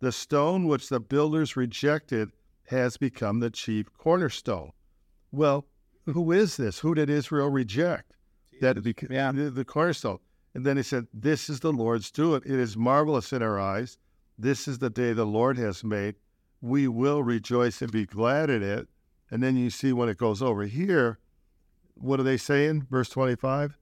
The 0.00 0.12
stone 0.12 0.66
which 0.66 0.88
the 0.88 1.00
builders 1.00 1.56
rejected 1.56 2.30
has 2.66 2.96
become 2.96 3.40
the 3.40 3.50
chief 3.50 3.86
cornerstone. 3.96 4.70
Well, 5.32 5.66
who 6.06 6.32
is 6.32 6.56
this? 6.56 6.78
Who 6.80 6.94
did 6.94 7.10
Israel 7.10 7.50
reject? 7.50 8.16
That 8.60 8.82
bec- 8.82 9.02
Yeah. 9.10 9.32
the, 9.32 9.50
the 9.50 9.64
cornerstone. 9.64 10.18
And 10.54 10.64
then 10.64 10.76
he 10.76 10.82
said, 10.82 11.06
This 11.12 11.48
is 11.48 11.60
the 11.60 11.72
Lord's 11.72 12.10
doing. 12.10 12.42
It 12.44 12.52
is 12.52 12.76
marvelous 12.76 13.32
in 13.32 13.42
our 13.42 13.58
eyes. 13.58 13.98
This 14.38 14.66
is 14.68 14.78
the 14.78 14.90
day 14.90 15.12
the 15.12 15.26
Lord 15.26 15.58
has 15.58 15.84
made. 15.84 16.16
We 16.60 16.88
will 16.88 17.22
rejoice 17.22 17.82
and 17.82 17.90
be 17.92 18.06
glad 18.06 18.50
in 18.50 18.62
it. 18.62 18.88
And 19.30 19.42
then 19.42 19.56
you 19.56 19.70
see 19.70 19.92
when 19.92 20.08
it 20.08 20.16
goes 20.16 20.40
over 20.42 20.64
here, 20.64 21.18
what 21.94 22.18
are 22.18 22.24
they 22.24 22.36
saying? 22.36 22.86
Verse 22.90 23.08
25? 23.10 23.76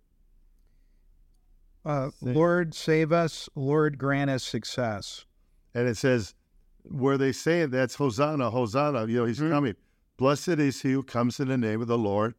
Uh, 1.85 2.11
Lord, 2.21 2.75
save 2.75 3.13
us. 3.13 3.49
Lord, 3.55 3.97
grant 3.97 4.29
us 4.31 4.43
success. 4.43 5.25
And 5.77 5.87
it 5.87 5.99
says, 5.99 6.35
where 6.85 7.19
they 7.19 7.33
say 7.33 7.61
it, 7.61 7.71
that's 7.71 7.97
Hosanna, 7.97 8.49
Hosanna. 8.49 9.07
You 9.09 9.19
know, 9.19 9.25
he's 9.27 9.41
coming. 9.41 9.75
Blessed 10.17 10.49
is 10.49 10.81
he 10.81 10.93
who 10.93 11.03
comes 11.03 11.39
in 11.39 11.49
the 11.49 11.59
name 11.59 11.83
of 11.83 11.87
the 11.87 11.99
Lord. 11.99 12.35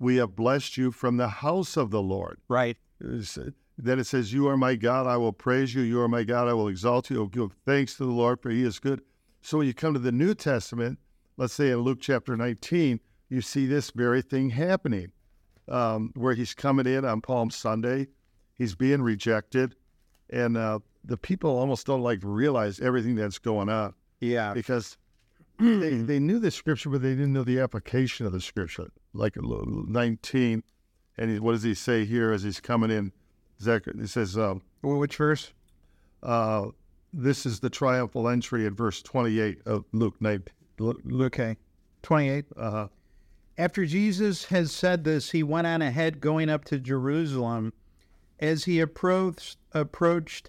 We 0.00 0.16
have 0.16 0.34
blessed 0.34 0.76
you 0.76 0.90
from 0.90 1.16
the 1.16 1.28
house 1.28 1.76
of 1.76 1.92
the 1.92 2.02
Lord. 2.02 2.40
Right. 2.48 2.76
It's- 3.00 3.38
Then 3.78 4.00
it 4.00 4.04
says, 4.04 4.32
You 4.32 4.48
are 4.48 4.56
my 4.56 4.74
God, 4.74 5.06
I 5.06 5.16
will 5.18 5.32
praise 5.32 5.72
you. 5.72 5.82
You 5.82 6.00
are 6.00 6.08
my 6.08 6.24
God, 6.24 6.48
I 6.48 6.52
will 6.52 6.66
exalt 6.66 7.10
you. 7.10 7.16
I 7.16 7.20
will 7.20 7.28
give 7.28 7.52
thanks 7.64 7.94
to 7.98 8.04
the 8.04 8.10
Lord, 8.10 8.40
for 8.42 8.50
he 8.50 8.64
is 8.64 8.80
good. 8.80 9.02
So 9.40 9.58
when 9.58 9.68
you 9.68 9.72
come 9.74 9.94
to 9.94 10.00
the 10.00 10.10
New 10.10 10.34
Testament, 10.34 10.98
let's 11.36 11.54
say 11.54 11.70
in 11.70 11.78
Luke 11.78 11.98
chapter 12.00 12.36
19, 12.36 12.98
you 13.28 13.40
see 13.40 13.66
this 13.66 13.90
very 13.92 14.20
thing 14.20 14.50
happening, 14.50 15.12
um, 15.68 16.10
where 16.16 16.34
he's 16.34 16.54
coming 16.54 16.86
in 16.86 17.04
on 17.04 17.20
Palm 17.20 17.50
Sunday. 17.50 18.08
He's 18.58 18.74
being 18.74 19.00
rejected. 19.00 19.76
And 20.30 20.56
uh, 20.56 20.80
the 21.04 21.16
people 21.16 21.50
almost 21.58 21.86
don't 21.86 22.02
like 22.02 22.18
realize 22.22 22.80
everything 22.80 23.14
that's 23.14 23.38
going 23.38 23.68
on 23.68 23.94
Yeah. 24.20 24.52
because 24.54 24.96
they, 25.58 25.94
they 25.96 26.18
knew 26.18 26.38
the 26.38 26.50
scripture, 26.50 26.90
but 26.90 27.02
they 27.02 27.10
didn't 27.10 27.32
know 27.32 27.44
the 27.44 27.60
application 27.60 28.26
of 28.26 28.32
the 28.32 28.40
scripture. 28.40 28.88
Like 29.12 29.34
19, 29.36 30.62
and 31.18 31.30
he, 31.30 31.38
what 31.38 31.52
does 31.52 31.62
he 31.62 31.74
say 31.74 32.04
here 32.04 32.32
as 32.32 32.42
he's 32.42 32.60
coming 32.60 32.90
in? 32.90 33.12
Zach, 33.60 33.82
he 33.98 34.06
says, 34.06 34.38
um, 34.38 34.62
which 34.82 35.16
verse? 35.16 35.52
uh, 36.22 36.66
this 37.12 37.44
is 37.44 37.60
the 37.60 37.70
triumphal 37.70 38.28
entry 38.28 38.66
in 38.66 38.74
verse 38.74 39.02
28 39.02 39.62
of 39.66 39.84
Luke 39.92 40.14
9. 40.20 40.44
Lu- 40.78 41.24
Okay. 41.26 41.56
28. 42.02 42.44
Uh-huh. 42.56 42.88
After 43.58 43.84
Jesus 43.84 44.44
has 44.46 44.70
said 44.72 45.04
this, 45.04 45.32
he 45.32 45.42
went 45.42 45.66
on 45.66 45.82
ahead 45.82 46.20
going 46.20 46.48
up 46.48 46.64
to 46.66 46.78
Jerusalem. 46.78 47.72
As 48.38 48.64
he 48.64 48.80
approached, 48.80 49.58
approached 49.72 50.48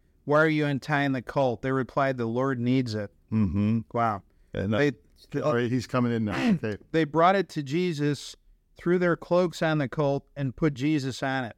Why 0.25 0.39
are 0.41 0.47
you 0.47 0.65
untying 0.65 1.13
the 1.13 1.21
colt? 1.21 1.61
They 1.61 1.71
replied, 1.71 2.17
The 2.17 2.25
Lord 2.25 2.59
needs 2.59 2.95
it. 2.95 3.11
Mm-hmm. 3.31 3.79
Wow. 3.93 4.23
And 4.53 4.75
uh, 4.75 4.77
They, 4.77 5.41
all 5.41 5.55
right, 5.55 5.71
he's 5.71 5.87
coming 5.87 6.11
in 6.11 6.25
now. 6.25 6.51
Okay. 6.53 6.77
they 6.91 7.03
brought 7.03 7.35
it 7.35 7.49
to 7.49 7.63
Jesus, 7.63 8.35
threw 8.77 8.99
their 8.99 9.15
cloaks 9.15 9.61
on 9.61 9.77
the 9.77 9.87
colt, 9.87 10.25
and 10.35 10.55
put 10.55 10.73
Jesus 10.73 11.23
on 11.23 11.45
it. 11.45 11.55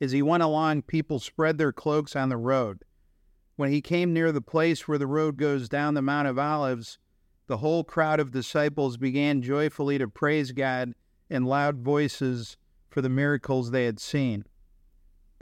As 0.00 0.12
he 0.12 0.22
went 0.22 0.42
along, 0.42 0.82
people 0.82 1.18
spread 1.18 1.58
their 1.58 1.72
cloaks 1.72 2.16
on 2.16 2.28
the 2.28 2.36
road. 2.36 2.84
When 3.56 3.70
he 3.70 3.80
came 3.80 4.12
near 4.12 4.32
the 4.32 4.40
place 4.40 4.88
where 4.88 4.98
the 4.98 5.06
road 5.06 5.36
goes 5.36 5.68
down 5.68 5.94
the 5.94 6.02
Mount 6.02 6.26
of 6.26 6.38
Olives, 6.38 6.98
the 7.46 7.58
whole 7.58 7.84
crowd 7.84 8.18
of 8.18 8.30
disciples 8.30 8.96
began 8.96 9.42
joyfully 9.42 9.98
to 9.98 10.08
praise 10.08 10.52
God 10.52 10.94
in 11.28 11.44
loud 11.44 11.78
voices 11.78 12.56
for 12.90 13.00
the 13.00 13.08
miracles 13.08 13.70
they 13.70 13.84
had 13.84 14.00
seen. 14.00 14.44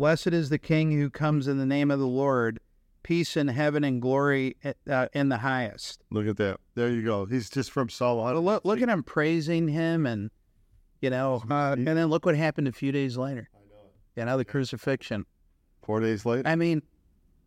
Blessed 0.01 0.29
is 0.29 0.49
the 0.49 0.57
King 0.57 0.93
who 0.93 1.11
comes 1.11 1.47
in 1.47 1.59
the 1.59 1.67
name 1.67 1.91
of 1.91 1.99
the 1.99 2.07
Lord, 2.07 2.59
peace 3.03 3.37
in 3.37 3.49
heaven 3.49 3.85
and 3.85 4.01
glory 4.01 4.57
uh, 4.89 5.09
in 5.13 5.29
the 5.29 5.37
highest. 5.37 6.01
Look 6.09 6.27
at 6.27 6.39
that. 6.39 6.59
There 6.75 6.89
you 6.89 7.03
go. 7.03 7.27
He's 7.27 7.51
just 7.51 7.71
from 7.71 7.89
Well, 8.01 8.41
look, 8.41 8.65
look 8.65 8.81
at 8.81 8.89
him 8.89 9.03
praising 9.03 9.69
him, 9.69 10.07
and 10.07 10.31
you 11.03 11.11
know, 11.11 11.43
uh, 11.51 11.75
and 11.77 11.87
then 11.87 12.07
look 12.07 12.25
what 12.25 12.35
happened 12.35 12.67
a 12.67 12.73
few 12.73 12.93
days 12.93 13.19
later. 13.19 13.51
I 13.55 13.59
know. 13.59 13.91
You 14.17 14.25
know, 14.25 14.39
the 14.39 14.45
crucifixion. 14.47 15.27
Four 15.83 16.01
days 16.01 16.25
later. 16.25 16.49
I 16.49 16.57
mean, 16.57 16.81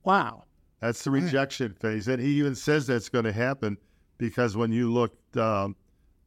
wow. 0.03 0.43
That's 0.79 1.03
the 1.03 1.09
rejection 1.09 1.73
phase. 1.73 2.07
And 2.07 2.21
he 2.21 2.37
even 2.37 2.53
says 2.53 2.85
that's 2.85 3.09
going 3.09 3.25
to 3.25 3.33
happen 3.33 3.79
because 4.19 4.55
when 4.55 4.71
you 4.71 4.93
look 4.93 5.17
um, 5.37 5.75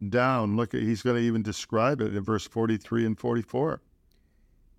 down, 0.08 0.56
look 0.56 0.74
at 0.74 0.80
he's 0.80 1.02
going 1.02 1.18
to 1.18 1.22
even 1.22 1.44
describe 1.44 2.00
it 2.00 2.16
in 2.16 2.24
verse 2.24 2.48
43 2.48 3.06
and 3.06 3.16
44. 3.16 3.80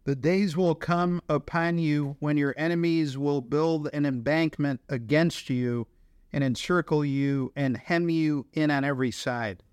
The 0.07 0.15
days 0.15 0.55
will 0.55 0.73
come 0.73 1.21
upon 1.27 1.79
you 1.79 2.15
when 2.19 2.37
your 2.37 2.55
enemies 2.55 3.17
will 3.17 3.41
build 3.41 3.89
an 3.91 4.05
embankment 4.05 4.79
against 4.87 5.49
you 5.49 5.85
and 6.31 6.45
encircle 6.45 7.03
you 7.03 7.51
and 7.57 7.75
hem 7.75 8.09
you 8.09 8.45
in 8.53 8.71
on 8.71 8.85
every 8.85 9.11
side. 9.11 9.63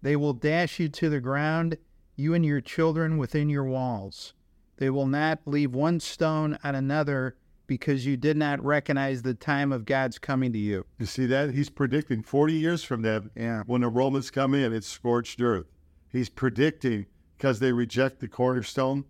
They 0.00 0.14
will 0.14 0.32
dash 0.32 0.78
you 0.78 0.88
to 0.90 1.10
the 1.10 1.18
ground, 1.18 1.76
you 2.14 2.34
and 2.34 2.46
your 2.46 2.60
children 2.60 3.18
within 3.18 3.48
your 3.48 3.64
walls. 3.64 4.32
They 4.76 4.90
will 4.90 5.08
not 5.08 5.40
leave 5.44 5.74
one 5.74 5.98
stone 5.98 6.56
on 6.62 6.76
another 6.76 7.36
because 7.66 8.06
you 8.06 8.16
did 8.16 8.36
not 8.36 8.64
recognize 8.64 9.22
the 9.22 9.34
time 9.34 9.72
of 9.72 9.86
God's 9.86 10.20
coming 10.20 10.52
to 10.52 10.58
you. 10.60 10.86
You 11.00 11.06
see 11.06 11.26
that? 11.26 11.52
He's 11.52 11.68
predicting 11.68 12.22
40 12.22 12.52
years 12.52 12.84
from 12.84 13.02
that, 13.02 13.24
Yeah. 13.34 13.64
when 13.66 13.80
the 13.80 13.88
Romans 13.88 14.30
come 14.30 14.54
in, 14.54 14.72
it's 14.72 14.86
scorched 14.86 15.40
earth. 15.40 15.66
He's 16.08 16.28
predicting 16.28 17.06
because 17.36 17.58
they 17.58 17.72
reject 17.72 18.20
the 18.20 18.28
cornerstone, 18.28 19.04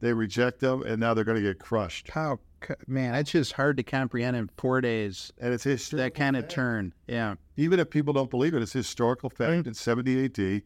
they 0.00 0.12
reject 0.12 0.60
them, 0.60 0.82
and 0.82 0.98
now 0.98 1.14
they're 1.14 1.24
going 1.24 1.36
to 1.36 1.42
get 1.42 1.58
crushed. 1.58 2.10
How, 2.10 2.40
man, 2.86 3.14
it's 3.14 3.30
just 3.30 3.52
hard 3.52 3.76
to 3.76 3.82
comprehend 3.82 4.36
in 4.36 4.50
four 4.56 4.80
days. 4.80 5.32
And 5.38 5.52
it's 5.54 5.64
history. 5.64 5.98
That 5.98 6.14
kind 6.14 6.36
of 6.36 6.48
turn. 6.48 6.92
Yeah. 7.06 7.34
Even 7.56 7.78
if 7.80 7.90
people 7.90 8.12
don't 8.12 8.30
believe 8.30 8.54
it, 8.54 8.62
it's 8.62 8.72
historical 8.72 9.30
fact. 9.30 9.66
In 9.66 9.74
70 9.74 10.24
AD, 10.24 10.62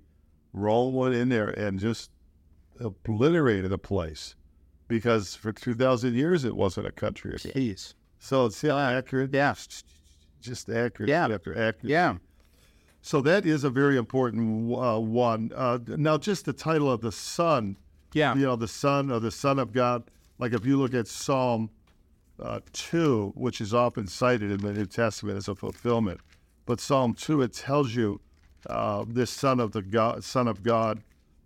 Rome 0.53 0.95
went 0.95 1.15
in 1.15 1.29
there 1.29 1.49
and 1.49 1.79
just 1.79 2.11
obliterated 2.81 3.73
a 3.73 3.79
place 3.79 4.35
because 4.89 5.35
for 5.35 5.53
2,000 5.53 6.15
years 6.15 6.45
it 6.45 6.55
wasn't 6.55 6.87
a 6.87 6.93
country. 6.93 7.33
Jeez. 7.37 7.95
So 8.19 8.47
it's 8.47 8.63
yeah, 8.63 8.77
accurate. 8.77 9.33
Yeah. 9.33 9.55
Just 10.41 10.69
accurate 10.69 11.09
Yeah. 11.09 11.29
after 11.29 11.53
accurate. 11.53 11.91
Yeah. 11.91 12.17
So 13.03 13.21
that 13.21 13.45
is 13.45 13.65
a 13.65 13.71
very 13.71 13.97
important 13.99 14.73
uh, 14.75 14.99
one. 14.99 15.53
Uh, 15.55 15.79
now, 15.87 16.17
just 16.17 16.47
the 16.47 16.55
title 16.55 16.91
of 16.91 17.03
the 17.03 17.13
Son, 17.13 17.77
Yeah. 18.15 18.35
you 18.35 18.43
know, 18.47 18.57
the 18.57 18.69
Son 18.69 19.11
or 19.11 19.21
the 19.21 19.31
Son 19.31 19.59
of 19.59 19.73
God. 19.73 20.05
Like 20.39 20.53
if 20.55 20.65
you 20.65 20.79
look 20.79 20.95
at 20.95 21.07
Psalm 21.07 21.69
uh, 22.41 22.61
2, 22.73 23.33
which 23.37 23.61
is 23.61 23.75
often 23.75 24.07
cited 24.07 24.51
in 24.51 24.59
the 24.59 24.73
New 24.73 24.87
Testament 24.87 25.37
as 25.37 25.49
a 25.49 25.55
fulfillment, 25.55 26.21
but 26.67 26.81
Psalm 26.81 27.15
2, 27.15 27.43
it 27.43 27.53
tells 27.53 27.95
you 27.95 28.21
uh, 28.69 29.05
this 29.07 29.31
Son 29.31 29.61
of 29.61 29.73
the 29.73 29.83
God, 29.83 30.25
Son 30.25 30.49
of 30.49 30.63
God, 30.63 31.03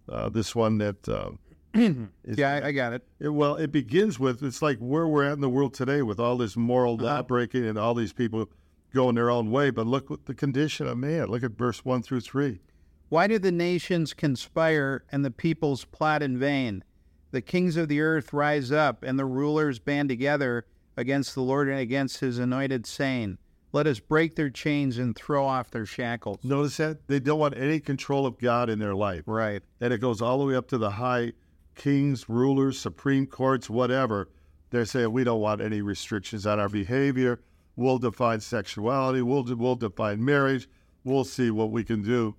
uh, 0.09 0.29
this 0.29 0.55
one 0.55 0.79
that. 0.79 1.09
Uh, 1.09 1.31
is- 1.75 2.39
Yeah, 2.39 2.55
I, 2.63 2.69
I 2.69 2.73
got 2.73 2.93
it. 2.95 3.03
it, 3.21 3.29
well, 3.29 3.57
it 3.57 3.71
begins 3.73 4.19
with 4.19 4.43
it's 4.43 4.63
like 4.63 4.79
where 4.79 5.07
we're 5.07 5.25
at 5.25 5.33
in 5.33 5.41
the 5.41 5.49
world 5.51 5.75
today 5.75 6.01
with 6.03 6.19
all 6.21 6.37
this 6.39 6.57
moral 6.57 6.97
law 6.97 7.23
breaking 7.23 7.67
and 7.67 7.77
all 7.79 7.95
these 7.95 8.13
people 8.13 8.49
going 8.95 9.15
their 9.17 9.29
own 9.31 9.51
way. 9.51 9.69
But 9.71 9.87
look 9.87 10.11
at 10.11 10.25
the 10.25 10.35
condition 10.35 10.87
of 10.87 10.97
man. 10.97 11.27
Look 11.27 11.43
at 11.43 11.53
verse 11.53 11.85
one 11.85 12.03
through 12.03 12.21
three. 12.21 12.61
Why 13.09 13.27
do 13.27 13.39
the 13.39 13.53
nations 13.53 14.13
conspire 14.13 15.05
and 15.11 15.25
the 15.25 15.31
peoples 15.31 15.87
plot 15.87 16.23
in 16.23 16.39
vain? 16.39 16.85
The 17.31 17.41
kings 17.41 17.77
of 17.79 17.89
the 17.89 18.01
earth 18.01 18.35
rise 18.35 18.71
up, 18.71 19.03
and 19.03 19.19
the 19.19 19.25
rulers 19.25 19.79
band 19.79 20.11
together 20.11 20.67
against 20.97 21.35
the 21.35 21.41
Lord 21.41 21.69
and 21.69 21.79
against 21.79 22.21
his 22.21 22.39
anointed, 22.39 22.87
saying, 22.87 23.39
Let 23.73 23.87
us 23.87 23.99
break 23.99 24.37
their 24.37 24.51
chains 24.51 24.99
and 24.99 25.17
throw 25.17 25.47
off 25.47 25.71
their 25.71 25.87
shackles. 25.87 26.39
Notice 26.43 26.77
that 26.79 27.07
they 27.09 27.19
don't 27.19 27.39
want 27.39 27.57
any 27.57 27.81
control 27.81 28.27
of 28.27 28.39
God 28.39 28.69
in 28.69 28.79
their 28.79 28.95
life. 28.95 29.23
Right. 29.27 29.63
And 29.81 29.93
it 29.93 30.03
goes 30.03 30.21
all 30.21 30.39
the 30.39 30.45
way 30.45 30.55
up 30.55 30.69
to 30.69 30.79
the 30.79 30.91
high 30.91 31.33
kings, 31.75 32.29
rulers, 32.29 32.79
supreme 32.79 33.27
courts, 33.27 33.71
whatever. 33.71 34.29
They're 34.71 34.85
saying 34.85 35.13
we 35.13 35.25
don't 35.25 35.41
want 35.41 35.63
any 35.63 35.81
restrictions 35.81 36.47
on 36.47 36.61
our 36.61 36.69
behavior. 36.69 37.41
We'll 37.75 37.99
define 37.99 38.41
sexuality. 38.41 39.23
We'll 39.23 39.45
we'll 39.57 39.77
define 39.77 40.23
marriage. 40.23 40.69
We'll 41.05 41.25
see 41.25 41.51
what 41.51 41.71
we 41.71 41.85
can 41.85 42.03
do. 42.03 42.35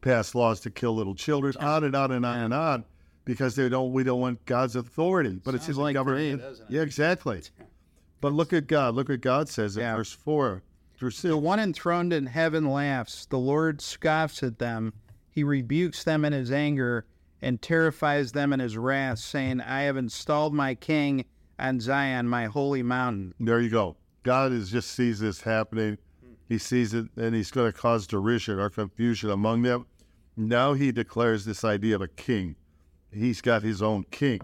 Pass 0.00 0.34
laws 0.34 0.60
to 0.60 0.70
kill 0.70 0.94
little 0.94 1.14
children. 1.14 1.54
On 1.58 1.82
and 1.84 1.94
on 1.96 2.12
and 2.12 2.24
on 2.24 2.38
and 2.38 2.54
on, 2.54 2.84
because 3.24 3.56
they 3.56 3.68
don't. 3.68 3.92
We 3.92 4.04
don't 4.04 4.20
want 4.20 4.44
God's 4.46 4.76
authority. 4.76 5.40
But 5.44 5.54
it's 5.54 5.66
Sounds 5.66 5.76
in 5.78 5.82
like 5.84 5.94
government. 5.94 6.40
me, 6.40 6.46
doesn't 6.48 6.66
it? 6.70 6.72
Yeah, 6.72 6.82
exactly. 6.82 7.42
But 8.20 8.32
look 8.32 8.52
at 8.52 8.66
God. 8.66 8.96
Look 8.96 9.08
what 9.10 9.20
God 9.20 9.48
says 9.48 9.76
in 9.76 9.82
Yeah. 9.82 9.94
verse 9.94 10.10
four 10.10 10.62
through 10.96 11.10
six. 11.12 11.30
The 11.30 11.36
one 11.36 11.60
enthroned 11.60 12.12
in 12.12 12.26
heaven 12.26 12.68
laughs. 12.68 13.26
The 13.26 13.38
Lord 13.38 13.80
scoffs 13.80 14.42
at 14.42 14.58
them. 14.58 14.92
He 15.30 15.44
rebukes 15.44 16.02
them 16.02 16.24
in 16.24 16.32
his 16.32 16.50
anger 16.50 17.06
and 17.40 17.62
terrifies 17.62 18.32
them 18.32 18.52
in 18.52 18.58
his 18.58 18.76
wrath, 18.76 19.20
saying, 19.20 19.60
I 19.60 19.82
have 19.82 19.96
installed 19.96 20.52
my 20.52 20.74
king 20.74 21.26
on 21.60 21.78
Zion, 21.78 22.28
my 22.28 22.46
holy 22.46 22.82
mountain. 22.82 23.34
There 23.38 23.60
you 23.60 23.70
go. 23.70 23.94
God 24.24 24.50
is 24.50 24.68
just 24.72 24.90
sees 24.90 25.20
this 25.20 25.42
happening. 25.42 25.98
He 26.48 26.58
sees 26.58 26.94
it, 26.94 27.06
and 27.16 27.34
He's 27.34 27.50
going 27.50 27.70
to 27.70 27.78
cause 27.78 28.06
derision 28.06 28.58
or 28.58 28.70
confusion 28.70 29.30
among 29.30 29.62
them. 29.62 29.86
Now 30.36 30.72
He 30.72 30.92
declares 30.92 31.44
this 31.44 31.64
idea 31.64 31.94
of 31.94 32.02
a 32.02 32.08
king. 32.08 32.56
He's 33.12 33.40
got 33.40 33.62
His 33.62 33.82
own 33.82 34.04
king. 34.10 34.40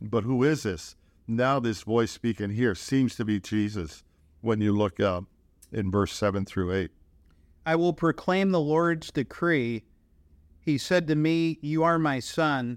But 0.00 0.24
who 0.24 0.44
is 0.44 0.62
this? 0.62 0.96
Now, 1.26 1.58
this 1.58 1.82
voice 1.82 2.10
speaking 2.10 2.50
here 2.50 2.74
seems 2.74 3.16
to 3.16 3.24
be 3.24 3.40
Jesus 3.40 4.04
when 4.42 4.60
you 4.60 4.76
look 4.76 5.00
up 5.00 5.24
in 5.72 5.90
verse 5.90 6.12
7 6.12 6.44
through 6.44 6.74
8. 6.74 6.90
I 7.64 7.76
will 7.76 7.94
proclaim 7.94 8.50
the 8.50 8.60
Lord's 8.60 9.10
decree. 9.10 9.84
He 10.60 10.76
said 10.76 11.06
to 11.08 11.14
me, 11.14 11.58
You 11.62 11.82
are 11.82 11.98
my 11.98 12.20
son. 12.20 12.76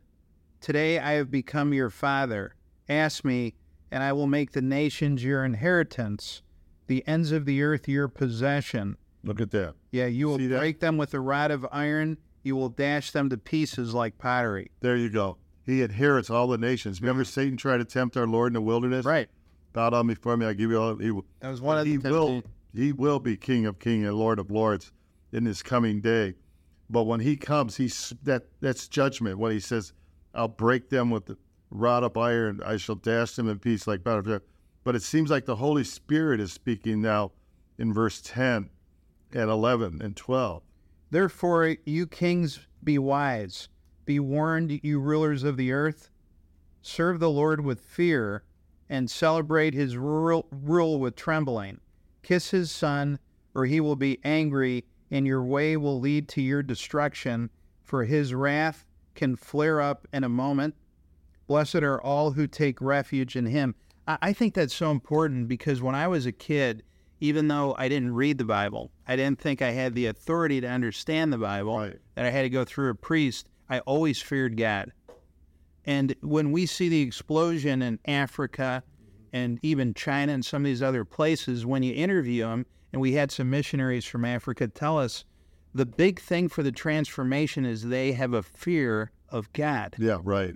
Today 0.62 0.97
I 0.97 1.12
have 1.14 1.30
become 1.30 1.74
your 1.74 1.89
father. 1.89 2.55
Ask 2.88 3.26
me, 3.26 3.55
and 3.91 4.01
I 4.01 4.14
will 4.14 4.28
make 4.28 4.51
the 4.51 4.62
nations 4.62 5.26
your 5.26 5.43
inheritance, 5.43 6.41
the 6.88 7.08
ends 7.08 7.32
of 7.32 7.46
the 7.46 7.62
earth 7.62 7.88
your 7.88 8.08
possession. 8.08 8.98
Look 9.24 9.42
at 9.42 9.52
that. 9.52 9.76
Yeah, 9.92 10.06
you 10.06 10.28
will 10.28 10.38
See 10.38 10.48
that? 10.48 10.60
break 10.60 10.80
them 10.80 10.98
with 10.98 11.14
a 11.14 11.20
rod 11.20 11.52
of 11.52 11.66
iron. 11.72 12.18
You 12.44 12.56
will 12.56 12.70
dash 12.70 13.12
them 13.12 13.30
to 13.30 13.38
pieces 13.38 13.94
like 13.94 14.18
pottery. 14.18 14.72
There 14.80 14.96
you 14.96 15.10
go. 15.10 15.38
He 15.66 15.82
inherits 15.82 16.30
all 16.30 16.48
the 16.48 16.58
nations. 16.58 17.02
Remember, 17.02 17.26
Satan 17.26 17.58
tried 17.58 17.78
to 17.80 17.86
tempt 17.86 18.16
our 18.16 18.26
Lord 18.28 18.48
in 18.48 18.54
the 18.54 18.62
wilderness? 18.62 19.06
Right. 19.06 19.28
Bow 19.74 19.90
down 19.90 20.08
before 20.08 20.38
me, 20.38 20.46
I 20.46 20.54
give 20.54 20.72
you 20.72 20.80
all. 20.82 20.96
He 20.96 21.12
will, 21.12 21.26
That 21.42 21.50
was 21.50 21.60
one 21.62 21.78
of 21.78 21.84
the 21.86 21.92
he 21.92 21.98
will 21.98 22.42
he 22.74 22.92
will 22.94 23.20
be 23.20 23.36
King 23.36 23.66
of 23.66 23.80
Kings 23.80 24.08
and 24.08 24.16
Lord 24.16 24.40
of 24.40 24.50
Lords 24.50 24.92
in 25.34 25.44
this 25.44 25.62
coming 25.62 26.00
day. 26.00 26.36
But 26.90 27.04
when 27.04 27.20
he 27.20 27.36
comes, 27.36 27.76
he's 27.76 28.14
that 28.24 28.46
that's 28.62 28.88
judgment. 28.88 29.38
When 29.40 29.52
he 29.52 29.60
says, 29.60 29.92
"I'll 30.34 30.48
break 30.48 30.90
them 30.90 31.10
with 31.10 31.26
the 31.26 31.38
rod 31.70 32.04
of 32.04 32.16
iron, 32.16 32.62
I 32.66 32.78
shall 32.78 32.96
dash 32.96 33.36
them 33.36 33.50
in 33.50 33.60
pieces 33.60 33.88
like 33.88 34.04
butter." 34.06 34.42
But 34.88 34.96
it 34.96 35.04
seems 35.04 35.30
like 35.30 35.44
the 35.44 35.58
Holy 35.58 35.84
Spirit 35.84 36.40
is 36.40 36.54
speaking 36.54 37.02
now 37.02 37.34
in 37.78 37.94
verse 37.94 38.22
ten 38.22 38.70
and 39.34 39.50
eleven 39.50 40.02
and 40.02 40.16
twelve. 40.16 40.64
Therefore, 41.12 41.76
you 41.86 42.08
kings, 42.08 42.66
be 42.82 42.98
wise. 42.98 43.68
Be 44.06 44.22
warned, 44.22 44.80
you 44.84 45.02
rulers 45.02 45.44
of 45.44 45.58
the 45.58 45.74
earth. 45.74 46.10
Serve 46.82 47.20
the 47.20 47.30
Lord 47.30 47.60
with 47.66 47.82
fear 47.82 48.46
and 48.88 49.12
celebrate 49.12 49.74
his 49.74 49.98
rule 49.98 50.48
with 51.02 51.18
trembling. 51.18 51.82
Kiss 52.24 52.52
his 52.52 52.72
son, 52.72 53.20
or 53.54 53.66
he 53.66 53.82
will 53.82 53.98
be 53.98 54.22
angry, 54.24 54.86
and 55.12 55.28
your 55.28 55.44
way 55.44 55.76
will 55.76 56.00
lead 56.00 56.30
to 56.30 56.42
your 56.42 56.64
destruction, 56.64 57.50
for 57.84 58.06
his 58.06 58.34
wrath 58.34 58.86
can 59.16 59.36
flare 59.36 59.82
up 59.82 60.08
in 60.14 60.24
a 60.24 60.30
moment. 60.30 60.76
Blessed 61.46 61.76
are 61.76 62.02
all 62.02 62.32
who 62.32 62.48
take 62.48 62.80
refuge 62.80 63.36
in 63.36 63.48
him. 63.48 63.76
I, 64.08 64.34
think 64.34 64.53
that's 64.53 64.74
so 64.74 64.91
important 64.91 65.47
because 65.47 65.82
when 65.82 65.95
I 65.95 66.08
was 66.08 66.26
a 66.26 66.32
kid, 66.32 66.84
even 67.20 67.47
though 67.47 67.76
I 67.78 67.89
didn't 67.89 68.14
read 68.14 68.38
the 68.38 68.45
Bible, 68.45 68.91
I 69.08 69.16
didn't 69.16 69.39
think 69.39 69.62
I 69.62 69.72
had 69.72 69.95
the 69.95 70.05
authority 70.05 70.62
to 70.62 70.68
understand 70.68 71.34
the 71.34 71.38
Bible, 71.38 71.78
Right. 71.78 71.97
that 72.16 72.26
I 72.26 72.30
had 72.30 72.43
to 72.43 72.49
go 72.49 72.64
through 72.64 72.89
a 72.89 72.95
priest, 72.95 73.49
I 73.70 73.80
always 73.80 74.22
feared 74.22 74.55
God. 74.55 74.91
And 75.86 76.16
when 76.22 76.51
we 76.51 76.66
see 76.66 76.89
the 76.89 77.01
explosion 77.01 77.82
in 77.82 77.99
Africa 78.05 78.84
and 79.34 79.60
even 79.62 79.93
China 79.93 80.34
and 80.34 80.45
some 80.45 80.62
of 80.64 80.66
these 80.66 80.82
other 80.82 81.05
places, 81.05 81.66
when 81.66 81.84
you 81.84 81.93
interview 81.93 82.43
them, 82.43 82.66
and 82.93 83.01
we 83.01 83.14
had 83.14 83.32
some 83.32 83.49
missionaries 83.49 84.05
from 84.05 84.24
Africa 84.24 84.68
tell 84.68 84.97
us 84.97 85.26
the 85.74 85.86
big 85.86 86.20
thing 86.20 86.47
for 86.49 86.64
the 86.64 86.72
transformation 86.72 87.66
is 87.66 87.84
they 87.84 88.14
have 88.14 88.34
a 88.34 88.41
fear 88.41 89.12
of 89.30 89.51
God. 89.53 89.95
Yeah, 89.99 90.20
right. 90.24 90.55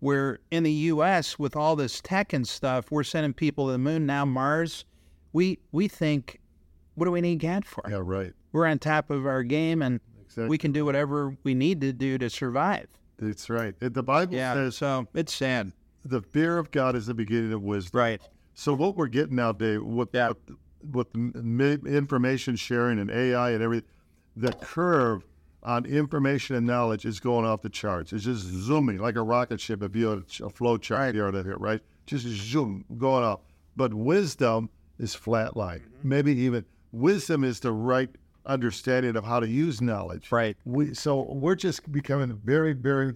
Where 0.00 0.38
in 0.50 0.62
the 0.62 0.72
U.S., 0.72 1.38
with 1.38 1.56
all 1.56 1.74
this 1.74 2.00
tech 2.00 2.32
and 2.32 2.46
stuff, 2.46 2.90
we're 2.90 3.02
sending 3.04 3.32
people 3.32 3.66
to 3.66 3.72
the 3.72 3.78
moon 3.78 4.06
now, 4.06 4.24
Mars. 4.24 4.84
We 5.32 5.58
we 5.72 5.88
think, 5.88 6.38
what 6.94 7.06
do 7.06 7.10
we 7.10 7.20
need 7.20 7.40
God 7.40 7.64
for? 7.64 7.82
Yeah, 7.88 8.00
right. 8.02 8.32
We're 8.52 8.66
on 8.66 8.78
top 8.78 9.10
of 9.10 9.26
our 9.26 9.42
game, 9.42 9.82
and 9.82 10.00
Exactly. 10.24 10.48
we 10.50 10.58
can 10.58 10.72
do 10.72 10.84
whatever 10.84 11.36
we 11.42 11.54
need 11.54 11.80
to 11.80 11.92
do 11.92 12.16
to 12.18 12.30
survive. 12.30 12.86
That's 13.18 13.50
right. 13.50 13.74
The 13.80 14.02
Bible 14.02 14.34
Yeah, 14.34 14.54
says 14.54 14.76
so 14.76 15.08
it's 15.14 15.34
sad. 15.34 15.72
the 16.04 16.22
fear 16.22 16.58
of 16.58 16.70
God 16.70 16.94
is 16.94 17.06
the 17.06 17.14
beginning 17.14 17.52
of 17.52 17.62
wisdom. 17.62 17.98
Right. 17.98 18.22
So 18.54 18.74
what 18.74 18.96
we're 18.96 19.06
getting 19.08 19.36
now, 19.36 19.52
Dave, 19.52 19.82
with 19.82 20.10
Yeah. 20.12 20.32
with, 20.92 21.08
with 21.14 21.86
information 21.86 22.54
sharing 22.56 22.98
and 23.00 23.10
AI 23.10 23.50
and 23.50 23.62
everything, 23.62 23.88
the 24.36 24.52
curve 24.52 25.24
on 25.62 25.84
information 25.86 26.56
and 26.56 26.66
knowledge 26.66 27.04
is 27.04 27.20
going 27.20 27.44
off 27.44 27.62
the 27.62 27.68
charts. 27.68 28.12
It's 28.12 28.24
just 28.24 28.42
zooming 28.42 28.98
like 28.98 29.16
a 29.16 29.22
rocket 29.22 29.60
ship. 29.60 29.82
If 29.82 29.96
you 29.96 30.08
had 30.08 30.22
a 30.42 30.50
flow 30.50 30.76
chart 30.78 31.00
Right. 31.00 31.14
here, 31.14 31.30
here, 31.32 31.56
right? 31.58 31.80
Just 32.06 32.26
zoom 32.26 32.84
going 32.96 33.24
up. 33.24 33.44
But 33.76 33.92
wisdom 33.94 34.70
is 34.98 35.14
flatline. 35.14 35.80
Mm-hmm. 35.80 36.08
Maybe 36.08 36.32
even 36.38 36.64
wisdom 36.92 37.44
is 37.44 37.60
the 37.60 37.72
right 37.72 38.10
understanding 38.46 39.16
of 39.16 39.24
how 39.24 39.40
to 39.40 39.48
use 39.48 39.80
knowledge. 39.80 40.32
Right. 40.32 40.56
We 40.64 40.94
so 40.94 41.22
we're 41.32 41.54
just 41.54 41.90
becoming 41.92 42.40
very, 42.44 42.72
very 42.72 43.14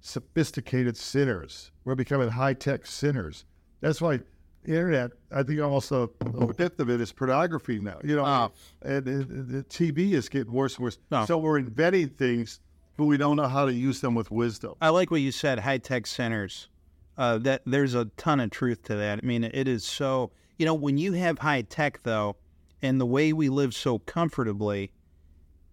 sophisticated 0.00 0.96
sinners. 0.96 1.70
We're 1.84 1.94
becoming 1.94 2.30
high 2.30 2.54
tech 2.54 2.86
sinners. 2.86 3.44
That's 3.80 4.00
why 4.00 4.20
internet. 4.68 5.10
I 5.32 5.42
think 5.42 5.60
also 5.60 6.10
a 6.24 6.52
fifth 6.54 6.78
of 6.80 6.90
it 6.90 7.00
is 7.00 7.12
pornography 7.12 7.78
now. 7.80 7.98
You 8.04 8.16
know, 8.16 8.24
Oh. 8.26 8.52
and, 8.82 9.06
and 9.06 9.48
the 9.48 9.62
TV 9.64 10.12
is 10.12 10.28
getting 10.28 10.52
worse 10.52 10.76
and 10.76 10.84
worse. 10.84 10.98
No. 11.10 11.24
So 11.24 11.38
we're 11.38 11.58
inventing 11.58 12.10
things, 12.10 12.60
but 12.96 13.06
we 13.06 13.16
don't 13.16 13.36
know 13.36 13.48
how 13.48 13.66
to 13.66 13.72
use 13.72 14.00
them 14.00 14.14
with 14.14 14.30
wisdom. 14.30 14.74
I 14.80 14.90
like 14.90 15.10
what 15.10 15.20
you 15.20 15.32
said, 15.32 15.60
high 15.60 15.78
tech 15.78 16.06
centers. 16.06 16.68
Uh, 17.16 17.36
that 17.38 17.62
there's 17.66 17.94
a 17.94 18.04
ton 18.16 18.38
of 18.38 18.50
truth 18.50 18.82
to 18.84 18.94
that. 18.94 19.18
I 19.22 19.26
mean, 19.26 19.42
it 19.42 19.66
is 19.66 19.84
so. 19.84 20.30
You 20.56 20.66
know, 20.66 20.74
when 20.74 20.98
you 20.98 21.12
have 21.14 21.38
high 21.40 21.62
tech 21.62 22.02
though, 22.04 22.36
and 22.80 23.00
the 23.00 23.06
way 23.06 23.32
we 23.32 23.48
live 23.48 23.74
so 23.74 23.98
comfortably, 23.98 24.92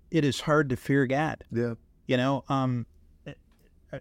it 0.10 0.26
is 0.26 0.42
hard 0.42 0.70
to 0.70 0.76
fear 0.76 1.06
God. 1.06 1.44
Yeah. 1.52 1.76
You 2.08 2.18
know, 2.18 2.44
um, 2.50 2.86
it- 3.26 3.38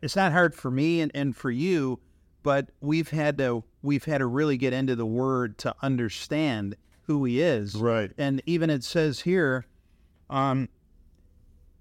it's 0.03 0.17
not 0.17 0.33
hard 0.33 0.55
for 0.55 0.71
me 0.71 1.01
and, 1.03 1.13
and 1.15 1.37
for 1.37 1.51
you, 1.51 2.01
but 2.45 2.69
we've 2.81 3.09
had 3.11 3.39
to 3.39 3.65
we've 3.83 4.05
had 4.05 4.19
to 4.19 4.27
really 4.27 4.57
get 4.57 4.73
into 4.73 4.95
the 4.95 5.07
Word 5.07 5.59
to 5.59 5.75
understand 5.83 6.77
who 7.07 7.25
He 7.25 7.41
is. 7.41 7.75
Right. 7.75 8.13
And 8.17 8.41
even 8.47 8.71
it 8.71 8.85
says 8.85 9.21
here, 9.21 9.67
um, 10.31 10.69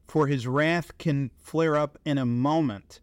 for 0.08 0.26
His 0.26 0.48
wrath 0.48 0.98
can 0.98 1.30
flare 1.38 1.76
up 1.76 2.00
in 2.04 2.18
a 2.18 2.26
moment. 2.26 3.02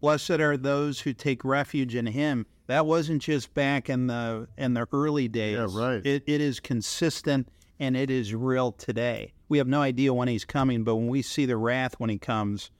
Blessed 0.00 0.30
are 0.32 0.58
those 0.58 1.00
who 1.00 1.14
take 1.14 1.44
refuge 1.44 1.94
in 1.94 2.06
Him. 2.06 2.44
That 2.66 2.84
wasn't 2.84 3.22
just 3.22 3.54
back 3.54 3.88
in 3.88 4.08
the 4.08 4.48
in 4.58 4.74
the 4.74 4.86
early 4.92 5.28
days. 5.28 5.56
Yeah, 5.56 5.68
right. 5.70 6.04
It, 6.04 6.24
it 6.26 6.40
is 6.42 6.60
consistent 6.60 7.48
and 7.80 7.96
it 7.96 8.10
is 8.10 8.34
real 8.34 8.72
today. 8.72 9.32
We 9.48 9.58
have 9.58 9.68
no 9.68 9.80
idea 9.80 10.12
when 10.12 10.28
He's 10.28 10.44
coming, 10.44 10.82
but 10.82 10.96
when 10.96 11.08
we 11.08 11.22
see 11.22 11.46
the 11.46 11.56
wrath 11.56 11.94
when 11.98 12.10
He 12.10 12.18
comes, 12.18 12.70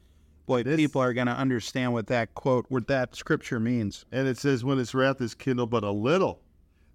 boy, 0.49 0.63
This- 0.65 0.77
people 0.77 1.01
are 1.01 1.13
going 1.13 1.29
to 1.29 1.33
understand 1.33 1.93
what 1.93 2.09
that 2.09 2.35
quote, 2.35 2.67
what 2.69 2.89
that 2.89 3.15
scripture 3.15 3.61
means. 3.61 4.05
And 4.11 4.27
it 4.27 4.37
says, 4.39 4.65
when 4.65 4.79
its 4.81 4.95
wrath 4.95 5.21
is 5.21 5.35
kindled 5.35 5.71
but 5.71 5.85
a 5.85 5.91
little. 5.93 6.41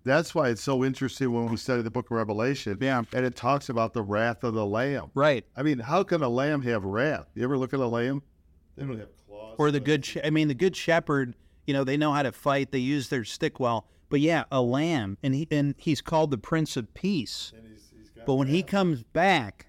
That's 0.06 0.36
why 0.36 0.50
it's 0.50 0.62
so 0.62 0.84
interesting 0.84 1.32
when 1.32 1.46
we 1.48 1.56
study 1.56 1.82
the 1.82 1.90
book 1.90 2.08
of 2.12 2.18
Revelation. 2.18 2.78
Yeah. 2.82 3.04
And 3.14 3.26
it 3.26 3.38
talks 3.38 3.70
about 3.70 3.94
the 3.94 4.02
wrath 4.04 4.44
of 4.44 4.54
the 4.54 4.66
Lamb. 4.66 5.12
Right. 5.16 5.46
I 5.56 5.64
mean, 5.64 5.80
how 5.80 6.04
can 6.04 6.22
a 6.22 6.28
lamb 6.28 6.62
have 6.64 6.84
wrath? 6.84 7.28
You 7.36 7.44
ever 7.46 7.58
look 7.58 7.74
at 7.74 7.80
a 7.80 7.88
lamb? 7.88 8.22
They 8.76 8.84
don't 8.86 9.00
have 9.00 9.08
claws. 9.28 9.56
or 9.60 9.72
the 9.72 9.80
good 9.80 10.04
sh- 10.04 10.18
i 10.24 10.30
mean 10.32 10.48
the 10.48 10.56
good 10.56 10.76
shepherd 10.76 11.36
you 11.68 11.74
know 11.76 11.84
they 11.84 11.96
know 11.96 12.12
how 12.12 12.24
to 12.24 12.32
fight 12.32 12.72
they 12.72 12.80
use 12.80 13.10
their 13.10 13.24
stick 13.24 13.60
well 13.60 13.86
but 14.10 14.20
yeah 14.20 14.46
a 14.52 14.60
lamb 14.62 15.16
and 15.22 15.36
he 15.36 15.48
and 15.52 15.76
he's 15.78 16.02
called 16.02 16.32
the 16.32 16.40
prince 16.40 16.76
of 16.76 16.92
peace 16.96 17.54
And 17.56 17.68
he's- 17.68 17.92
he's 17.96 18.10
got 18.10 18.26
but 18.26 18.34
when 18.34 18.48
he 18.48 18.64
comes 18.64 19.04
back 19.04 19.68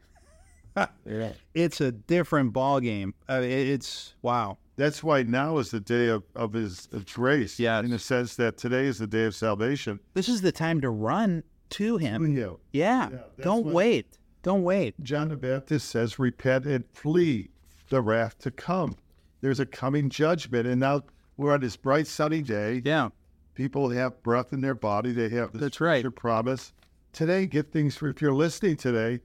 it's 1.55 1.81
a 1.81 1.93
different 1.93 2.53
ball 2.53 2.81
game. 2.81 3.15
Uh, 3.29 3.41
it- 3.43 3.69
it's 3.69 4.15
wow. 4.23 4.59
That's 4.77 5.05
why 5.05 5.23
now 5.23 5.59
is 5.59 5.71
the 5.71 5.79
day 5.79 6.09
of, 6.09 6.25
of 6.35 6.53
his 6.53 6.89
of 6.93 7.07
grace. 7.07 7.61
Yes. 7.61 7.85
In 7.85 7.91
the 7.91 7.99
sense 7.99 8.35
that 8.37 8.57
today 8.57 8.87
is 8.87 8.99
the 8.99 9.07
day 9.07 9.25
of 9.25 9.35
salvation. 9.35 10.01
This 10.15 10.29
is 10.29 10.41
the 10.43 10.51
time 10.51 10.81
to 10.81 10.91
run 10.91 11.45
to 11.71 11.97
him. 11.97 12.37
Yeah. 12.37 12.55
Yeah. 12.73 13.09
that's 13.11 13.45
Don't 13.45 13.67
wait. 13.67 14.19
Don't 14.43 14.65
wait. 14.65 15.01
John 15.03 15.29
the 15.29 15.37
Baptist 15.37 15.89
says, 15.91 16.19
repent 16.19 16.67
and 16.67 16.85
flee 16.93 17.51
the 17.89 18.03
wrath 18.03 18.37
to 18.41 18.51
come. 18.51 18.97
There's 19.43 19.61
a 19.61 19.67
coming 19.67 20.11
judgment. 20.11 20.67
And 20.67 20.81
now 20.81 21.03
we're 21.37 21.53
on 21.55 21.61
this 21.61 21.77
bright 21.77 22.07
sunny 22.09 22.43
day. 22.43 22.83
Yeah. 22.85 23.11
People 23.55 23.89
have 23.91 24.21
breath 24.25 24.53
in 24.53 24.61
their 24.61 24.75
body. 24.75 25.13
They 25.13 25.29
have 25.29 25.53
the 25.53 25.59
That's 25.59 25.81
right. 25.81 26.01
scripture 26.01 26.11
promise. 26.11 26.73
Today, 27.13 27.47
get 27.47 27.71
things, 27.71 27.97
if 28.03 28.21
you're 28.21 28.35
listening 28.35 28.77
today, 28.77 29.21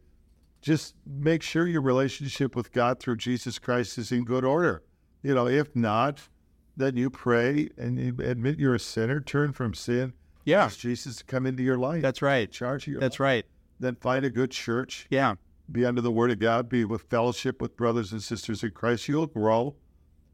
just 0.62 0.96
make 1.06 1.42
sure 1.42 1.68
your 1.68 1.82
relationship 1.82 2.56
with 2.56 2.72
God 2.72 3.00
through 3.00 3.18
Jesus 3.18 3.60
Christ 3.60 3.98
is 3.98 4.12
in 4.12 4.24
good 4.26 4.44
order. 4.44 4.84
You 5.24 5.34
know, 5.34 5.48
if 5.48 5.76
not, 5.76 6.28
then 6.78 6.96
you 6.98 7.10
pray 7.10 7.70
and 7.78 7.98
you 8.00 8.16
admit 8.24 8.60
you're 8.60 8.76
a 8.76 8.80
sinner, 8.80 9.20
turn 9.20 9.52
from 9.54 9.74
sin, 9.74 10.14
Yeah. 10.46 10.66
ask 10.66 10.80
Jesus 10.80 11.18
to 11.18 11.24
come 11.26 11.46
into 11.46 11.64
your 11.64 11.78
life. 11.78 12.02
That's 12.02 12.22
right. 12.22 12.50
charge 12.52 12.88
of 12.88 12.92
your 12.94 13.02
That's 13.02 13.16
life. 13.16 13.20
right. 13.20 13.46
Then 13.80 13.96
find 13.96 14.26
a 14.26 14.30
good 14.30 14.52
church, 14.52 15.08
Yeah. 15.10 15.36
be 15.72 15.86
under 15.86 16.02
the 16.02 16.12
word 16.12 16.32
of 16.32 16.40
God, 16.40 16.68
be 16.70 16.86
with 16.86 17.04
fellowship 17.04 17.62
with 17.62 17.76
brothers 17.78 18.12
and 18.12 18.22
sisters 18.24 18.64
in 18.64 18.72
Christ. 18.72 19.08
You'll 19.08 19.28
grow, 19.28 19.76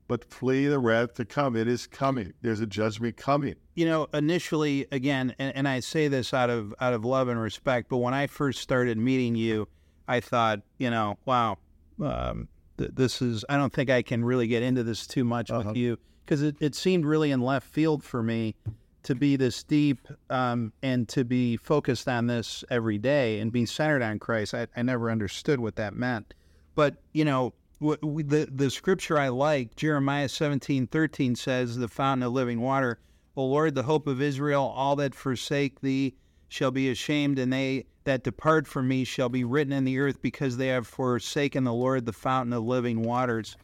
but 0.07 0.23
flee 0.31 0.67
the 0.67 0.79
wrath 0.79 1.15
to 1.15 1.25
come. 1.25 1.55
It 1.55 1.67
is 1.67 1.87
coming. 1.87 2.33
There's 2.41 2.59
a 2.59 2.67
judgment 2.67 3.17
coming. 3.17 3.55
You 3.73 3.85
know, 3.85 4.07
initially, 4.13 4.85
again, 4.91 5.35
and, 5.39 5.55
and 5.55 5.67
I 5.67 5.79
say 5.79 6.07
this 6.07 6.33
out 6.33 6.49
of 6.51 6.73
out 6.79 6.93
of 6.93 7.03
love 7.05 7.27
and 7.27 7.39
respect, 7.39 7.89
but 7.89 7.97
when 7.97 8.13
I 8.13 8.27
first 8.27 8.61
started 8.61 8.97
meeting 8.97 9.35
you, 9.35 9.67
I 10.07 10.19
thought, 10.19 10.61
you 10.77 10.89
know, 10.89 11.17
wow, 11.25 11.57
um, 12.03 12.47
th- 12.77 12.91
this 12.93 13.21
is. 13.21 13.43
I 13.49 13.57
don't 13.57 13.73
think 13.73 13.89
I 13.89 14.01
can 14.01 14.23
really 14.23 14.47
get 14.47 14.63
into 14.63 14.83
this 14.83 15.07
too 15.07 15.23
much 15.23 15.49
Uh-huh. 15.51 15.63
with 15.69 15.77
you 15.77 15.97
because 16.25 16.41
it, 16.41 16.55
it 16.59 16.75
seemed 16.75 17.05
really 17.05 17.31
in 17.31 17.41
left 17.41 17.67
field 17.67 18.03
for 18.03 18.21
me 18.23 18.55
to 19.03 19.15
be 19.15 19.35
this 19.35 19.63
deep 19.63 19.99
um, 20.29 20.73
and 20.81 21.07
to 21.09 21.23
be 21.23 21.57
focused 21.57 22.07
on 22.07 22.27
this 22.27 22.63
every 22.71 22.97
day 22.97 23.39
and 23.39 23.51
be 23.51 23.65
centered 23.65 24.01
on 24.01 24.17
Christ. 24.19 24.53
I, 24.53 24.67
I 24.75 24.81
never 24.81 25.11
understood 25.11 25.59
what 25.59 25.75
that 25.75 25.93
meant, 25.95 26.33
but 26.75 26.95
you 27.13 27.25
know. 27.25 27.53
w- 27.81 27.97
w- 28.01 28.23
The 28.27 28.47
the 28.51 28.69
scripture 28.69 29.19
I 29.19 29.27
like 29.29 29.75
Jeremiah 29.75 30.29
seventeen 30.29 30.87
thirteen 30.87 31.35
says 31.35 31.75
the 31.77 31.87
fountain 31.89 32.23
of 32.23 32.31
living 32.33 32.61
water 32.61 32.99
O 33.37 33.45
Lord, 33.45 33.75
the 33.75 33.83
hope 33.83 34.07
of 34.07 34.21
Israel, 34.21 34.63
all 34.63 34.95
that 34.95 35.13
forsake 35.13 35.81
thee 35.81 36.15
shall 36.47 36.71
be 36.71 36.89
ashamed, 36.89 37.37
and 37.37 37.51
they 37.51 37.85
that 38.05 38.23
depart 38.23 38.67
from 38.67 38.87
me 38.87 39.03
shall 39.03 39.29
be 39.29 39.43
written 39.43 39.73
in 39.73 39.83
the 39.83 39.99
earth, 39.99 40.21
because 40.21 40.57
they 40.57 40.67
have 40.67 40.87
forsaken 40.87 41.63
the 41.63 41.73
Lord, 41.73 42.05
the 42.05 42.13
fountain 42.13 42.53
of 42.53 42.63
living 42.63 43.01
waters. 43.03 43.57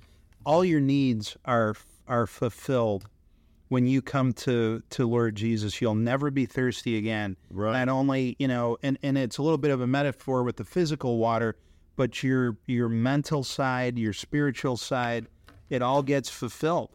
All 0.45 0.65
your 0.65 0.81
needs 0.81 1.37
are 1.45 1.75
are 2.07 2.27
fulfilled 2.27 3.05
when 3.69 3.87
you 3.87 4.01
come 4.01 4.33
to 4.33 4.81
to 4.89 5.07
Lord 5.07 5.35
Jesus. 5.35 5.79
You'll 5.81 5.95
never 5.95 6.29
be 6.29 6.45
thirsty 6.45 6.97
again. 6.97 7.37
Right. 7.49 7.71
Not 7.73 7.89
only 7.89 8.35
you 8.39 8.47
know, 8.47 8.77
and 8.83 8.97
and 9.01 9.17
it's 9.17 9.37
a 9.37 9.43
little 9.43 9.57
bit 9.57 9.71
of 9.71 9.81
a 9.81 9.87
metaphor 9.87 10.43
with 10.43 10.57
the 10.57 10.65
physical 10.65 11.17
water, 11.17 11.55
but 11.95 12.23
your 12.23 12.57
your 12.65 12.89
mental 12.89 13.43
side, 13.43 13.97
your 13.97 14.13
spiritual 14.13 14.75
side, 14.77 15.27
it 15.69 15.81
all 15.81 16.03
gets 16.03 16.29
fulfilled. 16.29 16.89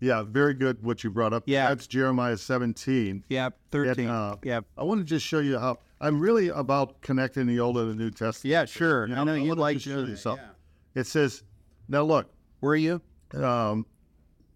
Yeah, 0.00 0.22
very 0.22 0.54
good 0.54 0.82
what 0.82 1.04
you 1.04 1.10
brought 1.10 1.32
up. 1.34 1.42
Yeah. 1.46 1.68
That's 1.68 1.86
Jeremiah 1.86 2.36
17. 2.38 3.24
Yeah, 3.28 3.50
thirteen. 3.70 4.08
uh, 4.08 4.36
yep. 4.42 4.64
I 4.78 4.82
want 4.82 5.00
to 5.00 5.04
just 5.04 5.26
show 5.26 5.40
you 5.40 5.58
how 5.58 5.78
I'm 6.00 6.18
really 6.20 6.48
about 6.48 7.00
connecting 7.02 7.46
the 7.46 7.60
Old 7.60 7.76
and 7.78 7.90
the 7.90 7.94
New 7.94 8.10
Testament. 8.10 8.50
Yeah, 8.50 8.64
sure. 8.64 9.06
You 9.06 9.14
I 9.14 9.24
know 9.24 9.34
I 9.34 9.36
you'd 9.36 9.48
wanna 9.50 9.60
like 9.60 9.76
just 9.76 9.86
show 9.86 10.04
to. 10.04 10.10
you 10.10 10.16
something. 10.16 10.46
It 10.94 11.06
says, 11.06 11.42
now 11.88 12.02
look, 12.02 12.32
Where 12.60 12.72
are 12.72 12.76
you 12.76 13.02
um, 13.34 13.86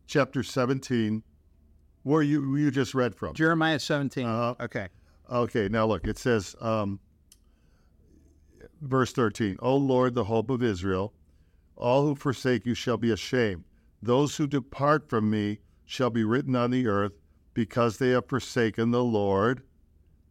chapter 0.07 0.43
17, 0.43 1.23
where 2.03 2.23
you 2.23 2.57
you 2.57 2.71
just 2.71 2.95
read 2.95 3.15
from. 3.15 3.35
Jeremiah 3.35 3.79
seventeen? 3.79 4.27
Uh-huh. 4.27 4.55
Okay. 4.65 4.89
Okay, 5.31 5.69
now 5.69 5.87
look, 5.87 6.07
it 6.07 6.19
says, 6.19 6.55
um, 6.61 7.01
verse 8.83 9.13
13, 9.13 9.57
O 9.61 9.77
Lord, 9.77 10.15
the 10.15 10.25
hope 10.25 10.51
of 10.51 10.63
Israel, 10.63 11.15
all 11.77 12.03
who 12.05 12.15
forsake 12.15 12.67
you 12.67 12.75
shall 12.75 12.97
be 12.99 13.11
ashamed. 13.11 13.65
Those 14.03 14.37
who 14.37 14.47
depart 14.47 15.09
from 15.09 15.31
me 15.31 15.61
shall 15.87 16.11
be 16.11 16.25
written 16.25 16.55
on 16.55 16.71
the 16.71 16.87
earth 16.87 17.13
because 17.55 17.97
they 17.99 18.11
have 18.11 18.29
forsaken 18.29 18.91
the 18.91 19.03
Lord, 19.05 19.63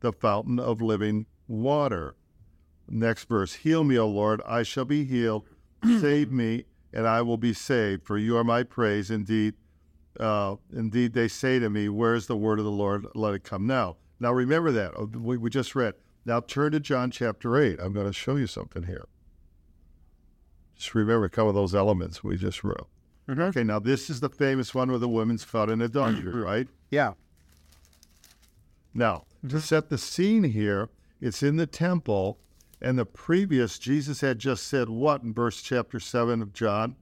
the 0.04 0.14
fountain 0.14 0.60
of 0.60 0.82
living 0.82 1.26
water. 1.48 2.16
Next 2.88 3.28
verse, 3.28 3.54
heal 3.56 3.84
me, 3.84 3.98
O 3.98 4.08
Lord, 4.08 4.42
I 4.46 4.62
shall 4.62 4.86
be 4.86 5.04
healed. 5.06 5.48
Save 5.84 6.32
me, 6.32 6.66
and 6.94 7.08
I 7.08 7.24
will 7.24 7.38
be 7.38 7.54
saved, 7.54 8.04
for 8.06 8.18
you 8.18 8.38
are 8.38 8.44
my 8.44 8.62
praise. 8.64 9.10
Indeed, 9.10 9.56
uh, 10.20 10.58
indeed, 10.72 11.14
they 11.14 11.28
say 11.28 11.58
to 11.58 11.70
me, 11.70 11.90
Where 11.90 12.14
is 12.14 12.28
the 12.28 12.38
word 12.38 12.60
of 12.60 12.66
the 12.66 12.72
Lord? 12.72 13.08
Let 13.16 13.34
it 13.34 13.44
come 13.44 13.66
now. 13.66 13.98
Now, 14.20 14.32
remember 14.34 14.72
that. 14.72 14.92
uh, 15.00 15.06
We, 15.06 15.38
we 15.38 15.50
just 15.50 15.74
read. 15.74 15.96
Now, 16.26 16.40
turn 16.42 16.74
to 16.74 16.80
John 16.80 17.10
chapter 17.10 17.58
8. 17.58 17.80
I'm 17.82 17.94
going 17.94 18.06
to 18.06 18.14
show 18.14 18.36
you 18.36 18.48
something 18.48 18.84
here. 18.84 19.06
Just 20.76 20.94
remember 20.96 21.26
a 21.26 21.30
couple 21.30 21.50
of 21.50 21.56
those 21.56 21.74
elements 21.76 22.24
we 22.24 22.38
just 22.38 22.64
wrote. 22.64 22.88
Okay, 23.30 23.64
now 23.64 23.80
this 23.80 24.10
is 24.10 24.20
the 24.20 24.30
famous 24.30 24.76
one 24.76 24.90
where 24.90 25.00
the 25.00 25.08
woman's 25.08 25.46
caught 25.46 25.70
in 25.70 25.82
adultery, 25.82 26.32
right? 26.42 26.68
Yeah. 26.92 27.14
Now, 28.94 29.26
to 29.48 29.60
set 29.60 29.90
the 29.90 29.98
scene 29.98 30.44
here, 30.44 30.90
it's 31.20 31.42
in 31.42 31.56
the 31.56 31.66
temple, 31.66 32.40
and 32.82 32.98
the 33.00 33.06
previous, 33.06 33.80
Jesus 33.80 34.22
had 34.22 34.40
just 34.40 34.68
said 34.68 34.90
what 34.90 35.24
in 35.24 35.34
verse 35.34 35.62
chapter 35.62 36.00
7 36.00 36.42
of 36.42 36.54
John, 36.54 36.96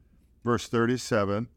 verse 0.44 0.68
37? 0.68 1.48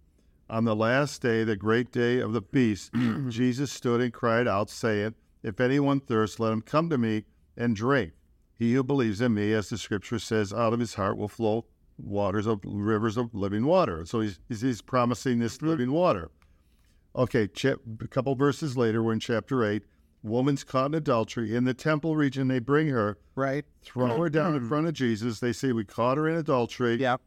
On 0.50 0.64
the 0.64 0.76
last 0.76 1.22
day, 1.22 1.44
the 1.44 1.56
great 1.56 1.92
day 1.92 2.18
of 2.18 2.32
the 2.32 2.42
feast, 2.42 2.92
Jesus 3.28 3.72
stood 3.72 4.00
and 4.00 4.12
cried 4.12 4.48
out, 4.48 4.70
saying, 4.70 5.14
If 5.42 5.60
anyone 5.60 6.00
thirsts, 6.00 6.40
let 6.40 6.52
him 6.52 6.62
come 6.62 6.90
to 6.90 6.98
me 6.98 7.24
and 7.56 7.76
drink. 7.76 8.12
He 8.56 8.74
who 8.74 8.82
believes 8.82 9.20
in 9.20 9.34
me, 9.34 9.52
as 9.52 9.68
the 9.68 9.78
scripture 9.78 10.18
says, 10.18 10.52
out 10.52 10.72
of 10.72 10.80
his 10.80 10.94
heart 10.94 11.16
will 11.16 11.28
flow 11.28 11.64
waters 11.98 12.46
of 12.46 12.60
rivers 12.64 13.16
of 13.16 13.34
living 13.34 13.64
water. 13.66 14.04
So 14.04 14.20
he's, 14.20 14.38
he's, 14.48 14.82
promising 14.82 15.38
this 15.38 15.58
mm-hmm. 15.58 15.68
living 15.68 15.92
water. 15.92 16.30
Okay, 17.16 17.48
a 17.64 18.08
couple 18.08 18.34
verses 18.34 18.76
later, 18.76 19.02
we're 19.02 19.12
in 19.12 19.20
chapter 19.20 19.64
8. 19.64 19.82
Woman's 20.24 20.64
caught 20.64 20.86
in 20.86 20.94
adultery. 20.94 21.54
In 21.54 21.64
the 21.64 21.74
temple 21.74 22.16
region, 22.16 22.48
they 22.48 22.58
bring 22.58 22.88
her, 22.88 23.18
Right. 23.36 23.66
throw 23.82 24.18
her 24.18 24.30
down 24.30 24.56
in 24.56 24.66
front 24.66 24.86
of 24.86 24.94
Jesus. 24.94 25.38
They 25.38 25.52
say, 25.52 25.70
We 25.70 25.84
caught 25.84 26.16
her 26.16 26.26
in 26.26 26.34
adultery. 26.34 26.96
Yeah. 26.96 27.18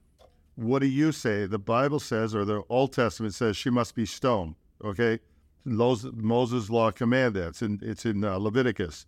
What 0.55 0.79
do 0.79 0.87
you 0.87 1.11
say? 1.11 1.45
The 1.45 1.59
Bible 1.59 1.99
says, 1.99 2.33
or 2.33 2.43
the 2.43 2.63
Old 2.67 2.91
Testament 2.91 3.35
says, 3.35 3.55
she 3.55 3.69
must 3.69 3.93
be 3.93 4.07
stoned. 4.07 4.55
Okay? 4.83 5.19
Moses' 5.63 6.71
law 6.71 6.89
command 6.89 7.35
that. 7.35 7.49
It's 7.49 7.61
in, 7.61 7.79
it's 7.83 8.05
in 8.05 8.23
uh, 8.23 8.37
Leviticus. 8.37 9.05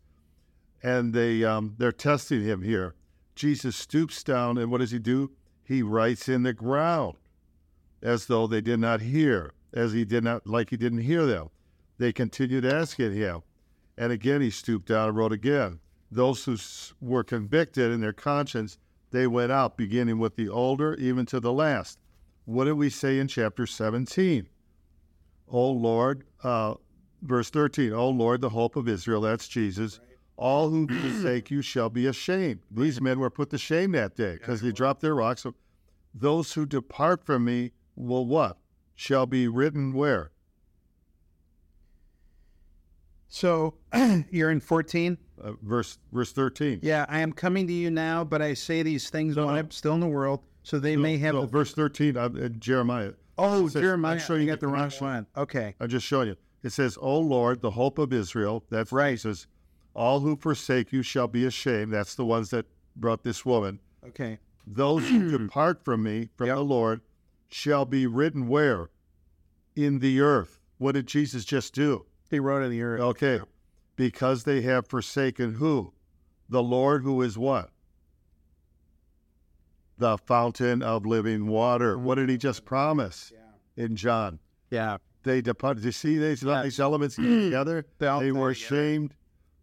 And 0.83 1.11
they, 1.11 1.43
um, 1.43 1.73
they're 1.79 1.91
testing 1.91 2.43
him 2.43 2.61
here. 2.61 2.93
Jesus 3.35 3.75
stoops 3.75 4.23
down, 4.23 4.59
and 4.59 4.69
what 4.69 4.77
does 4.77 4.91
he 4.91 4.99
do? 4.99 5.31
He 5.63 5.81
writes 5.81 6.29
in 6.29 6.43
the 6.43 6.53
ground 6.53 7.15
as 8.03 8.27
though 8.27 8.45
they 8.45 8.61
did 8.61 8.79
not 8.79 9.01
hear, 9.01 9.53
as 9.73 9.93
he 9.93 10.05
did 10.05 10.23
not, 10.23 10.45
like 10.45 10.69
he 10.69 10.77
didn't 10.77 10.99
hear 10.99 11.25
them. 11.25 11.49
They 11.97 12.13
continued 12.13 12.65
asking 12.65 13.13
him. 13.13 13.41
And 14.00 14.14
again, 14.14 14.39
he 14.39 14.50
stooped 14.50 14.88
down 14.88 15.10
and 15.10 15.18
wrote 15.18 15.34
again. 15.34 15.82
Those 16.10 16.45
who 16.45 16.58
were 17.02 17.24
convicted 17.24 17.91
in 17.91 18.00
their 18.00 18.14
conscience, 18.14 18.78
they 19.12 19.28
went 19.28 19.52
out, 19.52 19.76
beginning 19.76 20.20
with 20.20 20.38
the 20.38 20.47
older, 20.47 20.95
even 20.95 21.26
to 21.28 21.41
the 21.41 21.52
last. 21.52 22.00
What 22.45 22.64
did 22.64 22.74
we 22.74 22.89
say 22.89 23.20
in 23.20 23.28
chapter 23.28 23.68
17? 23.68 24.47
O 25.50 25.70
Lord, 25.70 26.24
uh, 26.43 26.76
verse 27.22 27.50
13, 27.50 27.91
O 27.91 28.10
Lord, 28.10 28.39
the 28.39 28.50
hope 28.50 28.78
of 28.78 28.88
Israel, 28.88 29.22
that's 29.22 29.50
Jesus. 29.50 30.00
All 30.38 30.70
who 30.70 30.88
forsake 31.02 31.52
you 31.52 31.62
shall 31.62 31.89
be 31.89 32.08
ashamed. 32.08 32.62
These 32.72 33.02
men 33.02 33.20
were 33.20 33.30
put 33.30 33.50
to 33.50 33.58
shame 33.58 33.91
that 33.91 34.16
day 34.16 34.36
because 34.36 34.62
they 34.62 34.72
dropped 34.72 35.02
their 35.02 35.16
rocks. 35.16 35.41
So 35.41 35.56
those 36.14 36.54
who 36.54 36.66
depart 36.66 37.26
from 37.26 37.43
me 37.43 37.72
will 37.97 38.26
what? 38.26 38.58
Shall 38.95 39.26
be 39.26 39.50
written 39.50 39.91
where? 39.91 40.32
So 43.30 43.75
you're 44.32 44.51
in 44.51 44.59
14? 44.59 45.17
Uh, 45.41 45.51
verse 45.61 45.97
verse 46.11 46.32
13. 46.34 46.80
Yeah, 46.82 47.05
I 47.07 47.19
am 47.19 47.32
coming 47.32 47.67
to 47.67 47.73
you 47.73 47.89
now, 47.91 48.23
but 48.23 48.41
I 48.41 48.53
say 48.55 48.84
these 48.84 49.09
things 49.09 49.38
while 49.38 49.49
I'm 49.49 49.71
still 49.71 49.93
in 49.93 49.99
the 50.01 50.07
world, 50.07 50.41
so 50.63 50.80
they 50.80 50.97
may 50.97 51.17
have. 51.19 51.36
No, 51.36 51.41
a- 51.43 51.47
verse 51.47 51.73
13 51.73 52.17
uh, 52.17 52.21
uh, 52.25 52.49
Jeremiah. 52.49 53.13
oh, 53.38 53.67
says- 53.69 53.82
Jeremiah. 53.82 54.13
I'm 54.13 54.19
showing 54.19 54.41
you 54.41 54.47
got 54.47 54.59
the 54.59 54.67
wrong 54.67 54.91
one. 54.99 55.25
Okay. 55.38 55.75
I'm 55.80 55.88
just 55.88 56.05
showing 56.05 56.27
you. 56.30 56.36
It 56.63 56.71
says, 56.71 56.97
O 56.99 57.17
Lord, 57.19 57.61
the 57.61 57.71
hope 57.71 57.99
of 57.99 58.11
Israel. 58.11 58.65
That's 58.69 58.91
Right. 58.91 59.11
Jesus. 59.11 59.47
All 59.93 60.19
who 60.19 60.36
forsake 60.36 60.91
you 60.91 61.01
shall 61.03 61.27
be 61.27 61.45
ashamed. 61.45 61.93
That's 61.93 62.15
the 62.15 62.25
ones 62.25 62.49
that 62.49 62.65
brought 62.97 63.23
this 63.23 63.45
woman. 63.45 63.80
Okay. 64.07 64.39
Those 64.67 65.07
who 65.07 65.32
depart 65.38 65.84
from 65.86 66.03
me, 66.03 66.30
from 66.36 66.47
Yep. 66.47 66.55
the 66.57 66.63
Lord, 66.63 67.01
shall 67.47 67.86
be 67.86 68.07
written 68.07 68.47
where? 68.49 68.89
In 69.75 69.99
the 69.99 70.19
earth. 70.19 70.59
What 70.80 70.93
did 70.95 71.07
Jesus 71.07 71.45
just 71.45 71.73
do? 71.73 72.05
He 72.30 72.39
wrote 72.39 72.63
in 72.63 72.71
the 72.71 72.82
earth. 72.82 73.01
Okay. 73.01 73.39
Because 73.95 74.43
they 74.43 74.61
have 74.61 74.88
forsaken 74.88 75.55
who? 75.55 75.93
The 76.49 76.63
Lord 76.63 77.03
who 77.03 77.21
is 77.21 77.38
what? 77.38 77.69
the 79.97 80.17
fountain 80.17 80.82
of 80.82 81.05
living 81.05 81.45
water. 81.47 81.97
What 81.97 82.15
did 82.15 82.30
he 82.30 82.38
just 82.38 82.63
promise 82.63 83.34
in 83.75 83.97
John? 83.97 84.39
Yeah. 84.71 84.95
They 85.23 85.41
departed. 85.41 85.84
You 85.84 85.91
see 85.91 86.17
these, 86.17 86.41
Yeah. 86.41 86.63
these 86.63 86.80
elements 86.80 87.17
get 87.17 87.23
together? 87.43 87.86
They 87.97 88.05
They 88.19 88.32
were 88.32 88.53
together. 88.53 88.82
ashamed. 88.82 89.15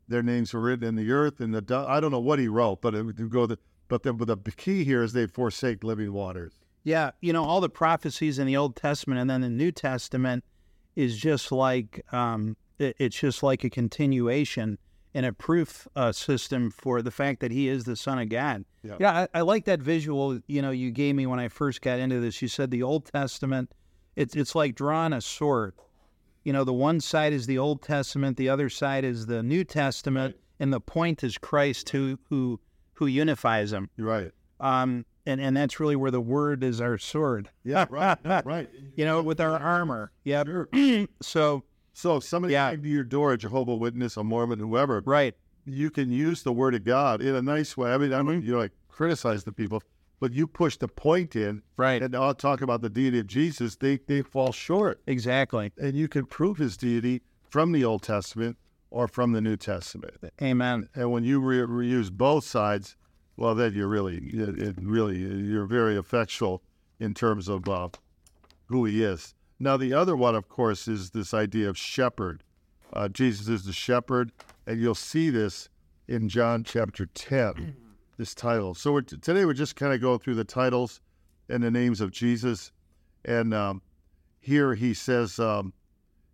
Their 0.08 0.22
names 0.22 0.52
were 0.52 0.60
written 0.60 0.86
in 0.86 0.94
the 0.94 1.10
earth 1.10 1.40
and 1.40 1.54
the 1.54 1.62
du- 1.62 1.86
I 1.88 2.00
don't 2.00 2.10
know 2.10 2.20
what 2.20 2.38
he 2.38 2.48
wrote, 2.48 2.82
but 2.82 2.94
it 2.94 3.02
would 3.02 3.30
go 3.30 3.46
the 3.46 3.58
but 3.88 4.02
the, 4.02 4.12
but 4.12 4.44
the 4.44 4.52
key 4.52 4.84
here 4.84 5.02
is 5.02 5.14
they 5.14 5.26
forsake 5.26 5.82
living 5.82 6.12
waters. 6.12 6.52
Yeah, 6.84 7.12
you 7.22 7.32
know, 7.32 7.42
all 7.44 7.62
the 7.62 7.68
prophecies 7.70 8.38
in 8.38 8.46
the 8.46 8.56
Old 8.58 8.76
Testament 8.76 9.20
and 9.20 9.30
then 9.30 9.40
the 9.40 9.48
New 9.48 9.72
Testament 9.72 10.44
is 10.96 11.16
just 11.16 11.52
like 11.52 12.04
um, 12.12 12.56
it, 12.78 12.96
it's 12.98 13.18
just 13.18 13.42
like 13.42 13.62
a 13.64 13.70
continuation 13.70 14.78
and 15.14 15.24
a 15.24 15.32
proof 15.32 15.86
uh, 15.96 16.12
system 16.12 16.70
for 16.70 17.00
the 17.00 17.10
fact 17.10 17.40
that 17.40 17.50
he 17.50 17.68
is 17.68 17.84
the 17.84 17.96
Son 17.96 18.18
of 18.18 18.28
God. 18.28 18.64
Yeah. 18.82 19.26
I, 19.34 19.38
I 19.38 19.40
like 19.42 19.64
that 19.64 19.80
visual. 19.80 20.40
You 20.46 20.62
know, 20.62 20.70
you 20.70 20.90
gave 20.90 21.14
me 21.14 21.26
when 21.26 21.40
I 21.40 21.48
first 21.48 21.80
got 21.80 21.98
into 21.98 22.20
this. 22.20 22.42
You 22.42 22.48
said 22.48 22.70
the 22.70 22.82
Old 22.82 23.06
Testament. 23.06 23.72
It's 24.14 24.34
it's 24.34 24.54
like 24.54 24.74
drawing 24.74 25.12
a 25.12 25.20
sword. 25.20 25.74
You 26.44 26.52
know, 26.52 26.64
the 26.64 26.72
one 26.72 27.00
side 27.00 27.32
is 27.32 27.46
the 27.46 27.58
Old 27.58 27.82
Testament, 27.82 28.36
the 28.36 28.48
other 28.48 28.68
side 28.68 29.04
is 29.04 29.26
the 29.26 29.42
New 29.42 29.64
Testament, 29.64 30.36
and 30.60 30.72
the 30.72 30.80
point 30.80 31.24
is 31.24 31.38
Christ 31.38 31.88
who 31.90 32.18
who 32.28 32.60
who 32.92 33.06
unifies 33.06 33.72
them. 33.72 33.90
Right. 33.98 34.30
Um, 34.60 35.04
and, 35.26 35.40
and 35.40 35.56
that's 35.56 35.78
really 35.80 35.96
where 35.96 36.10
the 36.10 36.20
word 36.20 36.62
is 36.64 36.80
our 36.80 36.96
sword. 36.98 37.50
Yeah, 37.64 37.86
right. 37.90 38.22
no, 38.24 38.42
right. 38.44 38.70
You 38.94 39.04
know, 39.04 39.22
with 39.22 39.40
our 39.40 39.58
armor. 39.58 40.12
Yep. 40.24 40.46
Sure. 40.46 40.68
So, 41.22 41.64
So 41.92 42.16
if 42.16 42.24
somebody 42.24 42.52
Yeah. 42.54 42.70
came 42.70 42.82
to 42.82 42.88
your 42.88 43.04
door, 43.04 43.32
a 43.32 43.38
Jehovah 43.38 43.74
Witness, 43.74 44.16
a 44.16 44.24
Mormon, 44.24 44.58
whoever, 44.58 45.02
right. 45.06 45.34
you 45.64 45.90
can 45.90 46.10
use 46.10 46.42
the 46.42 46.52
word 46.52 46.74
of 46.74 46.84
God 46.84 47.20
in 47.20 47.34
a 47.34 47.42
nice 47.42 47.76
way. 47.76 47.92
I 47.92 47.98
mean, 47.98 48.12
I 48.12 48.22
mean, 48.22 48.42
you 48.42 48.52
know, 48.52 48.58
like 48.58 48.72
criticize 48.88 49.44
the 49.44 49.52
people, 49.52 49.82
but 50.20 50.32
you 50.32 50.46
push 50.46 50.76
the 50.76 50.88
point 50.88 51.34
in, 51.36 51.62
Right. 51.76 52.02
and 52.02 52.14
I'll 52.14 52.34
talk 52.34 52.60
about 52.62 52.80
the 52.82 52.88
deity 52.90 53.18
of 53.18 53.26
Jesus. 53.26 53.76
They 53.76 53.98
they 54.06 54.22
fall 54.22 54.52
short, 54.52 55.00
Exactly. 55.06 55.72
and 55.78 55.94
you 55.94 56.08
can 56.08 56.24
prove 56.26 56.58
his 56.58 56.76
deity 56.76 57.22
from 57.50 57.72
the 57.72 57.84
Old 57.84 58.02
Testament 58.02 58.56
or 58.90 59.08
from 59.08 59.32
the 59.32 59.40
New 59.40 59.56
Testament. 59.56 60.14
Amen. 60.40 60.88
And 60.94 61.10
when 61.12 61.24
you 61.24 61.40
re- 61.40 61.58
reuse 61.58 62.10
both 62.10 62.44
sides, 62.44 62.96
well, 63.36 63.54
then 63.54 63.74
you're 63.74 63.88
really, 63.88 64.16
it, 64.16 64.58
it 64.60 64.76
really, 64.80 65.18
you're 65.18 65.66
very 65.66 65.96
effectual 65.96 66.62
in 66.98 67.14
terms 67.14 67.48
of 67.48 67.68
uh, 67.68 67.88
who 68.66 68.84
he 68.84 69.02
is. 69.02 69.34
Now, 69.58 69.76
the 69.76 69.92
other 69.92 70.16
one, 70.16 70.34
of 70.34 70.48
course, 70.48 70.88
is 70.88 71.10
this 71.10 71.32
idea 71.32 71.68
of 71.68 71.78
shepherd. 71.78 72.42
Uh, 72.92 73.08
Jesus 73.08 73.48
is 73.48 73.64
the 73.64 73.72
shepherd, 73.72 74.32
and 74.66 74.80
you'll 74.80 74.94
see 74.94 75.30
this 75.30 75.68
in 76.08 76.28
John 76.28 76.62
chapter 76.64 77.06
10, 77.06 77.76
this 78.16 78.34
title. 78.34 78.74
So 78.74 78.92
we're, 78.92 79.00
today 79.02 79.44
we're 79.44 79.54
just 79.54 79.76
kind 79.76 79.92
of 79.92 80.00
going 80.00 80.18
through 80.18 80.34
the 80.34 80.44
titles 80.44 81.00
and 81.48 81.62
the 81.62 81.70
names 81.70 82.00
of 82.00 82.10
Jesus. 82.10 82.72
And 83.24 83.52
um, 83.52 83.82
here 84.40 84.74
he 84.74 84.94
says, 84.94 85.38
um, 85.38 85.72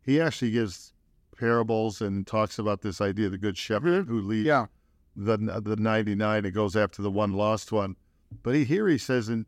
he 0.04 0.20
actually 0.20 0.50
gives 0.50 0.92
parables 1.38 2.00
and 2.00 2.26
talks 2.26 2.58
about 2.58 2.82
this 2.82 3.00
idea 3.00 3.26
of 3.26 3.32
the 3.32 3.38
good 3.38 3.56
shepherd 3.56 4.06
who 4.06 4.20
leads 4.20 4.46
Yeah. 4.46 4.66
The 5.14 5.36
the 5.36 5.76
99 5.76 6.44
it 6.44 6.50
goes 6.52 6.76
after 6.76 7.02
the 7.02 7.10
one 7.10 7.32
lost 7.32 7.72
one. 7.72 7.96
But 8.42 8.54
he, 8.54 8.64
here 8.64 8.88
he 8.88 8.98
says 8.98 9.28
in 9.28 9.46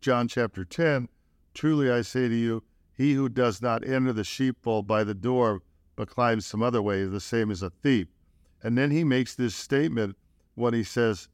John 0.00 0.28
chapter 0.28 0.64
10, 0.64 1.08
Truly 1.54 1.90
I 1.90 2.02
say 2.02 2.28
to 2.28 2.34
you, 2.34 2.62
he 2.92 3.14
who 3.14 3.28
does 3.28 3.60
not 3.60 3.86
enter 3.86 4.12
the 4.12 4.24
sheepfold 4.24 4.86
by 4.86 5.04
the 5.04 5.14
door, 5.14 5.62
but 5.96 6.08
climbs 6.08 6.46
some 6.46 6.62
other 6.62 6.82
way, 6.82 7.00
is 7.00 7.10
the 7.10 7.20
same 7.20 7.50
as 7.50 7.62
a 7.62 7.70
thief. 7.70 8.08
And 8.62 8.76
then 8.76 8.90
he 8.90 9.04
makes 9.04 9.34
this 9.34 9.54
statement 9.54 10.16
when 10.54 10.74
he 10.74 10.82
says, 10.82 11.28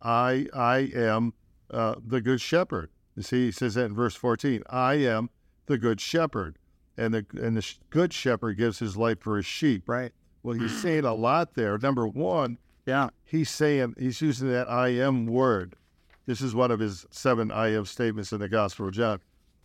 I, 0.00 0.46
I 0.54 0.90
am 0.94 1.34
uh, 1.70 1.96
the 2.04 2.20
good 2.20 2.40
shepherd. 2.40 2.90
You 3.16 3.22
see, 3.22 3.46
he 3.46 3.52
says 3.52 3.74
that 3.74 3.86
in 3.86 3.94
verse 3.94 4.14
14, 4.14 4.62
I 4.70 4.94
am 4.94 5.28
the 5.66 5.76
good 5.76 6.00
shepherd. 6.00 6.58
And 6.96 7.14
the, 7.14 7.26
and 7.40 7.56
the 7.56 7.62
sh- 7.62 7.78
good 7.90 8.12
shepherd 8.12 8.56
gives 8.56 8.78
his 8.78 8.96
life 8.96 9.20
for 9.20 9.36
his 9.36 9.46
sheep. 9.46 9.88
Right. 9.88 10.12
Well, 10.42 10.54
he's 10.54 10.80
saying 10.80 11.04
a 11.04 11.14
lot 11.14 11.54
there. 11.54 11.76
Number 11.78 12.06
one, 12.06 12.58
Yeah. 12.88 13.10
he's 13.24 13.50
saying 13.50 13.96
he's 13.98 14.22
using 14.22 14.50
that 14.50 14.70
I 14.70 14.88
am 14.88 15.26
word. 15.26 15.76
This 16.24 16.40
is 16.40 16.54
one 16.54 16.70
of 16.70 16.80
his 16.80 17.06
seven 17.10 17.52
I 17.52 17.74
am 17.74 17.84
statements 17.84 18.32
in 18.32 18.40
the 18.40 18.48
Gospel 18.48 18.88
of 18.88 18.94
John. 18.94 19.20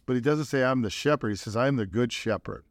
But 0.05 0.15
he 0.15 0.21
doesn't 0.21 0.45
say 0.45 0.63
I'm 0.63 0.81
the 0.81 0.89
shepherd. 0.89 1.29
He 1.29 1.35
says 1.37 1.55
I'm 1.55 1.77
the 1.77 1.85
good 1.85 2.11
shepherd. 2.11 2.65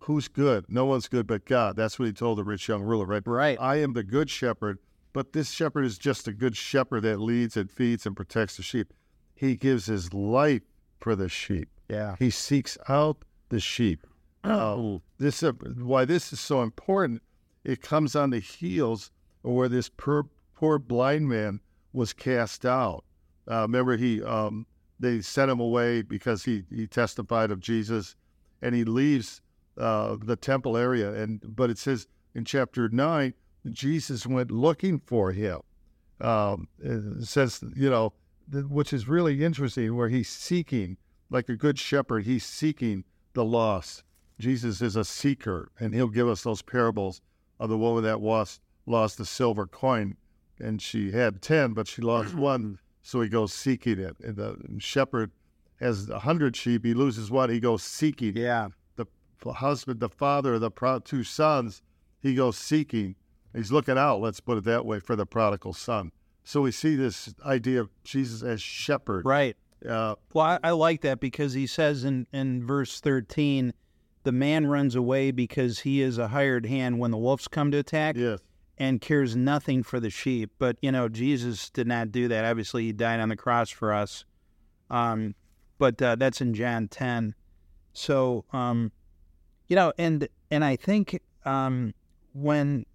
Who's 0.00 0.26
good? 0.26 0.64
No 0.68 0.86
one's 0.86 1.08
good 1.08 1.26
but 1.26 1.44
God. 1.44 1.76
That's 1.76 1.98
what 1.98 2.06
he 2.06 2.12
told 2.12 2.38
the 2.38 2.44
rich 2.44 2.68
young 2.68 2.82
ruler, 2.82 3.04
right? 3.04 3.22
Right. 3.26 3.58
I 3.60 3.76
am 3.76 3.92
the 3.92 4.02
good 4.02 4.30
shepherd, 4.30 4.78
but 5.12 5.34
this 5.34 5.50
shepherd 5.50 5.84
is 5.84 5.98
just 5.98 6.26
a 6.26 6.32
good 6.32 6.56
shepherd 6.56 7.02
that 7.02 7.20
leads 7.20 7.58
and 7.58 7.70
feeds 7.70 8.06
and 8.06 8.16
protects 8.16 8.56
the 8.56 8.62
sheep. 8.62 8.94
He 9.34 9.56
gives 9.56 9.84
his 9.84 10.14
life 10.14 10.62
for 11.00 11.14
the 11.14 11.28
sheep. 11.28 11.68
Yeah. 11.90 12.16
He 12.18 12.30
seeks 12.30 12.78
out 12.88 13.18
the 13.50 13.60
sheep. 13.60 14.06
Uh, 14.42 14.98
this 15.18 15.42
uh, 15.42 15.52
why 15.52 16.06
this 16.06 16.32
is 16.32 16.40
so 16.40 16.62
important. 16.62 17.20
It 17.62 17.82
comes 17.82 18.16
on 18.16 18.30
the 18.30 18.40
heels 18.40 19.10
of 19.44 19.52
where 19.52 19.68
this 19.68 19.88
poor, 19.88 20.26
poor 20.54 20.78
blind 20.78 21.28
man 21.28 21.60
was 21.92 22.12
cast 22.12 22.64
out. 22.64 23.04
Uh, 23.50 23.62
remember, 23.62 23.96
he 23.96 24.22
um, 24.22 24.66
they 25.00 25.20
sent 25.20 25.50
him 25.50 25.60
away 25.60 26.02
because 26.02 26.44
he 26.44 26.64
he 26.70 26.86
testified 26.86 27.50
of 27.50 27.60
Jesus, 27.60 28.16
and 28.62 28.74
he 28.74 28.84
leaves 28.84 29.40
uh, 29.78 30.16
the 30.22 30.36
temple 30.36 30.76
area. 30.76 31.12
And 31.14 31.40
but 31.56 31.70
it 31.70 31.78
says 31.78 32.06
in 32.34 32.44
chapter 32.44 32.88
nine, 32.88 33.34
Jesus 33.70 34.26
went 34.26 34.50
looking 34.50 34.98
for 34.98 35.32
him. 35.32 35.60
Um, 36.20 36.68
it 36.80 37.26
says 37.26 37.62
you 37.74 37.88
know, 37.88 38.12
which 38.52 38.92
is 38.92 39.08
really 39.08 39.44
interesting, 39.44 39.96
where 39.96 40.08
he's 40.08 40.28
seeking 40.28 40.96
like 41.30 41.48
a 41.48 41.56
good 41.56 41.78
shepherd. 41.78 42.24
He's 42.24 42.44
seeking 42.44 43.04
the 43.34 43.44
lost. 43.44 44.04
Jesus 44.38 44.82
is 44.82 44.94
a 44.94 45.04
seeker, 45.04 45.70
and 45.80 45.94
he'll 45.94 46.08
give 46.08 46.28
us 46.28 46.42
those 46.42 46.62
parables 46.62 47.20
of 47.58 47.70
the 47.70 47.78
woman 47.78 48.04
that 48.04 48.20
lost 48.20 48.60
lost 48.88 49.18
the 49.18 49.24
silver 49.24 49.66
coin, 49.66 50.16
and 50.58 50.80
she 50.80 51.12
had 51.12 51.42
ten, 51.42 51.72
but 51.72 51.86
she 51.86 52.02
lost 52.02 52.34
one, 52.34 52.78
so 53.02 53.20
he 53.20 53.28
goes 53.28 53.52
seeking 53.52 53.98
it. 53.98 54.16
And 54.20 54.36
the 54.36 54.56
shepherd 54.78 55.30
has 55.80 56.08
a 56.08 56.20
hundred 56.20 56.56
sheep, 56.56 56.84
he 56.84 56.94
loses 56.94 57.30
one, 57.30 57.50
he 57.50 57.60
goes 57.60 57.82
seeking. 57.82 58.36
Yeah. 58.36 58.68
The 59.40 59.52
husband, 59.52 60.00
the 60.00 60.08
father, 60.08 60.58
the 60.58 60.70
pro- 60.70 60.98
two 60.98 61.22
sons, 61.22 61.80
he 62.20 62.34
goes 62.34 62.58
seeking. 62.58 63.14
He's 63.54 63.70
looking 63.70 63.96
out, 63.96 64.20
let's 64.20 64.40
put 64.40 64.58
it 64.58 64.64
that 64.64 64.84
way, 64.84 64.98
for 64.98 65.14
the 65.14 65.26
prodigal 65.26 65.74
son. 65.74 66.10
So 66.42 66.62
we 66.62 66.72
see 66.72 66.96
this 66.96 67.32
idea 67.46 67.80
of 67.80 67.90
Jesus 68.02 68.42
as 68.42 68.60
shepherd. 68.60 69.24
Right. 69.24 69.56
Uh, 69.88 70.16
Well, 70.34 70.44
I, 70.44 70.58
I 70.64 70.70
like 70.72 71.02
that 71.02 71.20
because 71.20 71.52
he 71.52 71.68
says 71.68 72.02
in, 72.02 72.26
in 72.32 72.66
verse 72.66 73.00
13, 73.00 73.72
the 74.24 74.32
man 74.32 74.66
runs 74.66 74.96
away 74.96 75.30
because 75.30 75.80
he 75.80 76.02
is 76.02 76.18
a 76.18 76.28
hired 76.28 76.66
hand 76.66 76.98
when 76.98 77.12
the 77.12 77.16
wolves 77.16 77.46
come 77.46 77.70
to 77.70 77.78
attack 77.78 78.16
yes. 78.16 78.40
And 78.78 79.00
cares 79.00 79.36
nothing 79.36 79.82
for 79.82 80.00
the 80.00 80.10
sheep. 80.10 80.50
But, 80.58 80.76
you 80.80 80.92
know, 80.92 81.08
Jesus 81.08 81.70
did 81.70 81.86
not 81.86 82.12
do 82.12 82.28
that. 82.28 82.44
Obviously, 82.44 82.84
he 82.84 82.92
died 82.92 83.20
on 83.20 83.28
the 83.28 83.36
cross 83.36 83.70
for 83.70 83.92
us. 83.92 84.24
Um, 84.90 85.34
but 85.78 86.00
uh, 86.00 86.16
that's 86.16 86.40
in 86.40 86.54
John 86.54 86.88
10. 86.88 87.34
So, 87.92 88.44
um, 88.52 88.92
you 89.68 89.76
know, 89.76 89.92
and 89.98 90.28
and 90.50 90.64
I 90.64 90.76
think 90.76 91.20
um, 91.44 91.94
when 92.32 92.86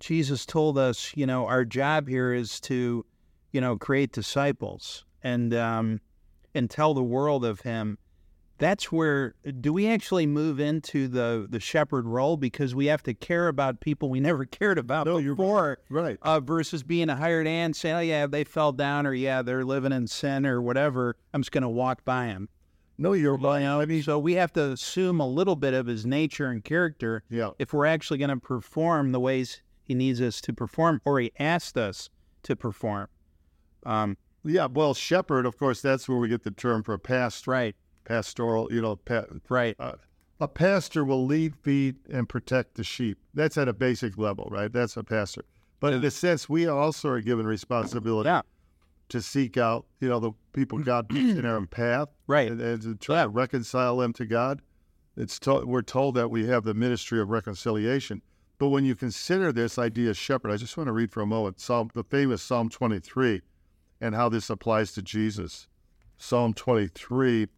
Jesus 0.00 0.46
told 0.46 0.78
us, 0.78 1.12
you 1.16 1.26
know, 1.26 1.46
our 1.46 1.64
job 1.64 2.08
here 2.08 2.32
is 2.32 2.60
to, 2.60 3.04
you 3.52 3.60
know, 3.60 3.76
create 3.76 4.12
disciples 4.12 5.04
and 5.22 5.54
um, 5.54 6.00
and 6.54 6.70
tell 6.70 6.94
the 6.94 7.02
world 7.02 7.44
of 7.44 7.60
Him. 7.60 7.98
That's 8.62 8.92
where 8.92 9.34
do 9.60 9.72
we 9.72 9.88
actually 9.88 10.24
move 10.24 10.60
into 10.60 11.08
the 11.08 11.48
the 11.50 11.58
shepherd 11.58 12.06
role 12.06 12.36
because 12.36 12.76
we 12.76 12.86
have 12.86 13.02
to 13.02 13.12
care 13.12 13.48
about 13.48 13.80
people 13.80 14.08
we 14.08 14.20
never 14.20 14.44
cared 14.58 14.78
about 14.78 15.04
No, 15.04 15.20
before, 15.20 15.78
Right. 15.90 16.16
uh, 16.22 16.38
versus 16.38 16.84
being 16.84 17.08
a 17.08 17.16
hired 17.16 17.48
hand 17.48 17.74
saying, 17.74 17.96
"Oh 17.96 18.00
yeah, 18.00 18.28
they 18.28 18.44
fell 18.44 18.70
down," 18.70 19.04
or 19.04 19.14
"Yeah, 19.14 19.42
they're 19.42 19.64
living 19.64 19.90
in 19.90 20.06
sin," 20.06 20.46
or 20.46 20.62
whatever. 20.62 21.16
I'm 21.34 21.42
just 21.42 21.50
going 21.50 21.62
to 21.62 21.68
walk 21.68 22.04
by 22.04 22.26
them. 22.26 22.48
No, 22.98 23.14
you're 23.14 23.34
Well, 23.34 23.58
you 23.58 23.66
know, 23.66 23.80
I 23.80 23.86
mean, 23.86 24.04
so 24.04 24.16
we 24.20 24.34
have 24.34 24.52
to 24.52 24.70
assume 24.70 25.18
a 25.18 25.26
little 25.26 25.56
bit 25.56 25.74
of 25.74 25.86
his 25.88 26.06
nature 26.06 26.46
and 26.46 26.62
character 26.62 27.24
yeah. 27.28 27.50
if 27.58 27.72
we're 27.72 27.86
actually 27.86 28.18
going 28.18 28.30
to 28.30 28.36
perform 28.36 29.10
the 29.10 29.18
ways 29.18 29.60
he 29.82 29.94
needs 29.94 30.20
us 30.20 30.40
to 30.42 30.52
perform 30.52 31.00
or 31.04 31.18
he 31.18 31.32
asked 31.36 31.76
us 31.76 32.10
to 32.44 32.54
perform. 32.54 33.08
Um, 33.84 34.16
Yeah, 34.44 34.66
well, 34.66 34.94
shepherd, 34.94 35.46
of 35.46 35.58
course, 35.58 35.80
that's 35.82 36.08
where 36.08 36.18
we 36.18 36.28
get 36.28 36.44
the 36.44 36.52
term 36.52 36.84
for 36.84 36.94
a 36.94 36.98
past, 37.00 37.48
right, 37.48 37.74
pastoral, 38.04 38.72
you 38.72 38.80
know, 38.80 38.98
right, 39.48 39.76
uh, 39.78 39.92
a 40.40 40.48
pastor 40.48 41.04
will 41.04 41.24
lead, 41.24 41.54
feed, 41.56 41.96
and 42.10 42.28
protect 42.28 42.74
the 42.74 42.84
sheep. 42.84 43.18
That's 43.32 43.56
at 43.56 43.68
a 43.68 43.72
basic 43.72 44.18
level, 44.18 44.48
right? 44.50 44.72
That's 44.72 44.96
a 44.96 45.04
pastor. 45.04 45.44
But 45.78 45.92
in 45.92 46.04
a 46.04 46.10
sense, 46.10 46.48
we 46.48 46.66
also 46.66 47.08
are 47.10 47.20
given 47.20 47.46
responsibility 47.46 48.28
yeah, 48.28 48.42
to 49.08 49.22
seek 49.22 49.56
out, 49.56 49.86
you 50.00 50.08
know, 50.08 50.20
the 50.20 50.32
people 50.52 50.78
God 50.84 51.08
puts 51.08 51.20
in 51.20 51.46
our 51.46 51.56
own 51.56 51.66
path 51.66 52.08
right, 52.26 52.50
and, 52.50 52.60
and 52.60 52.82
to 52.82 52.94
try 52.96 53.22
to 53.22 53.28
reconcile 53.28 53.96
them 53.98 54.12
to 54.14 54.26
God. 54.26 54.62
It's 55.16 55.38
to, 55.40 55.64
we're 55.66 55.82
told 55.82 56.14
that 56.14 56.30
we 56.30 56.46
have 56.46 56.64
the 56.64 56.74
ministry 56.74 57.20
of 57.20 57.30
reconciliation. 57.30 58.22
But 58.58 58.68
when 58.68 58.84
you 58.84 58.94
consider 58.94 59.52
this 59.52 59.78
idea 59.78 60.10
of 60.10 60.16
shepherd, 60.16 60.50
I 60.50 60.56
just 60.56 60.76
want 60.76 60.86
to 60.86 60.92
read 60.92 61.10
for 61.10 61.20
a 61.20 61.26
moment 61.26 61.60
Psalm, 61.60 61.90
the 61.94 62.04
famous 62.04 62.42
Psalm 62.42 62.68
23, 62.68 63.42
and 64.00 64.14
how 64.14 64.28
this 64.28 64.50
applies 64.50 64.92
to 64.92 65.02
Jesus. 65.02 65.68
Psalm 66.16 66.54
23, 66.54 67.48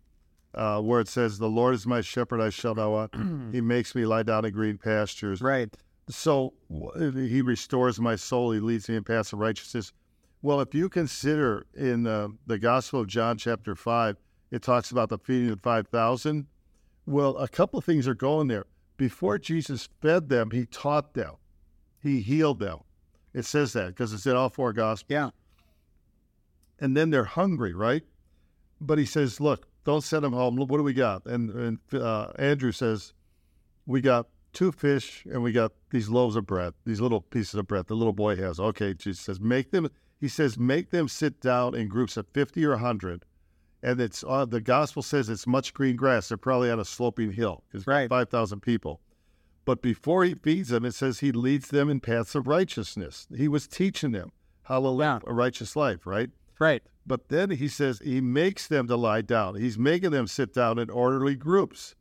uh, 0.54 0.80
where 0.80 1.00
it 1.00 1.08
says, 1.08 1.38
The 1.38 1.48
Lord 1.48 1.74
is 1.74 1.86
my 1.86 2.00
shepherd, 2.00 2.40
I 2.40 2.50
shall 2.50 2.74
not 2.74 2.90
want. 2.90 3.52
he 3.54 3.60
makes 3.60 3.94
me 3.94 4.06
lie 4.06 4.22
down 4.22 4.44
in 4.44 4.52
green 4.52 4.78
pastures. 4.78 5.40
Right. 5.40 5.74
So 6.08 6.52
he 6.96 7.40
restores 7.40 7.98
my 7.98 8.16
soul. 8.16 8.52
He 8.52 8.60
leads 8.60 8.88
me 8.88 8.96
in 8.96 9.04
paths 9.04 9.32
of 9.32 9.38
righteousness. 9.38 9.92
Well, 10.42 10.60
if 10.60 10.74
you 10.74 10.90
consider 10.90 11.66
in 11.74 12.06
uh, 12.06 12.28
the 12.46 12.58
Gospel 12.58 13.00
of 13.00 13.06
John, 13.06 13.38
chapter 13.38 13.74
5, 13.74 14.16
it 14.50 14.62
talks 14.62 14.90
about 14.90 15.08
the 15.08 15.16
feeding 15.16 15.50
of 15.50 15.62
5,000. 15.62 16.46
Well, 17.06 17.36
a 17.38 17.48
couple 17.48 17.78
of 17.78 17.84
things 17.84 18.06
are 18.06 18.14
going 18.14 18.48
there. 18.48 18.66
Before 18.96 19.38
Jesus 19.38 19.88
fed 20.02 20.28
them, 20.28 20.50
he 20.50 20.66
taught 20.66 21.14
them, 21.14 21.34
he 22.02 22.20
healed 22.20 22.60
them. 22.60 22.80
It 23.32 23.44
says 23.44 23.72
that 23.72 23.88
because 23.88 24.12
it's 24.12 24.26
in 24.26 24.36
all 24.36 24.48
four 24.48 24.72
Gospels. 24.72 25.06
Yeah. 25.08 25.30
And 26.78 26.96
then 26.96 27.10
they're 27.10 27.24
hungry, 27.24 27.74
right? 27.74 28.04
But 28.80 28.98
he 28.98 29.06
says, 29.06 29.40
Look, 29.40 29.66
don't 29.84 30.02
send 30.02 30.24
them 30.24 30.32
home. 30.32 30.56
What 30.56 30.68
do 30.68 30.82
we 30.82 30.94
got? 30.94 31.26
And, 31.26 31.50
and 31.50 32.02
uh, 32.02 32.32
Andrew 32.38 32.72
says, 32.72 33.12
We 33.86 34.00
got 34.00 34.28
two 34.52 34.72
fish 34.72 35.24
and 35.30 35.42
we 35.42 35.52
got 35.52 35.72
these 35.90 36.08
loaves 36.08 36.36
of 36.36 36.46
bread, 36.46 36.74
these 36.84 37.00
little 37.00 37.20
pieces 37.20 37.54
of 37.54 37.66
bread 37.66 37.86
the 37.86 37.94
little 37.94 38.12
boy 38.12 38.36
has. 38.36 38.58
Okay, 38.58 38.94
Jesus 38.94 39.24
says, 39.24 39.40
Make 39.40 39.70
them, 39.70 39.88
he 40.20 40.28
says, 40.28 40.58
make 40.58 40.90
them 40.90 41.08
sit 41.08 41.40
down 41.40 41.74
in 41.74 41.88
groups 41.88 42.16
of 42.16 42.26
50 42.32 42.64
or 42.64 42.70
100 42.70 43.24
and 43.84 44.00
it's 44.00 44.24
uh, 44.26 44.46
the 44.46 44.62
gospel 44.62 45.02
says 45.02 45.28
it's 45.28 45.46
much 45.46 45.74
green 45.74 45.94
grass. 45.94 46.28
They're 46.28 46.38
probably 46.38 46.70
on 46.70 46.80
a 46.80 46.84
sloping 46.86 47.32
hill 47.32 47.62
because 47.68 47.86
Right. 47.86 48.08
five 48.08 48.30
thousand 48.30 48.60
people. 48.60 49.00
But 49.66 49.82
before 49.82 50.24
he 50.24 50.34
feeds 50.34 50.70
them, 50.70 50.84
it 50.86 50.92
says 50.94 51.20
he 51.20 51.32
leads 51.32 51.68
them 51.68 51.90
in 51.90 52.00
paths 52.00 52.34
of 52.34 52.46
righteousness. 52.46 53.26
He 53.34 53.46
was 53.46 53.66
teaching 53.66 54.12
them 54.12 54.32
how 54.62 54.80
to 54.80 54.88
live 54.88 55.22
a 55.26 55.34
righteous 55.34 55.76
life, 55.76 56.06
right? 56.06 56.30
Right. 56.58 56.82
But 57.06 57.28
then 57.28 57.50
he 57.50 57.68
says 57.68 57.98
he 58.02 58.20
makes 58.20 58.66
them 58.66 58.86
to 58.88 58.96
lie 58.96 59.20
down. 59.22 59.56
He's 59.56 59.78
making 59.78 60.10
them 60.12 60.26
sit 60.26 60.54
down 60.54 60.78
in 60.78 60.88
orderly 60.90 61.34
groups. 61.34 61.94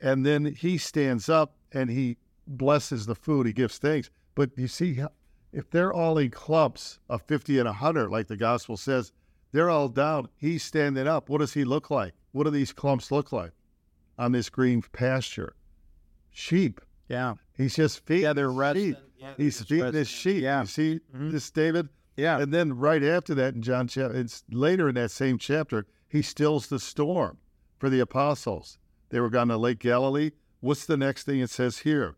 And 0.00 0.24
then 0.26 0.44
he 0.46 0.78
stands 0.78 1.28
up 1.28 1.54
and 1.72 1.90
he 1.90 2.16
blesses 2.46 3.06
the 3.06 3.14
food. 3.14 3.46
He 3.46 3.52
gives 3.52 3.78
thanks. 3.78 4.10
But 4.34 4.50
you 4.56 4.68
see, 4.68 5.00
if 5.52 5.70
they're 5.70 5.92
all 5.92 6.18
in 6.18 6.30
clumps 6.30 6.98
of 7.08 7.22
50 7.22 7.58
and 7.58 7.66
100, 7.66 8.10
like 8.10 8.26
the 8.28 8.36
gospel 8.36 8.76
says, 8.76 9.12
they're 9.52 9.70
all 9.70 9.88
down. 9.88 10.28
He's 10.36 10.62
standing 10.62 11.06
up. 11.08 11.28
What 11.28 11.38
does 11.38 11.54
he 11.54 11.64
look 11.64 11.90
like? 11.90 12.12
What 12.32 12.44
do 12.44 12.50
these 12.50 12.72
clumps 12.72 13.10
look 13.10 13.32
like 13.32 13.52
on 14.18 14.32
this 14.32 14.48
green 14.50 14.82
pasture? 14.92 15.54
Sheep. 16.30 16.80
Yeah. 17.08 17.34
He's 17.56 17.74
just 17.76 18.04
feeding 18.06 18.24
Yeah, 18.24 18.32
they're 18.34 18.50
resting. 18.52 18.94
sheep. 18.94 18.96
Yeah, 19.16 19.26
they're 19.36 19.44
He's 19.44 19.62
feeding 19.62 19.92
his 19.94 20.08
sheep. 20.08 20.42
Yeah. 20.42 20.60
You 20.60 20.66
see 20.66 21.00
Mhm. 21.16 21.32
this, 21.32 21.50
David? 21.50 21.88
Yeah. 22.18 22.40
And 22.40 22.52
then 22.52 22.76
right 22.76 23.02
after 23.02 23.34
that 23.36 23.54
in 23.54 23.62
John 23.62 23.86
chapter, 23.86 24.16
it's 24.18 24.42
later 24.50 24.88
in 24.88 24.96
that 24.96 25.12
same 25.12 25.38
chapter, 25.38 25.86
he 26.08 26.20
stills 26.20 26.66
the 26.66 26.80
storm 26.80 27.38
for 27.78 27.88
the 27.88 28.00
apostles. 28.00 28.76
They 29.10 29.20
were 29.20 29.30
gone 29.30 29.48
to 29.48 29.56
Lake 29.56 29.78
Galilee. 29.78 30.32
What's 30.60 30.84
the 30.84 30.96
next 30.96 31.24
thing 31.24 31.38
it 31.38 31.50
says 31.50 31.78
here? 31.78 32.16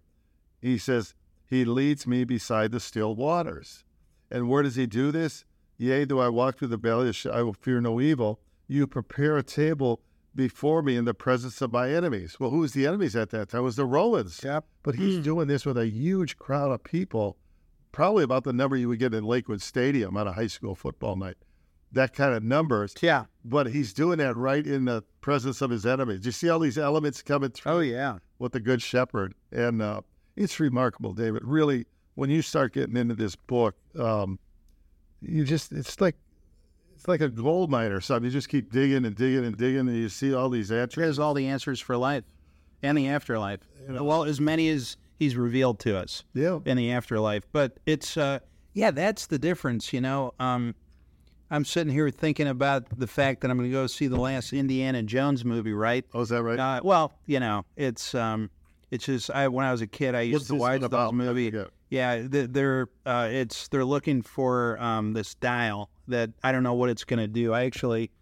He 0.60 0.78
says, 0.78 1.14
He 1.46 1.66
leads 1.66 2.06
me 2.06 2.24
beside 2.24 2.72
the 2.72 2.80
still 2.80 3.14
waters. 3.14 3.84
And 4.30 4.48
where 4.48 4.62
does 4.62 4.76
he 4.76 4.86
do 4.86 5.12
this? 5.12 5.44
Yea, 5.76 6.04
though 6.04 6.20
I 6.20 6.28
walk 6.30 6.58
through 6.58 6.68
the 6.68 6.76
valley 6.76 7.08
of 7.10 7.16
shadow, 7.16 7.36
I 7.36 7.42
will 7.42 7.52
fear 7.52 7.80
no 7.80 8.00
evil. 8.00 8.40
You 8.68 8.86
prepare 8.86 9.36
a 9.36 9.42
table 9.42 10.00
before 10.34 10.82
me 10.82 10.96
in 10.96 11.04
the 11.04 11.14
presence 11.14 11.60
of 11.60 11.72
my 11.72 11.90
enemies. 11.90 12.38
Well, 12.38 12.50
who 12.50 12.58
was 12.58 12.72
the 12.72 12.86
enemies 12.86 13.16
at 13.16 13.30
that 13.30 13.50
time? 13.50 13.60
It 13.60 13.64
was 13.64 13.76
the 13.76 13.84
Romans. 13.84 14.40
Yep. 14.42 14.64
But 14.82 14.94
he's 14.94 15.18
doing 15.24 15.48
this 15.48 15.66
with 15.66 15.76
a 15.76 15.88
huge 15.88 16.38
crowd 16.38 16.70
of 16.70 16.84
people, 16.84 17.36
probably 17.92 18.24
about 18.24 18.44
the 18.44 18.52
number 18.52 18.76
you 18.76 18.88
would 18.88 18.98
get 18.98 19.14
in 19.14 19.24
Lakewood 19.24 19.60
Stadium 19.62 20.16
on 20.16 20.26
a 20.26 20.32
high 20.32 20.46
school 20.46 20.74
football 20.74 21.16
night. 21.16 21.36
That 21.92 22.14
kind 22.14 22.34
of 22.34 22.44
numbers. 22.44 22.94
Yeah. 23.00 23.24
But 23.44 23.68
he's 23.68 23.92
doing 23.92 24.18
that 24.18 24.36
right 24.36 24.64
in 24.64 24.84
the 24.84 25.02
presence 25.20 25.60
of 25.60 25.70
his 25.70 25.84
enemies. 25.84 26.24
You 26.24 26.30
see 26.32 26.48
all 26.48 26.60
these 26.60 26.78
elements 26.78 27.20
coming 27.22 27.50
through 27.50 27.72
Oh 27.72 27.80
yeah. 27.80 28.18
with 28.38 28.52
the 28.52 28.60
Good 28.60 28.80
Shepherd. 28.80 29.34
And 29.50 29.82
uh, 29.82 30.02
it's 30.36 30.60
remarkable, 30.60 31.12
David. 31.14 31.42
Really, 31.44 31.86
when 32.14 32.30
you 32.30 32.42
start 32.42 32.74
getting 32.74 32.96
into 32.96 33.14
this 33.16 33.34
book, 33.34 33.74
um, 33.98 34.38
you 35.20 35.44
just, 35.44 35.72
it's 35.72 36.00
like, 36.00 36.14
it's 36.94 37.08
like 37.08 37.20
a 37.22 37.28
gold 37.28 37.70
mine 37.70 37.90
or 37.90 38.00
something. 38.00 38.24
You 38.26 38.30
just 38.30 38.48
keep 38.48 38.70
digging 38.70 39.04
and 39.04 39.16
digging 39.16 39.44
and 39.44 39.56
digging, 39.56 39.80
and 39.88 39.96
you 39.96 40.08
see 40.08 40.32
all 40.32 40.48
these 40.48 40.68
He 40.68 40.76
answers. 40.76 41.02
has 41.04 41.18
all 41.18 41.34
the 41.34 41.46
answers 41.48 41.80
for 41.80 41.96
life 41.96 42.24
and 42.82 42.96
the 42.96 43.08
afterlife. 43.08 43.60
Well, 43.88 44.24
as 44.24 44.40
many 44.40 44.68
as 44.68 44.96
he's 45.20 45.36
revealed 45.36 45.78
to 45.80 45.96
us 45.96 46.24
Yeah. 46.34 46.58
in 46.64 46.76
the 46.76 46.90
afterlife. 46.90 47.44
But 47.52 47.78
it's 47.86 48.16
uh 48.16 48.40
yeah, 48.74 48.90
that's 48.90 49.26
the 49.28 49.38
difference, 49.38 49.92
you 49.92 50.00
know. 50.00 50.34
Um 50.40 50.74
I'm 51.52 51.64
sitting 51.64 51.92
here 51.92 52.10
thinking 52.10 52.46
about 52.48 52.86
the 52.96 53.08
fact 53.08 53.40
that 53.40 53.50
I'm 53.50 53.56
going 53.58 53.68
to 53.68 53.72
go 53.72 53.88
see 53.88 54.06
the 54.06 54.20
last 54.20 54.52
Indiana 54.52 55.02
Jones 55.02 55.44
movie, 55.44 55.72
right? 55.72 56.04
Oh, 56.14 56.20
is 56.20 56.28
that 56.28 56.44
right? 56.44 56.56
Uh, 56.56 56.80
well, 56.84 57.12
you 57.26 57.40
know, 57.40 57.64
it's 57.76 58.14
um, 58.14 58.50
it's 58.92 59.06
just 59.06 59.32
I 59.32 59.48
when 59.48 59.66
I 59.66 59.72
was 59.72 59.80
a 59.80 59.88
kid, 59.88 60.14
I 60.14 60.20
used 60.20 60.34
What's 60.34 60.46
to 60.46 60.54
watch 60.54 60.80
those 60.88 61.12
movie. 61.12 61.50
Yeah. 61.52 61.64
Yeah, 61.88 62.28
th- 62.28 62.50
they're 62.52 62.86
uh, 63.04 63.28
it's 63.32 63.66
they're 63.66 63.84
looking 63.84 64.22
for 64.22 64.80
um, 64.80 65.12
this 65.12 65.34
dial 65.34 65.90
that 66.06 66.30
I 66.44 66.52
don't 66.52 66.62
know 66.62 66.74
what 66.74 66.88
it's 66.88 67.02
going 67.02 67.18
to 67.18 67.26
do. 67.26 67.52
I 67.52 67.64
actually, 67.64 68.12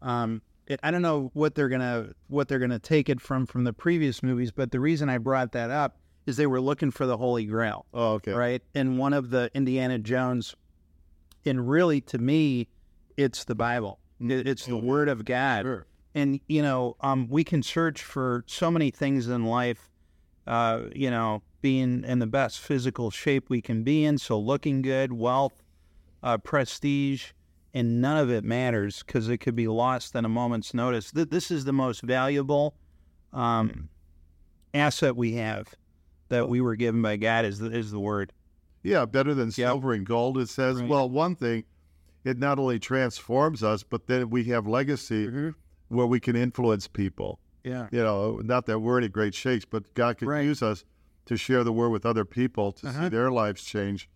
um, 0.00 0.40
it, 0.66 0.80
I 0.82 0.90
don't 0.90 1.02
know 1.02 1.30
what 1.34 1.54
they're 1.54 1.68
gonna 1.68 2.12
what 2.28 2.48
they're 2.48 2.58
gonna 2.58 2.78
take 2.78 3.10
it 3.10 3.20
from 3.20 3.44
from 3.44 3.64
the 3.64 3.74
previous 3.74 4.22
movies. 4.22 4.50
But 4.50 4.70
the 4.72 4.80
reason 4.80 5.10
I 5.10 5.18
brought 5.18 5.52
that 5.52 5.70
up 5.70 5.98
is 6.28 6.36
they 6.36 6.46
were 6.46 6.60
looking 6.60 6.90
for 6.90 7.06
the 7.06 7.16
Holy 7.16 7.44
Grail, 7.46 7.86
Oh, 7.94 8.12
okay. 8.14 8.32
right? 8.32 8.62
And 8.74 8.98
one 8.98 9.12
of 9.12 9.30
the 9.30 9.50
Indiana 9.54 9.98
Jones, 9.98 10.54
and 11.44 11.68
really 11.68 12.00
to 12.02 12.18
me, 12.18 12.68
it's 13.16 13.44
the 13.44 13.54
Bible. 13.54 13.98
It- 14.20 14.46
it's 14.46 14.66
the 14.66 14.76
Word 14.76 15.08
of 15.08 15.24
God 15.24 15.62
Sure. 15.64 15.86
and 16.14 16.40
you 16.48 16.60
know 16.62 16.96
um, 17.00 17.28
we 17.28 17.44
can 17.44 17.62
search 17.62 18.02
for 18.02 18.42
so 18.46 18.70
many 18.70 18.90
things 18.90 19.28
in 19.28 19.44
life 19.44 19.90
uh, 20.46 20.82
you 20.94 21.10
know 21.10 21.42
being 21.60 22.02
in 22.04 22.18
the 22.18 22.26
best 22.26 22.58
physical 22.60 23.10
shape 23.10 23.48
we 23.50 23.60
can 23.60 23.82
be 23.84 24.04
in 24.04 24.18
so 24.18 24.38
looking 24.38 24.82
good 24.82 25.12
wealth 25.12 25.62
uh, 26.22 26.36
prestige 26.38 27.26
and 27.74 28.00
none 28.00 28.16
of 28.16 28.28
it 28.30 28.42
matters 28.44 29.02
because 29.06 29.28
it 29.28 29.38
could 29.38 29.54
be 29.54 29.68
lost 29.68 30.14
in 30.16 30.24
a 30.24 30.28
moment's 30.28 30.74
notice 30.74 31.12
Th- 31.12 31.28
this 31.28 31.50
is 31.52 31.64
the 31.64 31.72
most 31.72 32.00
valuable 32.02 32.74
um, 33.32 33.88
asset 34.74 35.14
we 35.16 35.34
have 35.34 35.74
that 36.28 36.48
we 36.48 36.60
were 36.60 36.76
given 36.76 37.00
by 37.02 37.16
god 37.16 37.44
is 37.44 37.58
the, 37.58 37.70
is 37.70 37.90
the 37.90 38.00
word 38.00 38.32
Yeah, 38.82 39.04
better 39.06 39.34
than 39.34 39.50
silver 39.50 39.92
and 39.92 40.06
gold. 40.06 40.38
It 40.38 40.48
says, 40.48 40.76
Right. 40.80 40.88
well, 40.88 41.08
one 41.10 41.34
thing, 41.34 41.64
it 42.24 42.38
not 42.38 42.58
only 42.58 42.78
transforms 42.78 43.62
us, 43.62 43.82
but 43.82 44.06
then 44.06 44.30
we 44.30 44.44
have 44.44 44.66
legacy 44.66 45.52
where 45.88 46.06
we 46.06 46.20
can 46.20 46.36
influence 46.36 46.86
people. 46.88 47.40
yeah 47.64 47.88
You 47.90 48.02
know, 48.02 48.40
not 48.44 48.66
that 48.66 48.78
we're 48.80 48.98
any 48.98 49.08
great 49.08 49.34
shakes, 49.34 49.64
but 49.64 49.92
God 49.94 50.18
can 50.18 50.28
Right. 50.28 50.44
use 50.44 50.62
us 50.62 50.84
to 51.26 51.36
share 51.36 51.64
the 51.64 51.72
word 51.72 51.90
with 51.90 52.06
other 52.06 52.24
people 52.24 52.72
to 52.72 52.88
Uh-huh. 52.88 53.04
see 53.04 53.08
their 53.08 53.30
lives 53.30 53.62
change. 53.64 54.08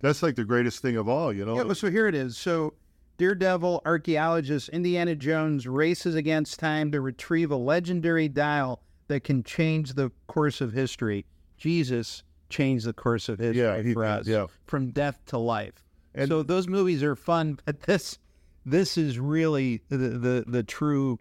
That's 0.00 0.22
like 0.22 0.36
the 0.36 0.44
greatest 0.44 0.80
thing 0.82 0.96
of 0.96 1.08
all, 1.08 1.32
you 1.32 1.44
know. 1.44 1.56
Yeah, 1.56 1.62
well, 1.64 1.74
so 1.74 1.90
here 1.90 2.06
it 2.06 2.14
is. 2.14 2.36
So, 2.36 2.74
Daredevil 3.16 3.82
archaeologist 3.84 4.68
Indiana 4.68 5.16
Jones 5.16 5.66
races 5.66 6.14
against 6.14 6.60
time 6.60 6.92
to 6.92 7.00
retrieve 7.00 7.50
a 7.50 7.56
legendary 7.56 8.28
dial 8.28 8.80
that 9.08 9.24
can 9.24 9.42
change 9.42 9.94
the 9.94 10.10
course 10.26 10.60
of 10.60 10.72
history. 10.72 11.24
Jesus 11.56 12.22
changed 12.48 12.86
the 12.86 12.92
course 12.92 13.28
of 13.28 13.38
history 13.38 13.60
Yeah, 13.62 13.82
he 13.82 13.92
for 13.92 14.04
us, 14.04 14.26
yeah. 14.26 14.46
from 14.66 14.90
death 14.90 15.20
to 15.26 15.38
life. 15.38 15.84
And- 16.14 16.28
so 16.28 16.42
those 16.42 16.68
movies 16.68 17.02
are 17.02 17.16
fun, 17.16 17.58
but 17.64 17.80
this 17.82 18.18
this 18.64 18.96
is 18.98 19.18
really 19.18 19.82
the 19.88 19.96
the, 19.96 20.44
the 20.46 20.62
true 20.62 21.18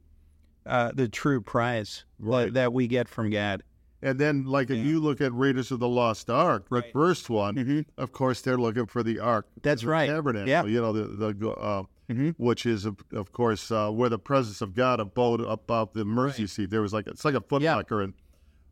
uh, 0.65 0.91
the 0.93 1.07
true 1.07 1.39
prize 1.41 2.03
Right. 2.19 2.45
that, 2.45 2.53
that 2.55 2.73
we 2.73 2.87
get 2.87 3.07
from 3.07 3.29
God. 3.29 3.63
And 4.01 4.19
then, 4.19 4.43
like, 4.43 4.69
if 4.69 4.77
you 4.85 4.99
look 4.99 5.21
at 5.21 5.33
Raiders 5.33 5.71
of 5.71 5.79
the 5.79 5.87
Lost 5.87 6.29
Ark, 6.29 6.67
the 6.69 6.75
Right. 6.81 6.91
first 6.93 7.29
one, 7.29 7.55
Mhm. 7.55 7.85
of 7.97 8.11
course, 8.11 8.41
they're 8.41 8.57
looking 8.57 8.85
for 8.85 9.01
the 9.01 9.17
Ark. 9.19 9.47
That's 9.63 9.83
right. 9.85 10.07
Tabernacle, 10.07 10.47
Yeah. 10.49 10.65
you 10.65 10.79
know, 10.81 10.91
the, 10.93 11.31
the 11.33 11.49
uh, 11.49 11.83
Mhm. 12.09 12.35
which 12.37 12.65
is, 12.65 12.85
of, 12.85 12.97
of 13.11 13.31
course, 13.31 13.69
uh, 13.71 13.89
where 13.91 14.09
the 14.09 14.19
presence 14.19 14.61
of 14.61 14.73
God 14.73 14.99
abode 14.99 15.41
above 15.41 15.93
the 15.93 16.05
mercy 16.05 16.43
Right. 16.43 16.49
seat. 16.49 16.69
There 16.69 16.81
was 16.81 16.93
like, 16.93 17.07
it's 17.07 17.25
like 17.25 17.35
a 17.35 17.41
foot 17.41 17.61
Yeah. 17.61 17.75
locker. 17.75 18.01
And, 18.01 18.13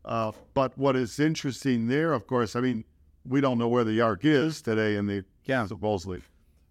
uh, 0.04 0.32
but 0.54 0.76
what 0.78 0.96
is 0.96 1.18
interesting 1.20 1.88
there, 1.88 2.12
of 2.12 2.26
course, 2.26 2.56
I 2.56 2.60
mean, 2.60 2.84
we 3.24 3.40
don't 3.40 3.58
know 3.58 3.68
where 3.68 3.84
the 3.84 4.00
Ark 4.00 4.24
is 4.24 4.62
today 4.62 4.96
in 4.96 5.06
the, 5.06 5.24
Yeah. 5.44 5.66
supposedly. 5.66 6.22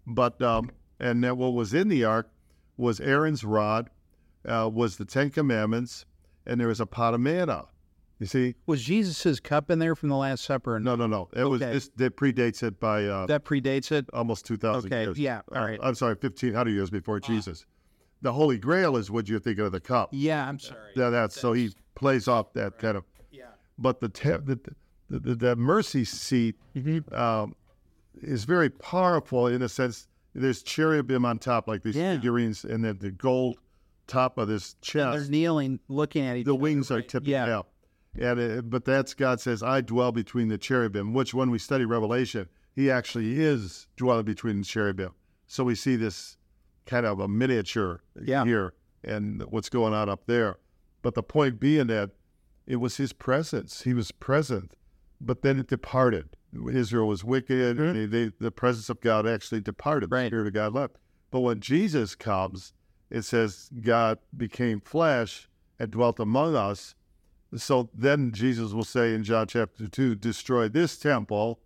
But, 0.06 0.40
um, 0.42 0.70
and 0.98 1.22
then 1.22 1.36
what 1.36 1.52
was 1.54 1.72
in 1.74 1.88
the 1.88 2.04
Ark 2.04 2.30
was 2.76 2.98
Aaron's 3.00 3.44
rod, 3.44 3.90
uh, 4.44 4.68
was 4.72 4.96
the 4.96 5.04
Ten 5.04 5.30
Commandments, 5.30 6.04
and 6.46 6.60
there 6.60 6.68
was 6.68 6.80
a 6.80 6.86
pot 6.86 7.14
of 7.14 7.20
manna. 7.20 7.66
You 8.18 8.26
see? 8.26 8.54
Was 8.66 8.82
Jesus' 8.82 9.40
cup 9.40 9.70
in 9.70 9.78
there 9.78 9.94
from 9.94 10.08
the 10.08 10.16
Last 10.16 10.44
Supper? 10.44 10.80
No, 10.80 10.96
no, 10.96 11.06
no. 11.06 11.28
It 11.34 11.44
was 11.44 11.60
Okay. 11.60 11.72
this 11.72 11.90
that 11.96 12.16
predates 12.16 12.62
it 12.62 12.80
by 12.80 13.04
uh, 13.04 13.26
that 13.26 13.44
predates 13.44 13.92
it. 13.92 14.06
almost 14.14 14.46
two 14.46 14.56
thousand 14.56 14.90
Okay, 14.92 15.02
years. 15.04 15.18
yeah, 15.18 15.42
all 15.52 15.58
Uh. 15.64 15.76
I'm 15.82 15.94
sorry, 15.94 16.16
fifteen 16.16 16.54
hundred 16.54 16.70
years 16.72 16.88
before 16.88 17.20
Jesus. 17.20 17.66
The 18.22 18.32
Holy 18.32 18.56
Grail 18.58 18.96
is 18.96 19.10
what 19.10 19.28
you're 19.28 19.38
thinking 19.38 19.66
of 19.66 19.72
the 19.72 19.80
cup. 19.80 20.08
Yeah, 20.12 20.48
I'm 20.48 20.58
sorry. 20.58 20.92
Yeah, 20.94 21.10
that's 21.10 21.38
so 21.38 21.52
he 21.52 21.74
plays 21.94 22.26
off 22.26 22.54
that 22.54 22.78
kind 22.78 22.96
of. 22.96 23.04
Yeah. 23.30 23.44
But 23.78 24.00
the 24.00 24.08
te- 24.08 24.30
the, 24.30 24.58
the, 25.10 25.18
the, 25.18 25.34
the 25.34 25.56
mercy 25.56 26.04
seat 26.04 26.56
Mm-hmm. 26.74 27.14
um, 27.14 27.54
is 28.22 28.44
very 28.44 28.70
powerful 28.70 29.46
in 29.48 29.60
a 29.60 29.68
sense. 29.68 30.08
there's 30.34 30.62
cherubim 30.62 31.26
on 31.26 31.38
top, 31.38 31.68
like 31.68 31.82
these 31.82 31.96
Yeah. 31.96 32.14
figurines, 32.14 32.64
and 32.64 32.82
then 32.82 32.96
the 32.98 33.10
gold 33.10 33.58
top 34.06 34.38
of 34.38 34.48
this 34.48 34.74
chest. 34.80 35.18
They're 35.18 35.30
kneeling, 35.30 35.80
looking 35.88 36.24
at 36.24 36.36
each 36.36 36.46
The 36.46 36.52
other. 36.54 36.60
wings 36.60 36.90
are 36.90 36.96
right? 36.96 37.08
tipped 37.08 37.26
Yeah. 37.26 37.54
out. 37.58 37.68
And 38.18 38.40
uh, 38.40 38.62
but 38.62 38.84
that's 38.84 39.14
God 39.14 39.40
says, 39.40 39.62
"I 39.62 39.80
dwell 39.80 40.12
between 40.12 40.48
the 40.48 40.58
cherubim." 40.58 41.12
Which, 41.12 41.34
when 41.34 41.50
we 41.50 41.58
study 41.58 41.84
Revelation, 41.84 42.48
He 42.74 42.90
actually 42.90 43.40
is 43.40 43.86
dwelling 43.96 44.24
between 44.24 44.58
the 44.58 44.64
cherubim. 44.64 45.10
So 45.46 45.64
we 45.64 45.74
see 45.74 45.96
this 45.96 46.36
kind 46.86 47.06
of 47.06 47.20
a 47.20 47.28
miniature 47.28 48.02
Yeah. 48.20 48.44
here 48.44 48.74
and 49.04 49.42
what's 49.44 49.68
going 49.68 49.92
on 49.94 50.08
up 50.08 50.26
there. 50.26 50.56
But 51.02 51.14
the 51.14 51.22
point 51.22 51.60
being 51.60 51.86
that 51.88 52.12
it 52.66 52.76
was 52.76 52.96
His 52.96 53.12
presence; 53.12 53.82
He 53.82 53.94
was 53.94 54.10
present, 54.12 54.74
but 55.20 55.42
then 55.42 55.58
it 55.58 55.68
departed. 55.68 56.30
Israel 56.70 57.06
was 57.06 57.22
wicked. 57.22 57.76
They, 57.76 58.06
they, 58.06 58.32
the 58.40 58.50
presence 58.50 58.88
of 58.88 59.00
God 59.02 59.26
actually 59.26 59.60
departed. 59.60 60.08
The 60.10 60.26
Spirit 60.28 60.46
of 60.46 60.54
God 60.54 60.72
left. 60.72 60.96
But 61.30 61.40
when 61.40 61.60
Jesus 61.60 62.14
comes, 62.14 62.72
it 63.10 63.22
says 63.22 63.68
God 63.82 64.18
became 64.34 64.80
flesh 64.80 65.48
and 65.78 65.90
dwelt 65.90 66.18
among 66.18 66.56
us. 66.56 66.94
So 67.56 67.88
then 67.94 68.32
Jesus 68.32 68.72
will 68.72 68.84
say 68.84 69.14
in 69.14 69.24
John 69.24 69.46
chapter 69.46 69.86
2, 69.88 70.14
destroy 70.16 70.68
this 70.68 70.96
temple 70.98 71.60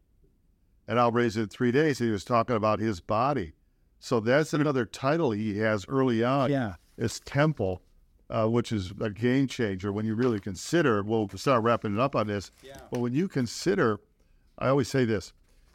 and 0.88 0.98
I'll 0.98 1.12
raise 1.12 1.36
it 1.36 1.42
in 1.42 1.48
three 1.48 1.70
days. 1.72 1.98
He 1.98 2.10
was 2.10 2.24
talking 2.24 2.56
about 2.56 2.80
his 2.80 3.00
body. 3.00 3.52
So 4.00 4.18
that's 4.18 4.52
another 4.52 4.84
title 4.84 5.30
he 5.30 5.58
has 5.58 5.84
early 5.88 6.24
on 6.24 6.50
Yeah. 6.50 6.74
is 6.96 7.20
temple, 7.20 7.82
uh, 8.28 8.46
which 8.48 8.72
is 8.72 8.92
a 9.00 9.10
game 9.10 9.46
changer 9.46 9.92
when 9.92 10.04
you 10.06 10.14
really 10.14 10.40
consider. 10.40 11.02
We'll 11.02 11.28
start 11.36 11.62
wrapping 11.62 11.94
it 11.94 12.00
up 12.00 12.16
on 12.16 12.26
this. 12.26 12.50
Yeah. 12.62 12.78
But 12.90 13.00
when 13.00 13.12
you 13.12 13.28
consider, 13.28 14.00
I 14.58 14.68
always 14.68 14.88
say 14.88 15.04
this 15.04 15.32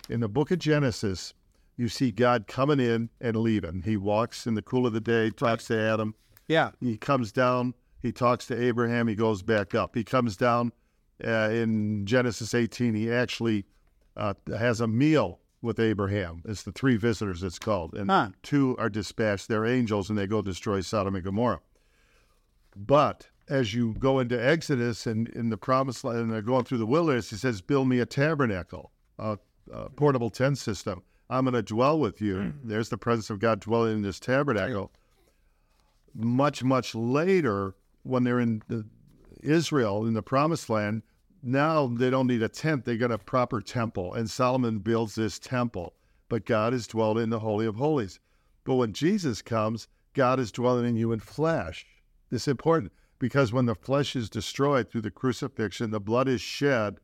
in 0.09 0.19
the 0.19 0.27
book 0.27 0.51
of 0.51 0.59
Genesis, 0.59 1.33
you 1.77 1.87
see 1.87 2.11
God 2.11 2.47
coming 2.47 2.79
in 2.79 3.09
and 3.21 3.37
leaving. 3.37 3.81
He 3.83 3.95
walks 3.97 4.47
in 4.47 4.55
the 4.55 4.61
cool 4.61 4.85
of 4.87 4.93
the 4.93 5.01
day, 5.01 5.29
talks 5.29 5.65
to 5.67 5.79
Adam. 5.79 6.15
Yeah. 6.47 6.71
He 6.79 6.97
comes 6.97 7.31
down, 7.31 7.73
he 8.05 8.11
talks 8.11 8.45
to 8.45 8.61
Abraham, 8.61 9.07
he 9.07 9.15
goes 9.15 9.41
back 9.41 9.73
up. 9.73 9.95
He 9.95 10.03
comes 10.03 10.37
down 10.37 10.71
uh, 11.25 11.49
in 11.49 12.05
Genesis 12.05 12.53
18, 12.53 12.93
he 12.93 13.11
actually 13.11 13.65
uh, 14.15 14.35
has 14.55 14.79
a 14.79 14.87
meal 14.87 15.39
with 15.63 15.79
Abraham. 15.79 16.43
It's 16.45 16.61
the 16.61 16.71
three 16.71 16.97
visitors, 16.97 17.41
it's 17.41 17.57
called. 17.57 17.95
And 17.95 18.11
Huh. 18.11 18.29
two 18.43 18.75
are 18.77 18.89
dispatched. 18.89 19.47
They're 19.47 19.65
angels, 19.65 20.09
and 20.09 20.19
they 20.19 20.27
go 20.27 20.43
destroy 20.43 20.81
Sodom 20.81 21.15
and 21.15 21.23
Gomorrah. 21.23 21.61
But 22.75 23.27
as 23.49 23.73
you 23.73 23.95
go 23.97 24.19
into 24.19 24.37
Exodus 24.37 25.07
and 25.07 25.27
in 25.29 25.49
the 25.49 25.57
promised 25.57 26.03
land, 26.03 26.19
and 26.19 26.31
they're 26.31 26.43
going 26.43 26.65
through 26.65 26.77
the 26.77 26.85
wilderness, 26.85 27.31
he 27.31 27.37
says, 27.37 27.59
Build 27.61 27.87
me 27.87 27.99
a 28.01 28.05
tabernacle, 28.05 28.91
a, 29.17 29.39
a 29.71 29.89
portable 29.89 30.29
tent 30.29 30.59
system. 30.59 31.01
I'm 31.27 31.45
going 31.45 31.55
to 31.55 31.63
dwell 31.63 31.99
with 31.99 32.21
you. 32.21 32.53
There's 32.63 32.89
the 32.89 32.99
presence 32.99 33.31
of 33.31 33.39
God 33.39 33.61
dwelling 33.61 33.93
in 33.93 34.01
this 34.03 34.19
tabernacle. 34.19 34.91
Much, 36.13 36.63
much 36.63 36.93
later, 36.93 37.73
when 38.05 38.23
they're 38.23 38.39
in 38.39 38.61
the, 38.67 38.85
Israel 39.41 40.05
in 40.05 40.13
the 40.13 40.21
promised 40.21 40.69
land, 40.69 41.03
now 41.43 41.87
they 41.87 42.09
don't 42.09 42.27
need 42.27 42.41
a 42.41 42.49
tent. 42.49 42.85
They 42.85 42.97
got 42.97 43.11
a 43.11 43.17
proper 43.17 43.61
temple. 43.61 44.13
And 44.13 44.29
Solomon 44.29 44.79
builds 44.79 45.15
this 45.15 45.37
temple. 45.39 45.93
But 46.27 46.45
God 46.45 46.73
is 46.73 46.87
dwelling 46.87 47.23
in 47.23 47.29
the 47.29 47.39
Holy 47.39 47.65
of 47.67 47.75
Holies. 47.75 48.19
But 48.63 48.75
when 48.75 48.93
Jesus 48.93 49.41
comes, 49.41 49.87
God 50.13 50.39
is 50.39 50.51
dwelling 50.51 50.97
in 50.97 51.11
in 51.11 51.19
flesh. 51.19 51.85
This 52.29 52.43
is 52.43 52.47
important 52.47 52.91
because 53.19 53.53
when 53.53 53.65
the 53.65 53.75
flesh 53.75 54.15
is 54.15 54.29
destroyed 54.29 54.89
through 54.89 55.01
the 55.01 55.11
crucifixion, 55.11 55.91
the 55.91 55.99
blood 55.99 56.27
is 56.27 56.41
shed, 56.41 56.99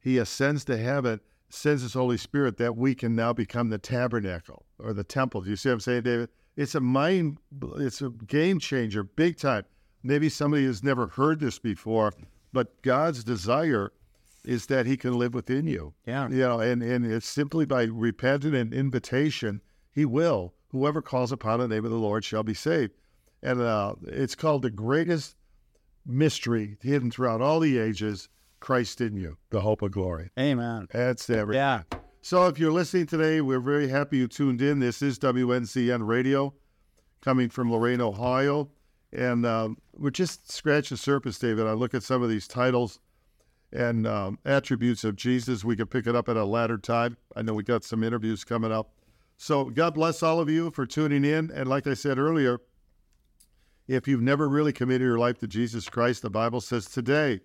he 0.00 0.18
ascends 0.18 0.64
to 0.64 0.76
heaven, 0.76 1.20
sends 1.48 1.82
his 1.82 1.94
Holy 1.94 2.16
Spirit 2.16 2.56
that 2.56 2.76
we 2.76 2.94
can 2.94 3.14
now 3.14 3.32
become 3.32 3.68
the 3.68 3.78
tabernacle 3.78 4.64
or 4.78 4.92
the 4.92 5.04
temple. 5.04 5.42
Do 5.42 5.50
you 5.50 5.56
see 5.56 5.68
what 5.68 5.74
I'm 5.74 5.80
saying, 5.80 6.02
David? 6.02 6.30
It's 6.56 6.74
a 6.74 6.80
mind, 6.80 7.38
it's 7.76 8.00
a 8.00 8.10
game 8.10 8.58
changer, 8.58 9.02
big 9.02 9.36
time. 9.36 9.64
Maybe 10.06 10.28
somebody 10.28 10.66
has 10.66 10.84
never 10.84 11.06
heard 11.06 11.40
this 11.40 11.58
before, 11.58 12.12
but 12.52 12.80
God's 12.82 13.24
desire 13.24 13.90
is 14.44 14.66
that 14.66 14.84
he 14.84 14.98
can 14.98 15.18
live 15.18 15.32
within 15.32 15.66
you. 15.66 15.94
Yeah. 16.06 16.28
You 16.28 16.40
know, 16.40 16.60
and, 16.60 16.82
and 16.82 17.06
it's 17.06 17.26
simply 17.26 17.64
by 17.64 17.84
repenting 17.84 18.54
and 18.54 18.74
invitation, 18.74 19.62
he 19.90 20.04
will. 20.04 20.52
Whoever 20.68 21.00
calls 21.00 21.32
upon 21.32 21.60
the 21.60 21.68
name 21.68 21.86
of 21.86 21.90
the 21.90 21.96
Lord 21.96 22.22
shall 22.22 22.42
be 22.42 22.52
saved. 22.52 22.92
And 23.42 23.60
uh, 23.60 23.94
it's 24.06 24.34
called 24.34 24.62
the 24.62 24.70
greatest 24.70 25.36
mystery 26.06 26.76
hidden 26.82 27.10
throughout 27.10 27.40
all 27.40 27.60
the 27.60 27.78
ages 27.78 28.28
Christ 28.60 29.00
in 29.00 29.16
you, 29.16 29.38
the 29.50 29.60
hope 29.60 29.82
of 29.82 29.92
glory. 29.92 30.30
Amen. 30.38 30.86
That's 30.92 31.28
everything. 31.30 31.60
Yeah. 31.60 31.82
So 32.20 32.46
if 32.46 32.58
you're 32.58 32.72
listening 32.72 33.06
today, 33.06 33.40
we're 33.40 33.60
very 33.60 33.88
happy 33.88 34.18
you 34.18 34.28
tuned 34.28 34.62
in. 34.62 34.80
This 34.80 35.02
is 35.02 35.18
WNCN 35.18 36.06
Radio 36.06 36.54
coming 37.20 37.48
from 37.48 37.70
Lorain, 37.70 38.00
Ohio. 38.00 38.70
And 39.14 39.46
um, 39.46 39.78
we're 39.96 40.10
just 40.10 40.50
scratching 40.50 40.96
the 40.96 41.00
surface, 41.00 41.38
David. 41.38 41.66
I 41.66 41.72
look 41.72 41.94
at 41.94 42.02
some 42.02 42.22
of 42.22 42.28
these 42.28 42.48
titles 42.48 42.98
and 43.72 44.06
um, 44.06 44.38
attributes 44.44 45.04
of 45.04 45.16
Jesus. 45.16 45.64
We 45.64 45.76
could 45.76 45.90
pick 45.90 46.06
it 46.06 46.16
up 46.16 46.28
at 46.28 46.36
a 46.36 46.44
later 46.44 46.78
time. 46.78 47.16
I 47.36 47.42
know 47.42 47.54
we 47.54 47.62
got 47.62 47.84
some 47.84 48.02
interviews 48.02 48.44
coming 48.44 48.72
up. 48.72 48.92
So 49.36 49.64
God 49.66 49.94
bless 49.94 50.22
all 50.22 50.40
of 50.40 50.48
you 50.48 50.70
for 50.70 50.86
tuning 50.86 51.24
in. 51.24 51.50
And 51.52 51.68
like 51.68 51.86
I 51.86 51.94
said 51.94 52.18
earlier, 52.18 52.60
if 53.86 54.08
you've 54.08 54.22
never 54.22 54.48
really 54.48 54.72
committed 54.72 55.02
your 55.02 55.18
life 55.18 55.38
to 55.38 55.46
Jesus 55.46 55.88
Christ, 55.88 56.22
the 56.22 56.30
Bible 56.30 56.60
says 56.60 56.86
today 56.86 57.40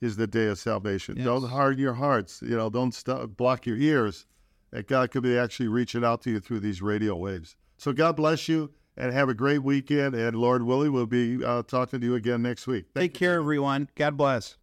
is 0.00 0.16
the 0.16 0.26
day 0.26 0.46
of 0.46 0.58
salvation. 0.58 1.16
Yes. 1.16 1.26
Don't 1.26 1.48
harden 1.48 1.80
your 1.80 1.94
hearts. 1.94 2.40
You 2.42 2.56
know, 2.56 2.70
don't 2.70 2.94
stop, 2.94 3.36
block 3.36 3.66
your 3.66 3.76
ears. 3.76 4.26
That 4.70 4.86
God 4.86 5.10
could 5.10 5.24
be 5.24 5.36
actually 5.36 5.68
reaching 5.68 6.04
out 6.04 6.22
to 6.22 6.30
you 6.30 6.40
through 6.40 6.60
these 6.60 6.80
radio 6.80 7.16
waves. 7.16 7.56
So 7.76 7.92
God 7.92 8.14
bless 8.14 8.48
you 8.48 8.70
and 9.00 9.12
have 9.12 9.28
a 9.28 9.34
great 9.34 9.62
weekend. 9.62 10.14
And 10.14 10.36
Lord 10.36 10.62
willing, 10.62 10.92
we'll 10.92 11.06
be 11.06 11.42
uh, 11.44 11.62
talking 11.62 12.00
to 12.00 12.06
you 12.06 12.14
again 12.14 12.42
next 12.42 12.66
week. 12.66 12.84
Take 12.94 13.14
care, 13.14 13.34
everyone. 13.34 13.88
God 13.96 14.16
bless. 14.16 14.56